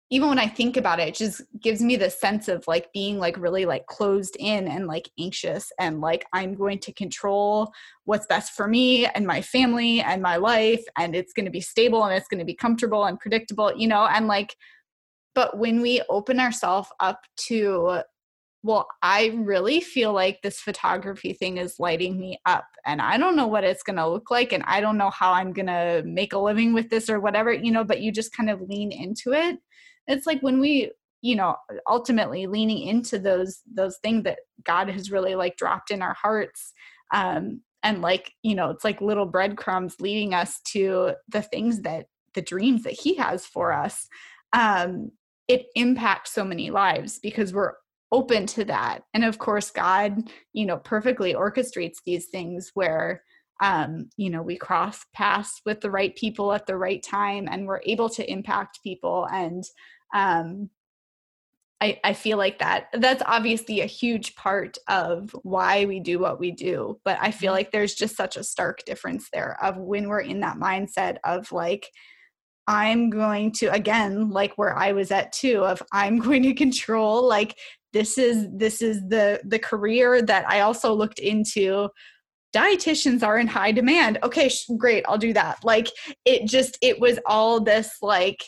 even 0.10 0.30
when 0.30 0.40
I 0.40 0.48
think 0.48 0.78
about 0.78 1.00
it, 1.00 1.10
it 1.10 1.16
just 1.16 1.42
gives 1.62 1.82
me 1.82 1.98
the 1.98 2.10
sense 2.10 2.48
of 2.48 2.66
like 2.66 2.92
being 2.94 3.20
like 3.20 3.38
really 3.38 3.66
like 3.66 3.86
closed 3.88 4.38
in 4.40 4.68
and 4.68 4.88
like 4.88 5.10
anxious 5.20 5.70
and 5.80 6.00
like 6.00 6.26
I'm 6.32 6.56
going 6.56 6.80
to 6.80 6.94
control 6.94 7.74
what's 8.06 8.26
best 8.26 8.54
for 8.54 8.70
me 8.70 9.06
and 9.06 9.28
my 9.28 9.42
family 9.42 10.00
and 10.00 10.22
my 10.22 10.38
life 10.38 10.84
and 10.98 11.14
it's 11.14 11.34
going 11.34 11.46
to 11.46 11.52
be 11.52 11.60
stable 11.60 12.06
and 12.06 12.14
it's 12.14 12.30
going 12.30 12.40
to 12.40 12.46
be 12.46 12.56
comfortable 12.56 13.04
and 13.04 13.20
predictable, 13.20 13.74
you 13.76 13.88
know, 13.88 14.06
and 14.06 14.28
like 14.28 14.56
but 15.38 15.56
when 15.56 15.82
we 15.82 16.02
open 16.10 16.40
ourselves 16.40 16.90
up 17.00 17.22
to 17.36 18.00
well, 18.64 18.88
I 19.04 19.28
really 19.36 19.80
feel 19.82 20.12
like 20.12 20.42
this 20.42 20.60
photography 20.60 21.32
thing 21.32 21.58
is 21.58 21.80
lighting 21.80 22.20
me 22.20 22.40
up 22.48 22.66
and 22.88 23.00
I 23.00 23.18
don't 23.18 23.36
know 23.36 23.46
what 23.46 23.64
it's 23.64 23.84
going 23.84 23.98
to 23.98 24.10
look 24.10 24.32
like 24.32 24.52
and 24.52 24.64
I 24.66 24.82
don't 24.82 24.98
know 24.98 25.12
how 25.12 25.34
I'm 25.34 25.54
going 25.54 25.68
to 25.68 26.02
make 26.08 26.34
a 26.34 26.40
living 26.40 26.74
with 26.74 26.90
this 26.90 27.08
or 27.08 27.20
whatever, 27.20 27.54
you 27.54 27.72
know, 27.72 27.84
but 27.84 28.02
you 28.02 28.12
just 28.12 28.36
kind 28.36 28.50
of 28.50 28.62
lean 28.62 28.92
into 28.92 29.32
it. 29.32 29.60
It's 30.08 30.26
like 30.26 30.42
when 30.42 30.60
we 30.60 30.92
you 31.22 31.36
know 31.36 31.56
ultimately 31.88 32.48
leaning 32.48 32.88
into 32.88 33.20
those 33.20 33.62
those 33.72 33.98
things 34.04 34.24
that 34.24 34.38
god 34.64 34.88
has 34.88 35.10
really 35.10 35.34
like 35.34 35.58
dropped 35.58 35.90
in 35.90 36.04
our 36.04 36.14
hearts 36.14 36.74
um 37.12 37.60
and 37.82 38.04
like 38.04 38.34
you 38.44 38.54
know 38.54 38.70
it's 38.70 38.84
like 38.84 39.02
little 39.02 39.26
breadcrumbs 39.26 39.96
leading 40.00 40.36
us 40.36 40.62
to 40.62 41.14
the 41.28 41.42
things 41.42 41.82
that 41.82 42.06
the 42.36 42.42
dreams 42.44 42.84
that 42.84 42.94
he 42.94 43.16
has 43.16 43.48
for 43.48 43.74
us 43.74 44.08
um 44.54 45.10
it 45.48 45.68
impacts 45.76 46.32
so 46.32 46.44
many 46.44 46.70
lives 46.70 47.20
because 47.20 47.54
we're 47.54 47.74
open 48.12 48.46
to 48.46 48.64
that 48.64 49.04
and 49.14 49.26
of 49.26 49.38
course 49.38 49.70
god 49.70 50.30
you 50.54 50.66
know 50.66 50.78
perfectly 50.78 51.34
orchestrates 51.34 51.98
these 52.06 52.28
things 52.28 52.72
where 52.74 53.22
um, 53.62 54.10
you 54.18 54.30
know 54.30 54.44
we 54.44 54.56
cross 54.56 55.04
paths 55.14 55.62
with 55.66 55.82
the 55.82 55.92
right 55.92 56.16
people 56.16 56.54
at 56.54 56.68
the 56.68 56.78
right 56.78 57.04
time 57.04 57.48
and 57.50 57.66
we're 57.66 57.82
able 57.86 58.08
to 58.10 58.32
impact 58.32 58.80
people 58.84 59.28
and 59.32 59.64
um, 60.14 60.70
I, 61.80 62.00
I 62.04 62.14
feel 62.14 62.38
like 62.38 62.60
that 62.60 62.88
that's 62.94 63.22
obviously 63.26 63.82
a 63.82 63.86
huge 63.86 64.36
part 64.36 64.78
of 64.88 65.36
why 65.44 65.86
we 65.86 66.00
do 66.00 66.18
what 66.18 66.40
we 66.40 66.52
do 66.52 67.00
but 67.04 67.18
i 67.22 67.32
feel 67.32 67.50
mm-hmm. 67.50 67.58
like 67.58 67.72
there's 67.72 67.96
just 67.96 68.16
such 68.16 68.38
a 68.38 68.44
stark 68.44 68.86
difference 68.86 69.30
there 69.34 69.58
of 69.62 69.78
when 69.78 70.08
we're 70.08 70.22
in 70.22 70.40
that 70.42 70.58
mindset 70.58 71.18
of 71.24 71.52
like 71.52 71.90
i'm 72.68 73.10
going 73.10 73.52
to 73.52 73.68
again 73.68 74.30
like 74.30 74.54
where 74.58 74.78
i 74.78 74.92
was 74.92 75.12
at 75.12 75.32
too 75.32 75.64
of 75.64 75.82
i'm 75.92 76.20
going 76.28 76.44
to 76.44 76.54
control 76.54 77.28
like 77.28 77.58
this 77.94 78.18
is 78.18 78.48
this 78.54 78.82
is 78.82 79.02
the 79.08 79.40
the 79.46 79.60
career 79.60 80.22
that 80.22 80.48
i 80.50 80.62
also 80.62 80.94
looked 80.94 81.20
into 81.20 81.90
dietitians 82.56 83.24
are 83.24 83.38
in 83.38 83.48
high 83.48 83.72
demand 83.72 84.18
okay 84.24 84.50
sh- 84.50 84.70
great 84.78 85.04
i'll 85.08 85.18
do 85.18 85.34
that 85.34 85.58
like 85.64 85.88
it 86.26 86.48
just 86.48 86.78
it 86.82 87.00
was 87.00 87.20
all 87.26 87.60
this 87.60 87.98
like 88.02 88.42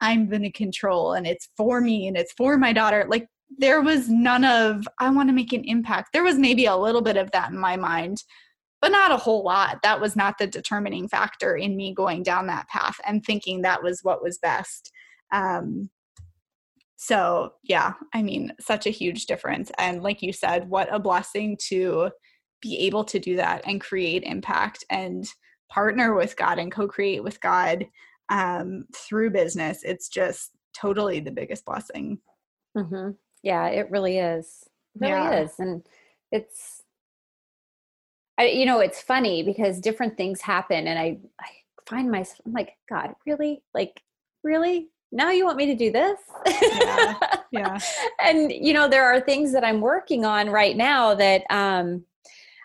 I'm 0.00 0.28
going 0.28 0.42
to 0.42 0.52
control 0.52 1.14
and 1.14 1.26
it's 1.26 1.48
for 1.56 1.80
me 1.80 2.06
and 2.06 2.16
it's 2.16 2.32
for 2.32 2.58
my 2.58 2.72
daughter. 2.72 3.06
Like 3.08 3.26
there 3.58 3.80
was 3.80 4.08
none 4.08 4.44
of, 4.44 4.86
I 4.98 5.10
want 5.10 5.28
to 5.28 5.34
make 5.34 5.52
an 5.52 5.64
impact. 5.64 6.10
There 6.12 6.24
was 6.24 6.38
maybe 6.38 6.66
a 6.66 6.76
little 6.76 7.02
bit 7.02 7.16
of 7.16 7.30
that 7.32 7.50
in 7.50 7.58
my 7.58 7.76
mind, 7.76 8.22
but 8.86 8.92
not 8.92 9.10
a 9.10 9.16
whole 9.16 9.42
lot. 9.42 9.82
That 9.82 10.00
was 10.00 10.14
not 10.14 10.38
the 10.38 10.46
determining 10.46 11.08
factor 11.08 11.56
in 11.56 11.76
me 11.76 11.92
going 11.92 12.22
down 12.22 12.46
that 12.46 12.68
path 12.68 13.00
and 13.04 13.24
thinking 13.24 13.62
that 13.62 13.82
was 13.82 13.98
what 14.04 14.22
was 14.22 14.38
best. 14.38 14.92
Um, 15.32 15.90
so, 16.94 17.54
yeah, 17.64 17.94
I 18.14 18.22
mean, 18.22 18.52
such 18.60 18.86
a 18.86 18.90
huge 18.90 19.26
difference. 19.26 19.72
And 19.76 20.04
like 20.04 20.22
you 20.22 20.32
said, 20.32 20.70
what 20.70 20.86
a 20.94 21.00
blessing 21.00 21.58
to 21.66 22.12
be 22.62 22.78
able 22.78 23.02
to 23.06 23.18
do 23.18 23.34
that 23.34 23.62
and 23.66 23.80
create 23.80 24.22
impact 24.22 24.84
and 24.88 25.26
partner 25.68 26.14
with 26.14 26.36
God 26.36 26.60
and 26.60 26.70
co 26.70 26.86
create 26.86 27.24
with 27.24 27.40
God 27.40 27.88
um, 28.28 28.84
through 28.94 29.30
business, 29.30 29.80
it's 29.82 30.08
just 30.08 30.52
totally 30.80 31.18
the 31.18 31.32
biggest 31.32 31.64
blessing. 31.64 32.20
Mm-hmm. 32.76 33.10
Yeah, 33.42 33.66
it 33.66 33.90
really 33.90 34.18
is. 34.18 34.62
It 34.94 35.00
really 35.00 35.12
yeah. 35.12 35.40
is. 35.40 35.50
And 35.58 35.82
it's, 36.30 36.84
I, 38.38 38.48
you 38.48 38.66
know, 38.66 38.80
it's 38.80 39.00
funny 39.00 39.42
because 39.42 39.80
different 39.80 40.16
things 40.16 40.40
happen 40.40 40.86
and 40.86 40.98
I, 40.98 41.18
I 41.40 41.46
find 41.88 42.10
myself, 42.10 42.40
I'm 42.44 42.52
like, 42.52 42.76
God, 42.88 43.14
really? 43.26 43.62
Like, 43.74 44.00
really? 44.42 44.88
Now 45.12 45.30
you 45.30 45.44
want 45.44 45.56
me 45.56 45.66
to 45.66 45.74
do 45.74 45.90
this? 45.90 46.18
Yeah. 46.46 47.14
yeah. 47.52 47.78
and, 48.20 48.52
you 48.52 48.74
know, 48.74 48.88
there 48.88 49.04
are 49.04 49.20
things 49.20 49.52
that 49.52 49.64
I'm 49.64 49.80
working 49.80 50.24
on 50.24 50.50
right 50.50 50.76
now 50.76 51.14
that, 51.14 51.42
um, 51.50 52.04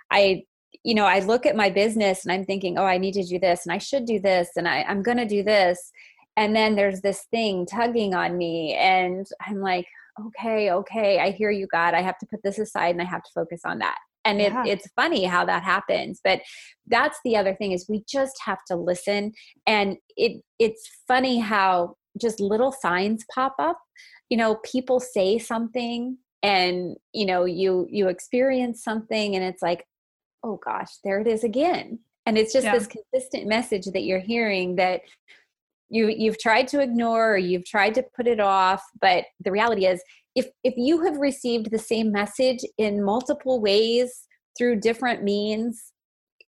I 0.09 0.43
you 0.83 0.95
know, 0.95 1.05
I 1.05 1.19
look 1.19 1.45
at 1.45 1.55
my 1.55 1.69
business 1.69 2.25
and 2.25 2.31
I'm 2.31 2.45
thinking, 2.45 2.77
oh, 2.77 2.85
I 2.85 2.97
need 2.97 3.13
to 3.13 3.23
do 3.23 3.37
this 3.37 3.65
and 3.65 3.73
I 3.73 3.77
should 3.77 4.05
do 4.05 4.19
this 4.19 4.49
and 4.55 4.67
I, 4.67 4.83
I'm 4.83 5.03
going 5.03 5.17
to 5.17 5.27
do 5.27 5.43
this. 5.43 5.91
And 6.37 6.55
then 6.55 6.75
there's 6.75 7.01
this 7.01 7.23
thing 7.29 7.65
tugging 7.65 8.15
on 8.15 8.37
me. 8.37 8.73
And 8.73 9.27
I'm 9.45 9.59
like, 9.59 9.85
okay, 10.19 10.71
okay, 10.71 11.19
I 11.19 11.31
hear 11.31 11.51
you, 11.51 11.67
God. 11.67 11.93
I 11.93 12.01
have 12.01 12.17
to 12.19 12.25
put 12.25 12.41
this 12.41 12.57
aside 12.57 12.91
and 12.95 13.01
I 13.01 13.05
have 13.05 13.23
to 13.23 13.31
focus 13.33 13.61
on 13.63 13.79
that. 13.79 13.97
And 14.25 14.39
yeah. 14.39 14.63
it, 14.63 14.69
it's 14.69 14.87
funny 14.95 15.23
how 15.23 15.45
that 15.45 15.63
happens. 15.63 16.19
But 16.23 16.41
that's 16.87 17.19
the 17.25 17.35
other 17.37 17.55
thing 17.55 17.71
is 17.71 17.87
we 17.89 18.03
just 18.07 18.39
have 18.45 18.59
to 18.67 18.75
listen. 18.75 19.33
And 19.65 19.97
it 20.15 20.41
it's 20.59 20.89
funny 21.07 21.39
how 21.39 21.95
just 22.19 22.39
little 22.39 22.71
signs 22.71 23.23
pop 23.33 23.55
up. 23.59 23.79
You 24.29 24.37
know, 24.37 24.55
people 24.63 24.99
say 24.99 25.39
something 25.39 26.17
and 26.43 26.95
you 27.13 27.25
know 27.25 27.45
you 27.45 27.87
you 27.89 28.07
experience 28.07 28.83
something 28.83 29.35
and 29.35 29.43
it's 29.43 29.61
like 29.61 29.85
oh 30.43 30.59
gosh, 30.63 30.89
there 31.03 31.19
it 31.19 31.27
is 31.27 31.43
again. 31.43 31.99
And 32.25 32.37
it's 32.37 32.53
just 32.53 32.65
yeah. 32.65 32.77
this 32.77 32.87
consistent 32.87 33.47
message 33.47 33.85
that 33.85 34.03
you're 34.03 34.19
hearing 34.19 34.75
that 34.75 35.01
you 35.89 36.07
you've 36.07 36.39
tried 36.39 36.67
to 36.69 36.79
ignore 36.79 37.33
or 37.33 37.37
you've 37.37 37.65
tried 37.65 37.95
to 37.95 38.03
put 38.15 38.27
it 38.27 38.39
off, 38.39 38.83
but 38.99 39.25
the 39.43 39.51
reality 39.51 39.85
is 39.85 40.01
if 40.35 40.47
if 40.63 40.73
you 40.77 41.03
have 41.03 41.17
received 41.17 41.71
the 41.71 41.79
same 41.79 42.11
message 42.11 42.59
in 42.77 43.03
multiple 43.03 43.61
ways 43.61 44.27
through 44.57 44.79
different 44.79 45.23
means, 45.23 45.91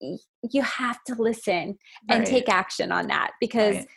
you 0.02 0.62
have 0.62 1.04
to 1.06 1.16
listen 1.16 1.78
and 2.10 2.20
right. 2.20 2.28
take 2.28 2.50
action 2.50 2.92
on 2.92 3.08
that 3.08 3.32
because 3.40 3.76
right. 3.76 3.88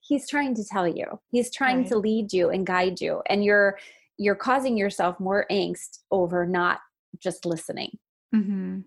he's 0.00 0.28
trying 0.28 0.54
to 0.54 0.64
tell 0.64 0.88
you. 0.88 1.06
He's 1.30 1.52
trying 1.52 1.78
right. 1.78 1.88
to 1.88 1.98
lead 1.98 2.32
you 2.32 2.50
and 2.50 2.66
guide 2.66 3.00
you 3.00 3.22
and 3.26 3.44
you're 3.44 3.78
you're 4.16 4.34
causing 4.34 4.76
yourself 4.76 5.18
more 5.18 5.46
angst 5.50 6.00
over 6.10 6.46
not 6.46 6.80
just 7.18 7.46
listening. 7.46 7.98
Mm-hmm. 8.34 8.80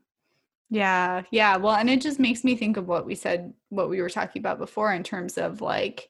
Yeah, 0.70 1.24
yeah. 1.32 1.58
Well, 1.58 1.76
and 1.76 1.90
it 1.90 2.02
just 2.02 2.20
makes 2.20 2.44
me 2.44 2.56
think 2.56 2.78
of 2.78 2.88
what 2.88 3.06
we 3.06 3.16
said, 3.16 3.54
what 3.70 3.90
we 3.90 4.02
were 4.02 4.10
talking 4.10 4.42
about 4.42 4.60
before 4.60 4.94
in 4.94 5.04
terms 5.04 5.38
of 5.38 5.62
like, 5.62 6.10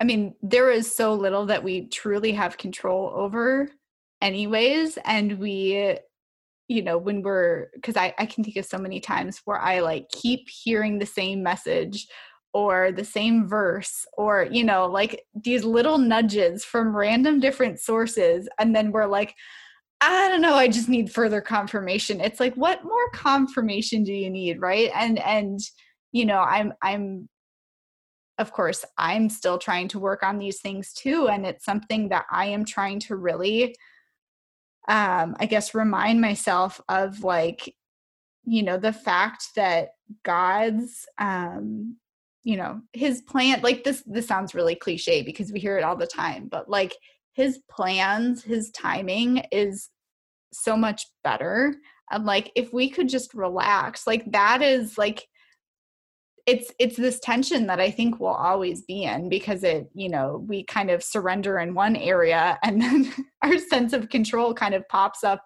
I 0.00 0.04
mean, 0.04 0.34
there 0.42 0.70
is 0.70 0.94
so 0.94 1.14
little 1.14 1.46
that 1.46 1.64
we 1.64 1.88
truly 1.88 2.32
have 2.32 2.58
control 2.58 3.12
over, 3.14 3.68
anyways. 4.20 4.96
And 5.04 5.38
we, 5.38 5.98
you 6.68 6.82
know, 6.82 6.98
when 6.98 7.22
we're, 7.22 7.68
because 7.74 7.96
I, 7.96 8.14
I 8.18 8.26
can 8.26 8.44
think 8.44 8.56
of 8.56 8.64
so 8.64 8.78
many 8.78 9.00
times 9.00 9.40
where 9.44 9.58
I 9.58 9.80
like 9.80 10.08
keep 10.10 10.48
hearing 10.48 10.98
the 10.98 11.06
same 11.06 11.42
message 11.42 12.06
or 12.54 12.92
the 12.92 13.04
same 13.04 13.48
verse 13.48 14.06
or, 14.16 14.48
you 14.50 14.64
know, 14.64 14.86
like 14.86 15.24
these 15.34 15.64
little 15.64 15.98
nudges 15.98 16.64
from 16.64 16.96
random 16.96 17.40
different 17.40 17.80
sources. 17.80 18.48
And 18.58 18.74
then 18.74 18.92
we're 18.92 19.06
like, 19.06 19.34
I 20.00 20.28
don't 20.28 20.40
know, 20.42 20.54
I 20.54 20.68
just 20.68 20.88
need 20.88 21.12
further 21.12 21.40
confirmation. 21.40 22.20
It's 22.20 22.38
like 22.38 22.54
what 22.54 22.84
more 22.84 23.10
confirmation 23.12 24.04
do 24.04 24.12
you 24.12 24.30
need, 24.30 24.60
right? 24.60 24.90
And 24.94 25.18
and 25.18 25.58
you 26.12 26.24
know, 26.24 26.38
I'm 26.38 26.72
I'm 26.82 27.28
of 28.38 28.52
course, 28.52 28.84
I'm 28.96 29.28
still 29.28 29.58
trying 29.58 29.88
to 29.88 29.98
work 29.98 30.22
on 30.22 30.38
these 30.38 30.60
things 30.60 30.92
too 30.92 31.28
and 31.28 31.44
it's 31.44 31.64
something 31.64 32.08
that 32.10 32.26
I 32.30 32.46
am 32.46 32.64
trying 32.64 33.00
to 33.00 33.16
really 33.16 33.74
um 34.88 35.36
I 35.38 35.46
guess 35.46 35.74
remind 35.74 36.20
myself 36.20 36.80
of 36.88 37.22
like 37.24 37.74
you 38.44 38.62
know, 38.62 38.78
the 38.78 38.92
fact 38.92 39.48
that 39.56 39.90
God's 40.24 41.06
um 41.18 41.96
you 42.44 42.56
know, 42.56 42.80
his 42.92 43.20
plan 43.22 43.60
like 43.62 43.84
this 43.84 44.02
this 44.06 44.26
sounds 44.26 44.54
really 44.54 44.74
cliche 44.74 45.22
because 45.22 45.52
we 45.52 45.60
hear 45.60 45.76
it 45.76 45.84
all 45.84 45.96
the 45.96 46.06
time, 46.06 46.48
but 46.48 46.70
like 46.70 46.96
his 47.34 47.60
plans, 47.70 48.42
his 48.42 48.70
timing 48.70 49.42
is 49.52 49.90
so 50.52 50.76
much 50.76 51.04
better. 51.22 51.74
And 52.10 52.24
like 52.24 52.50
if 52.56 52.72
we 52.72 52.88
could 52.88 53.08
just 53.08 53.34
relax, 53.34 54.06
like 54.06 54.30
that 54.32 54.62
is 54.62 54.96
like 54.96 55.26
it's 56.48 56.72
it's 56.78 56.96
this 56.96 57.20
tension 57.20 57.66
that 57.66 57.78
I 57.78 57.90
think 57.90 58.18
we'll 58.18 58.30
always 58.30 58.80
be 58.80 59.02
in 59.02 59.28
because 59.28 59.62
it, 59.64 59.90
you 59.94 60.08
know, 60.08 60.42
we 60.48 60.64
kind 60.64 60.90
of 60.90 61.04
surrender 61.04 61.58
in 61.58 61.74
one 61.74 61.94
area 61.94 62.58
and 62.64 62.80
then 62.80 63.12
our 63.42 63.58
sense 63.58 63.92
of 63.92 64.08
control 64.08 64.54
kind 64.54 64.74
of 64.74 64.88
pops 64.88 65.22
up 65.22 65.44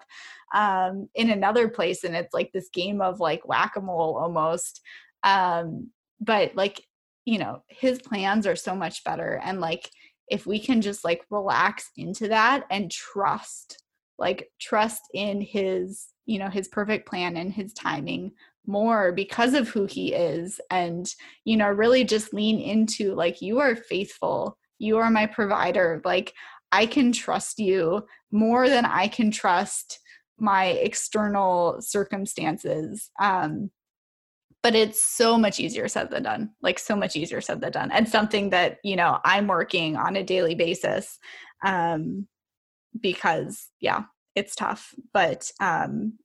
um 0.54 1.08
in 1.16 1.30
another 1.30 1.68
place 1.68 2.04
and 2.04 2.14
it's 2.14 2.32
like 2.32 2.52
this 2.52 2.68
game 2.72 3.00
of 3.00 3.18
like 3.18 3.46
whack-a-mole 3.48 4.16
almost. 4.16 4.80
Um 5.24 5.90
but 6.20 6.54
like, 6.54 6.80
you 7.24 7.38
know, 7.40 7.64
his 7.68 7.98
plans 8.00 8.46
are 8.46 8.54
so 8.54 8.76
much 8.76 9.02
better 9.02 9.40
and 9.42 9.60
like 9.60 9.90
if 10.28 10.46
we 10.46 10.60
can 10.60 10.80
just 10.80 11.04
like 11.04 11.24
relax 11.30 11.90
into 11.96 12.28
that 12.28 12.64
and 12.70 12.92
trust 12.92 13.82
like 14.20 14.48
trust 14.60 15.02
in 15.14 15.40
his 15.40 16.06
you 16.26 16.38
know 16.38 16.48
his 16.48 16.68
perfect 16.68 17.08
plan 17.08 17.36
and 17.36 17.52
his 17.52 17.72
timing 17.72 18.30
more 18.66 19.12
because 19.12 19.54
of 19.54 19.68
who 19.68 19.86
he 19.86 20.14
is 20.14 20.60
and 20.70 21.14
you 21.44 21.56
know 21.56 21.68
really 21.68 22.04
just 22.04 22.32
lean 22.32 22.60
into 22.60 23.14
like 23.14 23.42
you 23.42 23.58
are 23.58 23.76
faithful. 23.76 24.56
You 24.78 24.98
are 24.98 25.10
my 25.10 25.26
provider. 25.26 26.00
Like 26.04 26.34
i 26.74 26.86
can 26.86 27.12
trust 27.12 27.58
you 27.58 28.02
more 28.30 28.68
than 28.68 28.86
i 28.86 29.06
can 29.06 29.30
trust 29.30 30.00
my 30.38 30.66
external 30.66 31.76
circumstances. 31.80 33.10
Um 33.20 33.70
but 34.62 34.76
it's 34.76 35.02
so 35.04 35.36
much 35.36 35.58
easier 35.58 35.88
said 35.88 36.10
than 36.10 36.22
done 36.22 36.50
like 36.62 36.78
so 36.78 36.94
much 36.94 37.16
easier 37.16 37.40
said 37.40 37.60
than 37.60 37.72
done 37.72 37.90
and 37.90 38.08
something 38.08 38.50
that 38.50 38.78
you 38.84 38.94
know 38.94 39.18
i'm 39.24 39.48
working 39.48 39.96
on 39.96 40.14
a 40.14 40.22
daily 40.22 40.54
basis 40.54 41.18
um 41.64 42.28
because 43.00 43.68
yeah 43.80 44.04
it's 44.34 44.54
tough. 44.54 44.94
But 45.12 45.50
um 45.60 46.18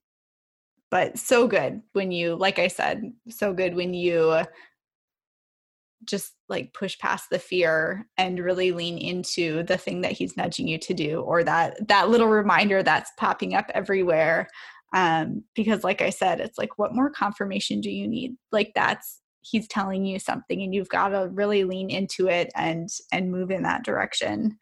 but 0.90 1.18
so 1.18 1.46
good 1.46 1.82
when 1.92 2.10
you 2.10 2.34
like 2.34 2.58
i 2.58 2.68
said 2.68 3.02
so 3.28 3.52
good 3.52 3.74
when 3.74 3.94
you 3.94 4.42
just 6.04 6.34
like 6.48 6.72
push 6.72 6.96
past 6.98 7.28
the 7.30 7.38
fear 7.38 8.06
and 8.16 8.38
really 8.38 8.72
lean 8.72 8.98
into 8.98 9.62
the 9.64 9.76
thing 9.76 10.00
that 10.00 10.12
he's 10.12 10.36
nudging 10.36 10.68
you 10.68 10.78
to 10.78 10.94
do 10.94 11.20
or 11.20 11.42
that 11.42 11.76
that 11.88 12.08
little 12.08 12.28
reminder 12.28 12.82
that's 12.82 13.10
popping 13.18 13.54
up 13.54 13.66
everywhere 13.74 14.48
um 14.94 15.42
because 15.54 15.84
like 15.84 16.00
i 16.00 16.10
said 16.10 16.40
it's 16.40 16.56
like 16.58 16.78
what 16.78 16.94
more 16.94 17.10
confirmation 17.10 17.80
do 17.80 17.90
you 17.90 18.08
need? 18.08 18.34
Like 18.52 18.72
that's 18.74 19.20
he's 19.42 19.68
telling 19.68 20.04
you 20.04 20.18
something 20.18 20.62
and 20.62 20.74
you've 20.74 20.88
got 20.88 21.08
to 21.08 21.28
really 21.32 21.64
lean 21.64 21.90
into 21.90 22.28
it 22.28 22.50
and 22.54 22.88
and 23.12 23.30
move 23.30 23.50
in 23.50 23.62
that 23.62 23.84
direction 23.84 24.56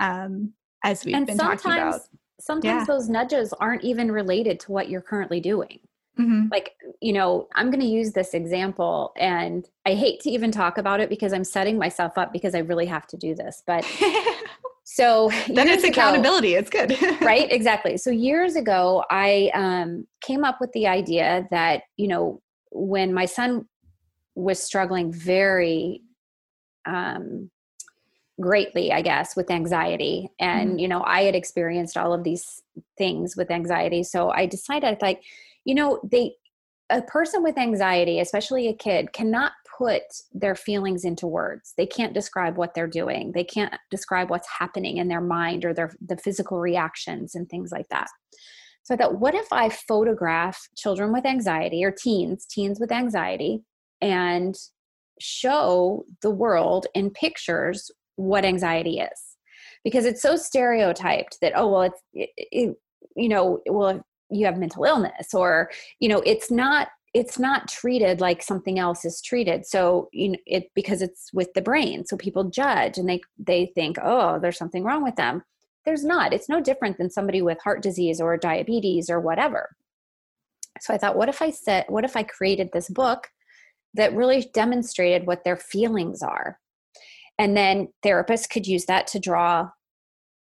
um 0.00 0.52
as 0.84 1.04
we've 1.04 1.14
and 1.14 1.26
been 1.26 1.38
talking 1.38 1.72
about 1.72 2.00
sometimes 2.40 2.80
yeah. 2.80 2.94
those 2.94 3.08
nudges 3.08 3.52
aren't 3.54 3.84
even 3.84 4.10
related 4.10 4.58
to 4.60 4.72
what 4.72 4.88
you're 4.88 5.00
currently 5.00 5.40
doing. 5.40 5.80
Mm-hmm. 6.18 6.48
like 6.50 6.74
you 7.00 7.12
know 7.12 7.48
i'm 7.54 7.70
going 7.70 7.80
to 7.80 7.86
use 7.86 8.12
this 8.12 8.34
example 8.34 9.12
and 9.16 9.70
i 9.86 9.94
hate 9.94 10.20
to 10.20 10.30
even 10.30 10.50
talk 10.50 10.76
about 10.76 11.00
it 11.00 11.08
because 11.08 11.32
i'm 11.32 11.44
setting 11.44 11.78
myself 11.78 12.18
up 12.18 12.32
because 12.32 12.54
i 12.54 12.58
really 12.58 12.84
have 12.84 13.06
to 13.06 13.16
do 13.16 13.34
this 13.34 13.62
but 13.64 13.86
so 14.84 15.30
then 15.46 15.68
it's 15.68 15.84
accountability. 15.84 16.54
It's 16.54 16.68
good. 16.68 17.00
Right? 17.20 17.50
Exactly. 17.52 17.96
So 17.96 18.10
years 18.10 18.56
ago 18.56 19.04
i 19.08 19.50
um, 19.54 20.06
came 20.20 20.44
up 20.44 20.60
with 20.60 20.72
the 20.72 20.88
idea 20.88 21.46
that 21.52 21.82
you 21.96 22.08
know 22.08 22.42
when 22.72 23.14
my 23.14 23.24
son 23.24 23.66
was 24.34 24.60
struggling 24.60 25.12
very 25.12 26.02
um, 26.86 27.50
greatly 28.40 28.92
i 28.92 29.02
guess 29.02 29.36
with 29.36 29.50
anxiety. 29.50 30.30
And 30.38 30.70
mm-hmm. 30.70 30.78
you 30.78 30.88
know 30.88 31.02
i 31.02 31.22
had 31.22 31.34
experienced 31.34 31.96
all 31.96 32.12
of 32.12 32.24
these 32.24 32.62
things 32.98 33.36
with 33.36 33.50
anxiety. 33.50 34.02
So 34.02 34.30
i 34.30 34.46
decided 34.46 34.98
like 35.00 35.22
you 35.64 35.74
know 35.74 36.00
they 36.10 36.34
a 36.90 37.02
person 37.02 37.42
with 37.44 37.56
anxiety 37.56 38.18
especially 38.18 38.66
a 38.66 38.74
kid 38.74 39.12
cannot 39.12 39.52
put 39.78 40.02
their 40.34 40.54
feelings 40.54 41.04
into 41.04 41.26
words. 41.26 41.72
They 41.76 41.86
can't 41.86 42.12
describe 42.12 42.58
what 42.58 42.74
they're 42.74 42.86
doing. 42.86 43.32
They 43.32 43.44
can't 43.44 43.74
describe 43.90 44.28
what's 44.28 44.48
happening 44.58 44.98
in 44.98 45.08
their 45.08 45.22
mind 45.22 45.64
or 45.64 45.72
their 45.72 45.92
the 46.06 46.18
physical 46.18 46.58
reactions 46.58 47.34
and 47.34 47.48
things 47.48 47.72
like 47.72 47.88
that. 47.88 48.08
So 48.82 48.94
i 48.94 48.96
thought 48.96 49.20
what 49.20 49.34
if 49.34 49.46
i 49.52 49.68
photograph 49.68 50.68
children 50.76 51.12
with 51.12 51.24
anxiety 51.24 51.84
or 51.84 51.92
teens 51.92 52.46
teens 52.46 52.80
with 52.80 52.92
anxiety 52.92 53.62
and 54.00 54.56
show 55.20 56.04
the 56.22 56.30
world 56.30 56.86
in 56.94 57.10
pictures 57.10 57.90
what 58.20 58.44
anxiety 58.44 59.00
is. 59.00 59.36
Because 59.82 60.04
it's 60.04 60.20
so 60.20 60.36
stereotyped 60.36 61.38
that 61.40 61.52
oh 61.56 61.68
well 61.68 61.82
it's 61.82 62.02
it, 62.12 62.30
it, 62.36 62.76
you 63.16 63.28
know 63.28 63.60
well 63.66 64.04
you 64.30 64.46
have 64.46 64.58
mental 64.58 64.84
illness 64.84 65.34
or 65.34 65.70
you 65.98 66.08
know 66.08 66.22
it's 66.26 66.50
not 66.50 66.88
it's 67.12 67.40
not 67.40 67.66
treated 67.66 68.20
like 68.20 68.40
something 68.40 68.78
else 68.78 69.04
is 69.04 69.20
treated. 69.22 69.66
So 69.66 70.08
you 70.12 70.30
know 70.30 70.38
it 70.46 70.70
because 70.74 71.02
it's 71.02 71.32
with 71.32 71.52
the 71.54 71.62
brain 71.62 72.04
so 72.04 72.16
people 72.16 72.44
judge 72.44 72.98
and 72.98 73.08
they 73.08 73.20
they 73.38 73.72
think 73.74 73.96
oh 74.02 74.38
there's 74.38 74.58
something 74.58 74.84
wrong 74.84 75.02
with 75.02 75.16
them. 75.16 75.42
There's 75.86 76.04
not. 76.04 76.34
It's 76.34 76.48
no 76.48 76.60
different 76.60 76.98
than 76.98 77.10
somebody 77.10 77.40
with 77.40 77.58
heart 77.62 77.82
disease 77.82 78.20
or 78.20 78.36
diabetes 78.36 79.08
or 79.08 79.18
whatever. 79.18 79.70
So 80.80 80.92
i 80.92 80.98
thought 80.98 81.16
what 81.16 81.28
if 81.28 81.42
i 81.42 81.50
said 81.50 81.86
what 81.88 82.04
if 82.04 82.16
i 82.16 82.22
created 82.22 82.70
this 82.72 82.88
book 82.88 83.28
that 83.94 84.14
really 84.14 84.50
demonstrated 84.54 85.26
what 85.26 85.42
their 85.42 85.56
feelings 85.56 86.22
are 86.22 86.58
and 87.40 87.56
then 87.56 87.88
therapists 88.04 88.48
could 88.48 88.66
use 88.66 88.84
that 88.84 89.06
to 89.08 89.18
draw 89.18 89.70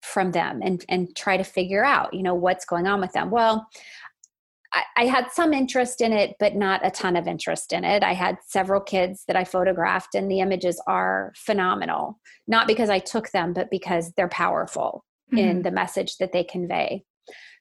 from 0.03 0.33
them 0.33 0.61
and 0.63 0.85
and 0.89 1.15
try 1.15 1.37
to 1.37 1.45
figure 1.45 1.85
out 1.85 2.15
you 2.15 2.23
know 2.23 2.35
what's 2.35 2.65
going 2.65 2.87
on 2.87 3.01
with 3.01 3.13
them. 3.13 3.31
Well 3.31 3.69
I, 4.73 4.83
I, 4.97 5.07
had 5.07 5.31
some 5.31 5.53
interest 5.53 6.01
in 6.01 6.13
it 6.13 6.37
but 6.41 6.57
not 6.57 6.85
a 6.85 6.91
ton 6.91 7.15
of 7.17 7.29
interest 7.29 7.73
in 7.73 7.85
it. 7.85 8.03
I 8.03 8.15
had 8.15 8.39
several 8.47 8.81
kids 8.81 9.25
that 9.27 9.37
i 9.37 9.45
photographed 9.45 10.15
and 10.15 10.31
the 10.31 10.41
images 10.41 10.81
are 10.87 11.33
phenomenal. 11.37 12.19
Not 12.49 12.67
because 12.67 12.89
i 12.89 12.99
took 12.99 13.31
them 13.31 13.53
but 13.53 13.71
because 13.71 14.13
they're 14.13 14.29
powerful 14.29 15.05
mm-hmm. 15.33 15.39
in 15.39 15.63
the 15.63 15.71
message 15.71 16.17
that 16.17 16.33
they 16.33 16.45
convey. 16.45 17.05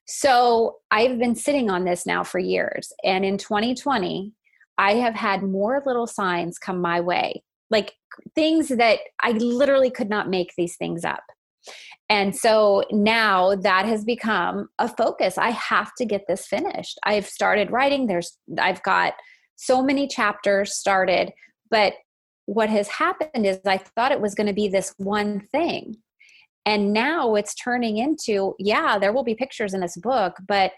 So 0.05 0.77
i've 0.91 1.19
been 1.19 1.36
sitting 1.36 1.69
on 1.69 1.83
this 1.83 2.05
now 2.05 2.23
for 2.23 2.39
years 2.39 2.93
and 3.03 3.25
in 3.25 3.38
2020 3.38 4.31
i 4.77 4.93
have 4.93 5.15
had 5.15 5.41
more 5.41 5.81
little 5.86 6.07
signs 6.07 6.59
come 6.59 6.79
my 6.79 7.01
way 7.01 7.43
like 7.70 7.93
things 8.36 8.70
that 8.70 8.99
I 9.22 9.32
literally 9.32 9.89
could 9.89 10.09
not 10.09 10.30
make 10.30 10.53
these 10.57 10.76
things 10.78 11.03
up. 11.03 11.24
And 12.09 12.36
so 12.36 12.84
now 12.91 13.55
that 13.55 13.86
has 13.86 14.03
become 14.05 14.70
a 14.78 14.88
focus. 14.88 15.38
I 15.38 15.49
have 15.49 15.93
to 15.97 16.05
get 16.05 16.26
this 16.28 16.45
finished. 16.45 16.99
I've 17.03 17.26
started 17.26 17.72
writing. 17.72 18.05
There's 18.05 18.38
I've 18.59 18.84
got 18.84 19.13
so 19.55 19.82
many 19.82 20.07
chapters 20.07 20.78
started, 20.78 21.32
but 21.72 21.93
what 22.45 22.70
has 22.70 22.88
happened 22.88 23.45
is 23.45 23.59
I 23.66 23.78
thought 23.78 24.11
it 24.11 24.22
was 24.22 24.36
going 24.36 24.47
to 24.47 24.53
be 24.53 24.68
this 24.68 24.93
one 24.97 25.47
thing. 25.51 25.95
And 26.66 26.93
now 26.93 27.36
it's 27.36 27.55
turning 27.55 27.97
into, 27.97 28.55
yeah, 28.59 28.97
there 28.99 29.13
will 29.13 29.24
be 29.24 29.36
pictures 29.36 29.74
in 29.74 29.82
this 29.82 29.97
book, 29.97 30.36
but 30.47 30.72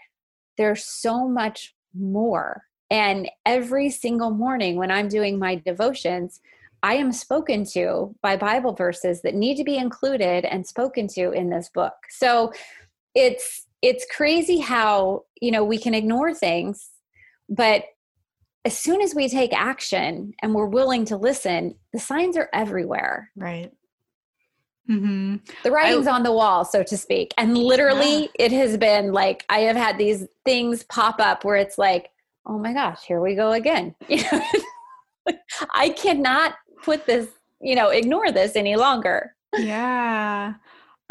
there's 0.56 0.84
so 0.84 1.28
much 1.28 1.74
more. 1.94 2.62
And 2.90 3.28
every 3.44 3.90
single 3.90 4.30
morning 4.30 4.76
when 4.76 4.90
I'm 4.90 5.08
doing 5.08 5.38
my 5.38 5.56
devotions, 5.56 6.40
I 6.82 6.94
am 6.94 7.12
spoken 7.12 7.64
to 7.72 8.14
by 8.22 8.36
Bible 8.36 8.72
verses 8.72 9.22
that 9.22 9.34
need 9.34 9.56
to 9.56 9.64
be 9.64 9.76
included 9.76 10.44
and 10.44 10.66
spoken 10.66 11.08
to 11.08 11.32
in 11.32 11.50
this 11.50 11.68
book. 11.68 11.94
So 12.10 12.52
it's 13.14 13.66
it's 13.82 14.06
crazy 14.14 14.58
how, 14.58 15.24
you 15.40 15.50
know, 15.50 15.64
we 15.64 15.78
can 15.78 15.94
ignore 15.94 16.34
things, 16.34 16.90
but 17.48 17.84
as 18.64 18.76
soon 18.76 19.00
as 19.00 19.14
we 19.14 19.28
take 19.28 19.52
action 19.52 20.34
and 20.42 20.54
we're 20.54 20.66
willing 20.66 21.04
to 21.06 21.16
listen, 21.16 21.76
the 21.92 22.00
signs 22.00 22.36
are 22.36 22.48
everywhere. 22.52 23.30
Right. 23.36 23.72
Mm-hmm. 24.90 25.36
The 25.64 25.70
writing's 25.70 26.06
I, 26.06 26.12
on 26.12 26.22
the 26.22 26.32
wall, 26.32 26.64
so 26.64 26.82
to 26.82 26.96
speak. 26.96 27.34
And 27.36 27.56
literally, 27.56 28.22
yeah. 28.22 28.28
it 28.46 28.52
has 28.52 28.76
been 28.76 29.12
like 29.12 29.44
I 29.48 29.60
have 29.60 29.76
had 29.76 29.98
these 29.98 30.26
things 30.44 30.82
pop 30.84 31.20
up 31.20 31.44
where 31.44 31.56
it's 31.56 31.78
like, 31.78 32.10
oh 32.46 32.58
my 32.58 32.72
gosh, 32.72 33.04
here 33.04 33.20
we 33.20 33.34
go 33.34 33.52
again. 33.52 33.94
I 35.74 35.90
cannot 35.90 36.54
put 36.82 37.06
this, 37.06 37.28
you 37.60 37.74
know, 37.74 37.88
ignore 37.88 38.32
this 38.32 38.56
any 38.56 38.76
longer. 38.76 39.34
Yeah. 39.56 40.54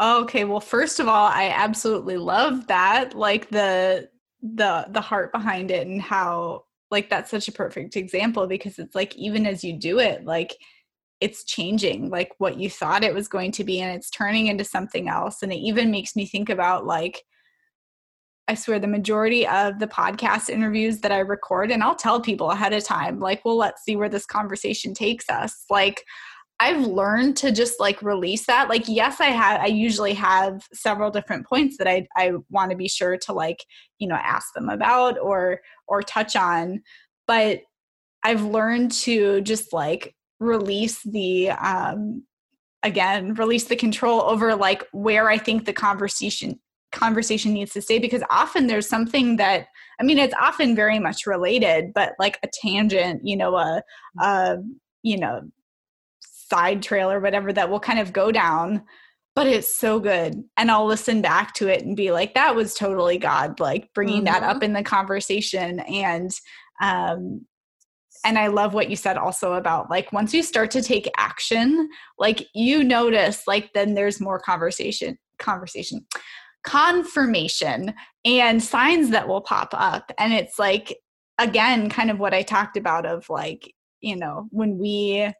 Okay, 0.00 0.44
well 0.44 0.60
first 0.60 1.00
of 1.00 1.08
all, 1.08 1.26
I 1.26 1.48
absolutely 1.48 2.16
love 2.16 2.66
that 2.68 3.14
like 3.14 3.48
the 3.50 4.08
the 4.42 4.86
the 4.90 5.00
heart 5.00 5.32
behind 5.32 5.70
it 5.70 5.86
and 5.86 6.00
how 6.00 6.64
like 6.90 7.10
that's 7.10 7.30
such 7.30 7.48
a 7.48 7.52
perfect 7.52 7.96
example 7.96 8.46
because 8.46 8.78
it's 8.78 8.94
like 8.94 9.14
even 9.16 9.46
as 9.46 9.64
you 9.64 9.72
do 9.72 9.98
it 9.98 10.24
like 10.24 10.56
it's 11.20 11.44
changing 11.44 12.08
like 12.08 12.30
what 12.38 12.58
you 12.58 12.70
thought 12.70 13.02
it 13.02 13.12
was 13.12 13.26
going 13.26 13.50
to 13.50 13.64
be 13.64 13.80
and 13.80 13.94
it's 13.94 14.10
turning 14.10 14.46
into 14.46 14.62
something 14.62 15.08
else 15.08 15.42
and 15.42 15.52
it 15.52 15.56
even 15.56 15.90
makes 15.90 16.14
me 16.14 16.24
think 16.24 16.48
about 16.48 16.86
like 16.86 17.24
I 18.48 18.54
swear 18.54 18.78
the 18.78 18.86
majority 18.86 19.46
of 19.46 19.78
the 19.78 19.86
podcast 19.86 20.48
interviews 20.48 21.00
that 21.00 21.12
I 21.12 21.18
record, 21.18 21.70
and 21.70 21.82
I'll 21.82 21.94
tell 21.94 22.20
people 22.20 22.50
ahead 22.50 22.72
of 22.72 22.82
time, 22.82 23.20
like, 23.20 23.44
well, 23.44 23.56
let's 23.56 23.84
see 23.84 23.94
where 23.94 24.08
this 24.08 24.24
conversation 24.24 24.94
takes 24.94 25.28
us. 25.28 25.64
Like, 25.68 26.02
I've 26.60 26.86
learned 26.86 27.36
to 27.38 27.52
just 27.52 27.78
like 27.78 28.02
release 28.02 28.46
that. 28.46 28.68
Like, 28.68 28.88
yes, 28.88 29.20
I 29.20 29.26
have, 29.26 29.60
I 29.60 29.66
usually 29.66 30.14
have 30.14 30.66
several 30.72 31.10
different 31.10 31.46
points 31.46 31.76
that 31.76 31.86
I, 31.86 32.08
I 32.16 32.32
want 32.50 32.70
to 32.70 32.76
be 32.76 32.88
sure 32.88 33.16
to 33.18 33.32
like, 33.32 33.64
you 33.98 34.08
know, 34.08 34.16
ask 34.16 34.52
them 34.54 34.68
about 34.68 35.18
or, 35.18 35.60
or 35.86 36.02
touch 36.02 36.34
on. 36.34 36.82
But 37.26 37.60
I've 38.24 38.42
learned 38.42 38.90
to 38.92 39.40
just 39.42 39.72
like 39.72 40.16
release 40.40 41.00
the, 41.02 41.50
um, 41.50 42.24
again, 42.82 43.34
release 43.34 43.64
the 43.64 43.76
control 43.76 44.22
over 44.22 44.56
like 44.56 44.84
where 44.92 45.28
I 45.28 45.38
think 45.38 45.64
the 45.64 45.72
conversation 45.72 46.58
conversation 46.92 47.52
needs 47.52 47.72
to 47.72 47.82
stay 47.82 47.98
because 47.98 48.22
often 48.30 48.66
there's 48.66 48.88
something 48.88 49.36
that 49.36 49.66
i 50.00 50.02
mean 50.02 50.18
it's 50.18 50.34
often 50.40 50.74
very 50.74 50.98
much 50.98 51.26
related 51.26 51.92
but 51.94 52.14
like 52.18 52.38
a 52.42 52.48
tangent 52.62 53.20
you 53.24 53.36
know 53.36 53.56
a, 53.56 53.82
a 54.20 54.56
you 55.02 55.18
know 55.18 55.42
side 56.20 56.82
trail 56.82 57.10
or 57.10 57.20
whatever 57.20 57.52
that 57.52 57.68
will 57.68 57.80
kind 57.80 57.98
of 57.98 58.12
go 58.12 58.32
down 58.32 58.82
but 59.38 59.46
it's 59.46 59.72
so 59.72 60.00
good. 60.00 60.42
And 60.56 60.68
i'll 60.68 60.86
listen 60.86 61.22
back 61.22 61.54
to 61.54 61.68
it 61.68 61.84
and 61.84 61.96
be 61.96 62.10
like 62.10 62.34
that 62.34 62.56
was 62.56 62.74
totally 62.74 63.18
god 63.18 63.60
like 63.60 63.88
bringing 63.94 64.24
mm-hmm. 64.24 64.32
that 64.34 64.42
up 64.42 64.64
in 64.64 64.72
the 64.72 64.82
conversation. 64.82 65.78
And 65.78 66.32
um 66.82 67.46
and 68.24 68.36
I 68.36 68.48
love 68.48 68.74
what 68.74 68.90
you 68.90 68.96
said 68.96 69.16
also 69.16 69.52
about 69.52 69.90
like 69.90 70.12
once 70.12 70.34
you 70.34 70.42
start 70.42 70.72
to 70.72 70.82
take 70.82 71.08
action, 71.16 71.88
like 72.18 72.48
you 72.52 72.82
notice 72.82 73.44
like 73.46 73.72
then 73.74 73.94
there's 73.94 74.20
more 74.20 74.40
conversation 74.40 75.16
conversation 75.38 76.04
confirmation 76.68 77.94
and 78.26 78.62
signs 78.62 79.08
that 79.08 79.26
will 79.26 79.40
pop 79.40 79.70
up. 79.72 80.12
And 80.18 80.34
it's 80.34 80.58
like 80.58 80.98
again 81.38 81.88
kind 81.88 82.10
of 82.10 82.18
what 82.18 82.34
I 82.34 82.42
talked 82.42 82.76
about 82.76 83.06
of 83.06 83.30
like, 83.30 83.72
you 84.02 84.16
know, 84.16 84.48
when 84.50 84.76
we 84.76 85.32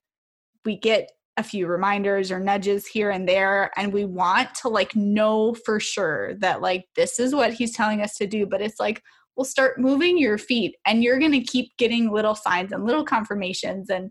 we 0.65 0.77
get 0.79 1.11
a 1.37 1.43
few 1.43 1.67
reminders 1.67 2.33
or 2.33 2.41
nudges 2.41 2.87
here 2.87 3.11
and 3.11 3.29
there 3.29 3.71
and 3.77 3.93
we 3.93 4.07
want 4.07 4.55
to 4.57 4.69
like 4.69 4.97
know 4.97 5.55
for 5.67 5.79
sure 5.79 6.35
that 6.37 6.63
like 6.63 6.87
this 6.97 7.21
is 7.21 7.35
what 7.35 7.53
he's 7.53 7.77
telling 7.77 8.01
us 8.01 8.17
to 8.17 8.27
do 8.27 8.45
but 8.45 8.61
it's 8.61 8.81
like 8.81 9.01
we'll 9.37 9.45
start 9.45 9.79
moving 9.79 10.19
your 10.19 10.37
feet 10.37 10.75
and 10.85 11.05
you're 11.05 11.21
going 11.21 11.31
to 11.31 11.41
keep 11.41 11.71
getting 11.77 12.11
little 12.11 12.35
signs 12.35 12.73
and 12.73 12.85
little 12.85 13.05
confirmations 13.05 13.89
and 13.89 14.11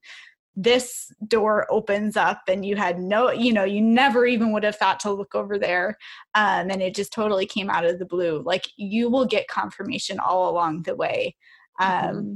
this 0.59 1.11
door 1.27 1.67
opens 1.69 2.17
up 2.17 2.41
and 2.47 2.65
you 2.65 2.75
had 2.75 2.99
no 2.99 3.31
you 3.31 3.53
know 3.53 3.63
you 3.63 3.79
never 3.79 4.25
even 4.25 4.51
would 4.51 4.63
have 4.63 4.75
thought 4.75 4.99
to 4.99 5.11
look 5.11 5.35
over 5.35 5.59
there 5.59 5.95
um, 6.33 6.71
and 6.71 6.81
it 6.81 6.95
just 6.95 7.13
totally 7.13 7.45
came 7.45 7.69
out 7.69 7.85
of 7.85 7.99
the 7.99 8.05
blue 8.05 8.41
like 8.43 8.67
you 8.75 9.07
will 9.07 9.25
get 9.25 9.47
confirmation 9.47 10.19
all 10.19 10.49
along 10.49 10.81
the 10.81 10.95
way 10.95 11.35
mm-hmm. 11.79 12.07
um, 12.07 12.15
mm-hmm. 12.15 12.33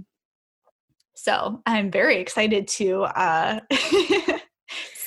so 1.16 1.62
i'm 1.66 1.90
very 1.90 2.18
excited 2.18 2.68
to 2.68 3.02
uh, 3.02 3.60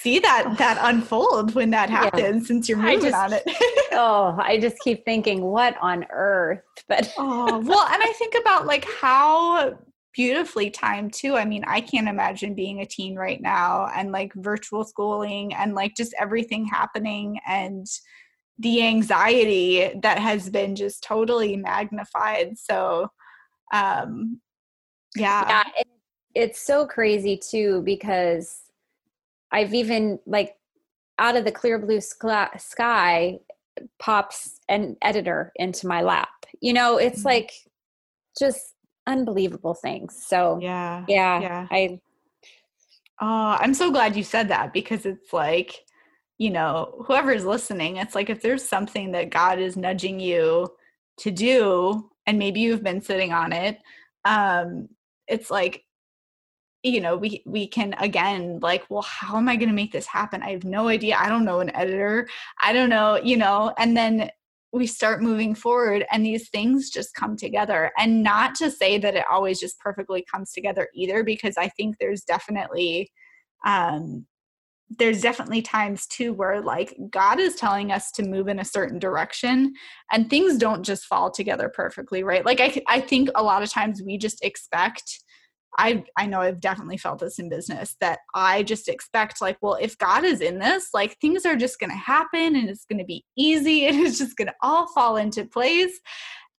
see 0.04 0.18
that 0.18 0.56
that 0.58 0.76
unfold 0.82 1.54
when 1.54 1.70
that 1.70 1.88
happens 1.88 2.42
yeah. 2.42 2.46
since 2.46 2.68
you're 2.68 2.76
moving 2.76 3.00
just, 3.00 3.14
on 3.14 3.32
it. 3.32 3.42
oh, 3.92 4.36
I 4.38 4.58
just 4.60 4.78
keep 4.80 5.02
thinking, 5.06 5.40
what 5.40 5.76
on 5.80 6.04
earth? 6.10 6.60
But 6.88 7.10
oh, 7.16 7.58
well, 7.64 7.88
and 7.90 8.02
I 8.02 8.12
think 8.18 8.34
about 8.38 8.66
like 8.66 8.86
how 9.00 9.78
beautifully 10.14 10.70
timed 10.70 11.12
too. 11.12 11.36
I 11.36 11.44
mean, 11.44 11.64
I 11.66 11.80
can't 11.80 12.08
imagine 12.08 12.54
being 12.54 12.80
a 12.80 12.86
teen 12.86 13.16
right 13.16 13.40
now 13.40 13.88
and 13.94 14.12
like 14.12 14.32
virtual 14.34 14.84
schooling 14.84 15.52
and 15.54 15.74
like 15.74 15.94
just 15.96 16.14
everything 16.18 16.66
happening 16.66 17.38
and 17.46 17.86
the 18.58 18.86
anxiety 18.86 19.90
that 20.02 20.18
has 20.18 20.48
been 20.48 20.76
just 20.76 21.02
totally 21.02 21.56
magnified. 21.56 22.56
So, 22.56 23.08
um, 23.72 24.40
yeah. 25.16 25.48
Yeah, 25.48 25.64
it, 25.80 25.88
it's 26.34 26.60
so 26.60 26.86
crazy 26.86 27.36
too 27.36 27.82
because 27.82 28.60
I've 29.50 29.74
even 29.74 30.20
like 30.26 30.56
out 31.18 31.36
of 31.36 31.44
the 31.44 31.52
clear 31.52 31.78
blue 31.78 32.00
sky 32.00 33.38
pops 33.98 34.60
an 34.68 34.96
editor 35.02 35.52
into 35.56 35.86
my 35.86 36.02
lap. 36.02 36.28
You 36.60 36.72
know, 36.72 36.98
it's 36.98 37.20
mm-hmm. 37.20 37.28
like 37.28 37.52
just 38.38 38.73
unbelievable 39.07 39.74
things. 39.74 40.24
So 40.26 40.59
yeah, 40.61 41.05
yeah, 41.09 41.40
yeah. 41.40 41.66
I. 41.70 42.00
Oh, 43.20 43.57
I'm 43.61 43.74
so 43.74 43.90
glad 43.92 44.16
you 44.16 44.24
said 44.24 44.48
that 44.48 44.72
because 44.72 45.07
it's 45.07 45.32
like, 45.32 45.84
you 46.36 46.50
know, 46.50 47.05
whoever's 47.07 47.44
listening, 47.44 47.96
it's 47.96 48.14
like 48.14 48.28
if 48.28 48.42
there's 48.42 48.66
something 48.66 49.12
that 49.12 49.30
God 49.30 49.61
is 49.61 49.76
nudging 49.76 50.18
you 50.18 50.68
to 51.18 51.30
do, 51.30 52.11
and 52.26 52.38
maybe 52.38 52.61
you've 52.61 52.82
been 52.82 53.00
sitting 53.00 53.32
on 53.32 53.52
it, 53.52 53.78
um, 54.24 54.88
it's 55.28 55.50
like 55.50 55.84
you 56.82 57.00
know 57.00 57.16
we 57.16 57.42
we 57.46 57.66
can 57.66 57.94
again 57.98 58.61
like 58.61 58.84
well 58.90 59.02
how 59.02 59.38
am 59.38 59.48
i 59.48 59.57
going 59.57 59.70
to 59.70 59.74
make 59.74 59.90
this 59.90 60.07
happen 60.07 60.42
i 60.42 60.50
have 60.50 60.64
no 60.64 60.88
idea 60.88 61.16
i 61.18 61.30
don't 61.30 61.46
know 61.46 61.61
an 61.61 61.74
editor 61.74 62.28
i 62.62 62.74
don't 62.74 62.90
know 62.90 63.18
you 63.24 63.38
know 63.38 63.72
and 63.78 63.96
then 63.96 64.30
we 64.74 64.86
start 64.86 65.22
moving 65.22 65.54
forward 65.54 66.04
and 66.10 66.26
these 66.26 66.48
things 66.50 66.90
just 66.90 67.14
come 67.14 67.36
together 67.36 67.92
and 67.96 68.22
not 68.22 68.54
to 68.56 68.70
say 68.70 68.98
that 68.98 69.14
it 69.14 69.24
always 69.30 69.60
just 69.60 69.78
perfectly 69.78 70.24
comes 70.30 70.52
together 70.52 70.88
either 70.94 71.22
because 71.22 71.54
i 71.56 71.68
think 71.68 71.96
there's 71.98 72.22
definitely 72.22 73.10
um 73.64 74.26
there's 74.98 75.22
definitely 75.22 75.62
times 75.62 76.06
too 76.06 76.32
where 76.32 76.60
like 76.60 76.94
God 77.10 77.40
is 77.40 77.56
telling 77.56 77.90
us 77.90 78.10
to 78.12 78.22
move 78.22 78.48
in 78.48 78.58
a 78.58 78.64
certain 78.64 78.98
direction 78.98 79.72
and 80.12 80.28
things 80.28 80.58
don't 80.58 80.84
just 80.84 81.06
fall 81.06 81.30
together 81.30 81.72
perfectly, 81.74 82.22
right? 82.22 82.44
Like 82.44 82.60
I 82.60 82.82
I 82.86 83.00
think 83.00 83.30
a 83.34 83.42
lot 83.42 83.62
of 83.62 83.70
times 83.70 84.02
we 84.04 84.18
just 84.18 84.44
expect 84.44 85.24
I 85.78 86.04
I 86.16 86.26
know 86.26 86.40
I've 86.40 86.60
definitely 86.60 86.98
felt 86.98 87.18
this 87.18 87.38
in 87.38 87.48
business 87.48 87.96
that 88.00 88.20
I 88.34 88.62
just 88.62 88.88
expect 88.88 89.40
like, 89.40 89.58
well, 89.60 89.78
if 89.80 89.98
God 89.98 90.24
is 90.24 90.40
in 90.40 90.58
this, 90.58 90.88
like 90.94 91.18
things 91.20 91.44
are 91.46 91.56
just 91.56 91.78
going 91.80 91.90
to 91.90 91.96
happen 91.96 92.56
and 92.56 92.68
it's 92.68 92.84
going 92.84 92.98
to 92.98 93.04
be 93.04 93.24
easy 93.36 93.86
and 93.88 93.98
it's 93.98 94.18
just 94.18 94.36
going 94.36 94.48
to 94.48 94.54
all 94.62 94.86
fall 94.92 95.16
into 95.16 95.44
place. 95.44 96.00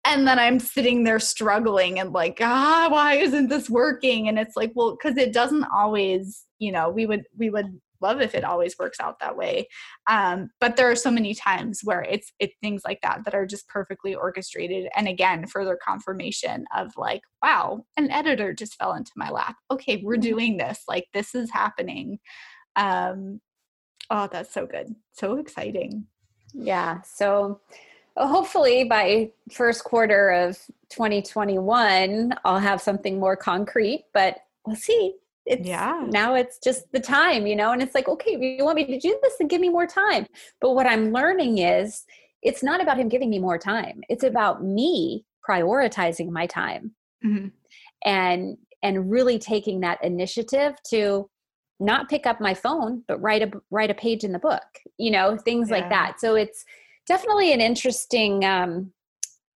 And 0.07 0.28
then 0.28 0.38
I'm 0.38 0.59
sitting 0.59 1.03
there 1.03 1.20
struggling 1.20 1.99
and 1.99 2.13
like, 2.13 2.38
ah, 2.39 2.88
why 2.91 3.16
isn't 3.16 3.49
this 3.49 3.70
working? 3.70 4.28
And 4.28 4.38
it's 4.38 4.55
like, 4.55 4.72
well, 4.76 4.91
because 4.95 5.18
it 5.18 5.34
doesn't 5.34 5.66
always, 5.76 6.45
you 6.59 6.72
know, 6.72 6.89
we 6.89 7.07
would 7.07 7.24
we 7.38 7.49
would 7.49 7.80
love 8.06 8.22
if 8.22 8.36
it 8.36 8.43
always 8.43 8.78
works 8.78 8.99
out 8.99 9.20
that 9.20 9.36
way. 9.36 9.68
Um, 10.08 10.49
but 10.60 10.76
there 10.76 10.89
are 10.89 10.95
so 10.95 11.12
many 11.12 11.34
times 11.34 11.82
where 11.84 12.03
it's 12.03 12.32
it's 12.39 12.56
things 12.62 12.84
like 12.86 12.99
that 13.01 13.26
that 13.26 13.34
are 13.34 13.45
just 13.45 13.68
perfectly 13.68 14.16
orchestrated. 14.16 14.88
And 14.95 15.08
again, 15.08 15.47
further 15.47 15.78
confirmation 15.84 16.66
of 16.76 16.91
like, 16.97 17.22
wow, 17.43 17.86
an 17.97 18.12
editor 18.12 18.53
just 18.53 18.76
fell 18.76 18.93
into 18.93 19.12
my 19.16 19.30
lap. 19.30 19.56
Okay, 19.72 20.01
we're 20.03 20.14
mm-hmm. 20.14 20.22
doing 20.22 20.58
this. 20.58 20.84
Like 20.88 21.08
this 21.14 21.36
is 21.36 21.51
happening. 21.51 22.20
Um, 22.76 23.41
oh, 24.10 24.30
that's 24.32 24.53
so 24.53 24.66
good. 24.66 24.93
So 25.14 25.38
exciting. 25.38 26.08
Yeah. 26.53 27.01
So 27.01 27.62
hopefully 28.18 28.86
by 28.86 29.30
first 29.51 29.84
quarter 29.84 30.30
of 30.30 30.58
2021 30.89 32.34
i'll 32.45 32.60
have 32.60 32.82
something 32.82 33.20
more 33.20 33.36
concrete 33.36 34.06
but 34.14 34.38
we'll 34.66 34.76
see 34.76 35.14
it's 35.46 35.68
yeah. 35.68 36.06
now 36.10 36.34
it's 36.34 36.58
just 36.58 36.91
the 36.91 37.00
time 37.00 37.46
you 37.46 37.56
know 37.56 37.72
and 37.72 37.82
it's 37.82 37.93
like 37.93 38.08
okay 38.08 38.36
you 38.39 38.66
want 38.66 38.76
me 38.76 38.86
to 38.86 39.00
do 39.00 39.18
this 39.22 39.36
and 39.39 39.50
give 39.50 39.62
me 39.62 39.70
more 39.70 39.88
time. 39.88 40.26
But 40.62 40.72
what 40.72 40.88
i'm 40.88 41.12
learning 41.12 41.60
is 41.60 42.06
it's 42.46 42.64
not 42.64 42.80
about 42.80 43.00
him 43.00 43.10
giving 43.10 43.32
me 43.32 43.39
more 43.39 43.58
time. 43.58 44.02
It's 44.08 44.24
about 44.24 44.64
me 44.64 45.26
prioritizing 45.48 46.30
my 46.30 46.46
time 46.46 46.91
mm-hmm. 47.26 47.48
and 48.06 48.58
and 48.82 49.12
really 49.12 49.39
taking 49.39 49.80
that 49.82 50.04
initiative 50.04 50.76
to 50.89 51.28
not 51.80 52.08
pick 52.08 52.26
up 52.26 52.39
my 52.39 52.54
phone 52.54 53.04
but 53.08 53.22
write 53.22 53.41
a 53.41 53.52
write 53.70 53.89
a 53.89 53.96
page 53.96 54.24
in 54.24 54.32
the 54.32 54.39
book 54.39 54.64
you 54.98 55.12
know 55.12 55.38
things 55.38 55.70
yeah. 55.70 55.78
like 55.78 55.89
that. 55.89 56.20
So 56.20 56.36
it's 56.36 56.64
definitely 57.08 57.52
an 57.52 57.62
interesting 57.62 58.46
um 58.46 58.91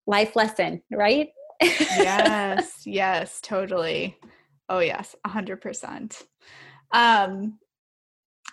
life 0.08 0.36
lesson 0.36 0.82
right? 0.92 1.30
Yes 1.62 2.82
yes 2.86 3.40
totally 3.42 4.18
Oh, 4.70 4.80
yes, 4.80 5.16
100%. 5.26 6.24
Um, 6.92 7.60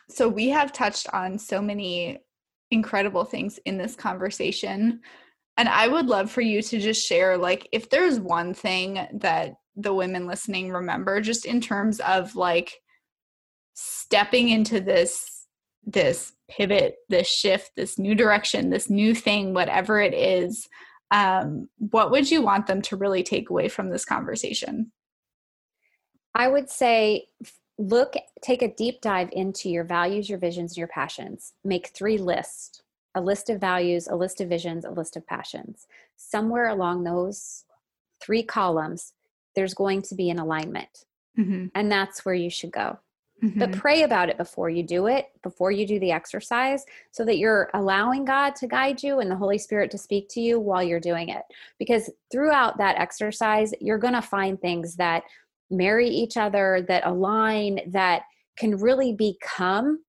so 0.09 0.29
we 0.29 0.49
have 0.49 0.73
touched 0.73 1.09
on 1.13 1.39
so 1.39 1.61
many 1.61 2.19
incredible 2.71 3.25
things 3.25 3.59
in 3.65 3.79
this 3.79 3.95
conversation. 3.95 5.01
And 5.57 5.69
I 5.69 5.89
would 5.89 6.07
love 6.07 6.31
for 6.31 6.41
you 6.41 6.63
to 6.63 6.81
just 6.81 7.07
share, 7.07 7.37
like, 7.37 7.69
if 7.73 7.91
there's 7.91 8.19
one 8.19 8.55
thing 8.55 9.07
that 9.13 9.55
the 9.77 9.95
women 9.95 10.27
listening 10.27 10.73
remember, 10.73 11.21
just 11.21 11.45
in 11.45 11.61
terms 11.61 12.01
of 12.01 12.35
like 12.35 12.81
stepping 13.75 14.49
into 14.49 14.81
this 14.81 15.47
this 15.87 16.33
pivot 16.51 16.97
this 17.09 17.29
shift 17.29 17.71
this 17.77 17.99
new 17.99 18.15
direction 18.15 18.71
this 18.71 18.91
new 18.91 19.15
thing 19.15 19.55
whatever 19.55 20.01
it 20.01 20.15
is 20.15 20.69
um, 21.13 21.69
what 21.79 22.11
would 22.11 22.29
you 22.29 22.43
want 22.43 22.67
them 22.67 22.83
to 22.83 22.97
really 22.97 23.23
take 23.23 23.51
away 23.51 23.69
from 23.69 23.91
this 23.91 24.05
conversation 24.05 24.91
I 26.37 26.49
would 26.49 26.71
say 26.71 27.29
look, 27.79 28.15
take 28.41 28.63
a 28.63 28.73
deep 28.73 29.01
dive 29.01 29.29
into 29.33 29.69
your 29.69 29.85
values, 29.85 30.29
your 30.29 30.39
visions, 30.39 30.77
your 30.77 30.87
passions. 30.87 31.53
Make 31.65 31.89
three 31.89 32.19
lists 32.19 32.83
a 33.15 33.21
list 33.21 33.49
of 33.49 33.59
values, 33.59 34.09
a 34.09 34.15
list 34.15 34.43
of 34.43 34.49
visions, 34.49 34.85
a 34.85 34.91
list 34.91 35.17
of 35.17 35.27
passions. 35.27 35.87
Somewhere 36.19 36.69
along 36.69 37.03
those 37.03 37.65
three 38.21 38.43
columns, 38.43 39.15
there's 39.55 39.73
going 39.73 40.03
to 40.03 40.15
be 40.15 40.29
an 40.29 40.39
alignment. 40.39 41.07
Mm-hmm. 41.39 41.69
And 41.75 41.91
that's 41.91 42.27
where 42.27 42.35
you 42.35 42.51
should 42.51 42.73
go. 42.73 42.99
Mm-hmm. 43.43 43.59
But 43.59 43.73
pray 43.73 44.03
about 44.03 44.29
it 44.29 44.37
before 44.37 44.69
you 44.69 44.83
do 44.83 45.07
it, 45.07 45.29
before 45.43 45.71
you 45.71 45.87
do 45.87 45.99
the 45.99 46.13
exercise, 46.13 46.85
so 47.11 47.25
that 47.25 47.39
you're 47.39 47.71
allowing 47.73 48.27
God 48.27 48.55
to 48.57 48.67
guide 48.67 49.03
you 49.03 49.21
and 49.21 49.31
the 49.31 49.37
Holy 49.37 49.59
Spirit 49.59 49.91
to 49.93 49.99
speak 49.99 50.29
to 50.31 50.41
you 50.43 50.61
while 50.61 50.83
you're 50.83 51.01
doing 51.01 51.31
it. 51.31 51.43
Because 51.79 52.11
throughout 52.31 52.77
that 52.79 52.99
exercise, 52.99 53.73
you're 53.81 53.99
going 53.99 54.15
to 54.15 54.23
find 54.23 54.61
things 54.61 54.97
that 54.97 55.23
marry 55.71 56.09
each 56.09 56.37
other, 56.37 56.85
that 56.89 57.07
align, 57.07 57.81
that 57.93 58.23
can 58.57 58.77
really 58.77 59.13
become 59.13 60.01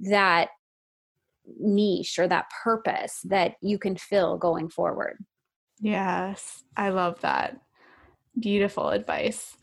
that 0.00 0.48
niche 1.58 2.18
or 2.18 2.28
that 2.28 2.46
purpose 2.62 3.20
that 3.24 3.54
you 3.60 3.78
can 3.78 3.96
fill 3.96 4.36
going 4.36 4.68
forward. 4.68 5.18
Yes, 5.80 6.62
I 6.76 6.90
love 6.90 7.20
that. 7.20 7.60
Beautiful 8.38 8.90
advice. 8.90 9.56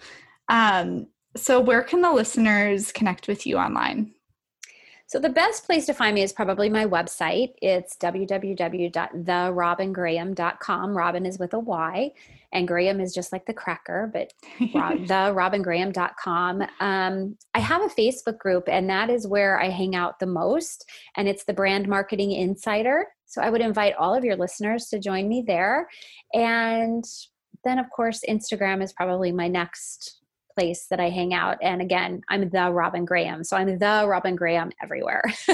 Um, 0.50 1.08
so, 1.36 1.60
where 1.60 1.84
can 1.84 2.02
the 2.02 2.12
listeners 2.12 2.91
connect 2.91 3.28
with 3.28 3.45
you 3.45 3.58
online? 3.58 4.14
So 5.10 5.18
the 5.18 5.30
best 5.30 5.66
place 5.66 5.88
to 5.88 5.93
find 5.93 6.14
me 6.14 6.22
is 6.22 6.32
probably 6.32 6.70
my 6.70 6.86
website. 6.86 7.54
It's 7.64 7.97
www.therobingraham.com. 7.97 10.95
Robin 10.95 11.26
is 11.26 11.39
with 11.39 11.56
a 11.56 11.60
Y, 11.60 12.12
and 12.52 12.68
Graham 12.68 13.00
is 13.00 13.14
just 13.14 13.32
like 13.32 13.45
the 13.45 13.54
cracker, 13.54 14.10
but 14.12 14.34
therobingraham.com. 14.60 16.64
Um, 16.80 17.38
I 17.54 17.60
have 17.60 17.82
a 17.82 17.89
Facebook 17.89 18.39
group, 18.39 18.64
and 18.68 18.89
that 18.89 19.10
is 19.10 19.28
where 19.28 19.62
I 19.62 19.70
hang 19.70 19.95
out 19.95 20.20
the 20.20 20.26
most, 20.26 20.86
and 21.16 21.28
it's 21.28 21.45
the 21.45 21.54
Brand 21.54 21.88
Marketing 21.88 22.32
Insider. 22.32 23.06
So 23.26 23.41
I 23.41 23.50
would 23.50 23.62
invite 23.62 23.95
all 23.95 24.16
of 24.16 24.24
your 24.24 24.36
listeners 24.36 24.88
to 24.88 25.00
join 25.00 25.30
me 25.30 25.43
there. 25.45 25.88
And 26.34 27.04
then, 27.64 27.78
of 27.78 27.86
course, 27.95 28.22
Instagram 28.28 28.82
is 28.82 28.93
probably 28.93 29.32
my 29.32 29.47
next 29.47 30.18
place 30.60 30.88
that 30.88 30.99
I 30.99 31.10
hang 31.10 31.34
out. 31.34 31.57
And 31.62 31.82
again, 31.82 32.22
I'm 32.28 32.49
the 32.49 32.70
Robin 32.70 33.05
Graham. 33.05 33.45
So 33.45 33.55
I'm 33.55 33.80
the 33.80 34.05
Robin 34.05 34.36
Graham 34.36 34.72
everywhere. 34.84 35.24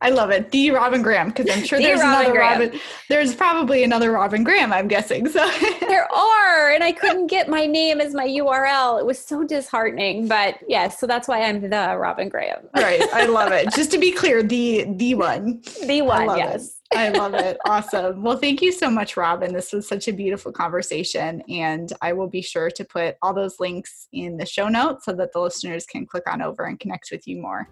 I 0.00 0.10
love 0.10 0.30
it. 0.30 0.52
The 0.52 0.70
Robin 0.70 1.02
Graham, 1.02 1.28
because 1.28 1.50
I'm 1.50 1.64
sure 1.64 1.78
the 1.78 1.86
there's 1.86 2.00
Robin 2.00 2.20
another 2.20 2.32
Graham. 2.32 2.60
Robin. 2.60 2.80
There's 3.08 3.34
probably 3.34 3.82
another 3.82 4.12
Robin 4.12 4.44
Graham, 4.44 4.72
I'm 4.72 4.86
guessing. 4.86 5.28
So 5.28 5.44
there 5.80 6.06
are. 6.12 6.70
And 6.70 6.84
I 6.84 6.92
couldn't 6.92 7.26
get 7.26 7.48
my 7.48 7.66
name 7.66 8.00
as 8.00 8.14
my 8.14 8.26
URL. 8.26 9.00
It 9.00 9.06
was 9.06 9.18
so 9.18 9.42
disheartening. 9.42 10.28
But 10.28 10.58
yes, 10.60 10.68
yeah, 10.68 10.88
so 10.88 11.06
that's 11.08 11.26
why 11.26 11.42
I'm 11.42 11.60
the 11.60 11.96
Robin 11.98 12.28
Graham. 12.28 12.68
right. 12.74 13.02
I 13.12 13.26
love 13.26 13.50
it. 13.50 13.72
Just 13.74 13.90
to 13.90 13.98
be 13.98 14.12
clear, 14.12 14.42
the 14.42 14.84
the 14.88 15.14
one. 15.16 15.62
The 15.84 16.02
one, 16.02 16.38
yes. 16.38 16.68
It. 16.68 16.72
I 16.94 17.08
love 17.10 17.34
it. 17.34 17.58
Awesome. 17.66 18.22
Well, 18.22 18.36
thank 18.36 18.62
you 18.62 18.72
so 18.72 18.90
much, 18.90 19.16
Robin. 19.16 19.52
This 19.52 19.72
was 19.72 19.88
such 19.88 20.08
a 20.08 20.12
beautiful 20.12 20.52
conversation. 20.52 21.42
And 21.48 21.92
I 22.02 22.12
will 22.12 22.28
be 22.28 22.42
sure 22.42 22.70
to 22.70 22.84
put 22.84 23.16
all 23.22 23.34
those 23.34 23.58
links 23.60 24.08
in 24.12 24.36
the 24.36 24.46
show 24.46 24.68
notes 24.68 25.04
so 25.04 25.12
that 25.14 25.32
the 25.32 25.40
listeners 25.40 25.86
can 25.86 26.06
click 26.06 26.24
on 26.30 26.42
over 26.42 26.64
and 26.64 26.78
connect 26.78 27.10
with 27.10 27.26
you 27.26 27.40
more. 27.40 27.68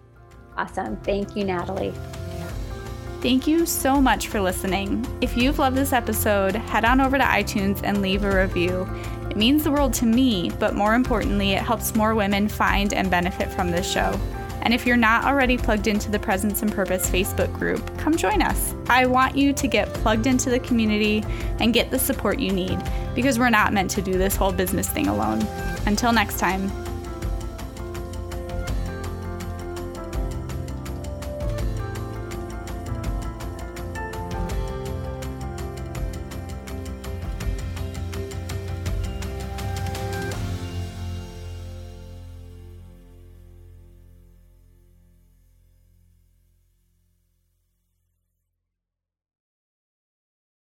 Awesome. 0.57 0.97
Thank 0.97 1.35
you, 1.35 1.45
Natalie. 1.45 1.93
Thank 3.21 3.45
you 3.45 3.67
so 3.67 4.01
much 4.01 4.27
for 4.27 4.41
listening. 4.41 5.05
If 5.21 5.37
you've 5.37 5.59
loved 5.59 5.77
this 5.77 5.93
episode, 5.93 6.55
head 6.55 6.85
on 6.85 6.99
over 6.99 7.19
to 7.19 7.23
iTunes 7.23 7.81
and 7.83 8.01
leave 8.01 8.23
a 8.23 8.35
review. 8.35 8.89
It 9.29 9.37
means 9.37 9.63
the 9.63 9.71
world 9.71 9.93
to 9.95 10.05
me, 10.05 10.51
but 10.59 10.75
more 10.75 10.95
importantly, 10.95 11.51
it 11.51 11.61
helps 11.61 11.95
more 11.95 12.15
women 12.15 12.49
find 12.49 12.93
and 12.93 13.11
benefit 13.11 13.49
from 13.51 13.69
this 13.69 13.89
show. 13.89 14.19
And 14.61 14.73
if 14.73 14.85
you're 14.85 14.97
not 14.97 15.25
already 15.25 15.57
plugged 15.57 15.87
into 15.87 16.11
the 16.11 16.19
Presence 16.19 16.61
and 16.61 16.71
Purpose 16.71 17.09
Facebook 17.09 17.51
group, 17.53 17.97
come 17.97 18.15
join 18.15 18.41
us. 18.41 18.73
I 18.87 19.05
want 19.05 19.35
you 19.35 19.53
to 19.53 19.67
get 19.67 19.93
plugged 19.93 20.27
into 20.27 20.49
the 20.49 20.59
community 20.59 21.23
and 21.59 21.73
get 21.73 21.91
the 21.91 21.99
support 21.99 22.39
you 22.39 22.51
need 22.51 22.79
because 23.15 23.39
we're 23.39 23.49
not 23.49 23.73
meant 23.73 23.91
to 23.91 24.01
do 24.01 24.13
this 24.13 24.35
whole 24.35 24.51
business 24.51 24.87
thing 24.87 25.07
alone. 25.07 25.41
Until 25.85 26.11
next 26.11 26.39
time, 26.39 26.71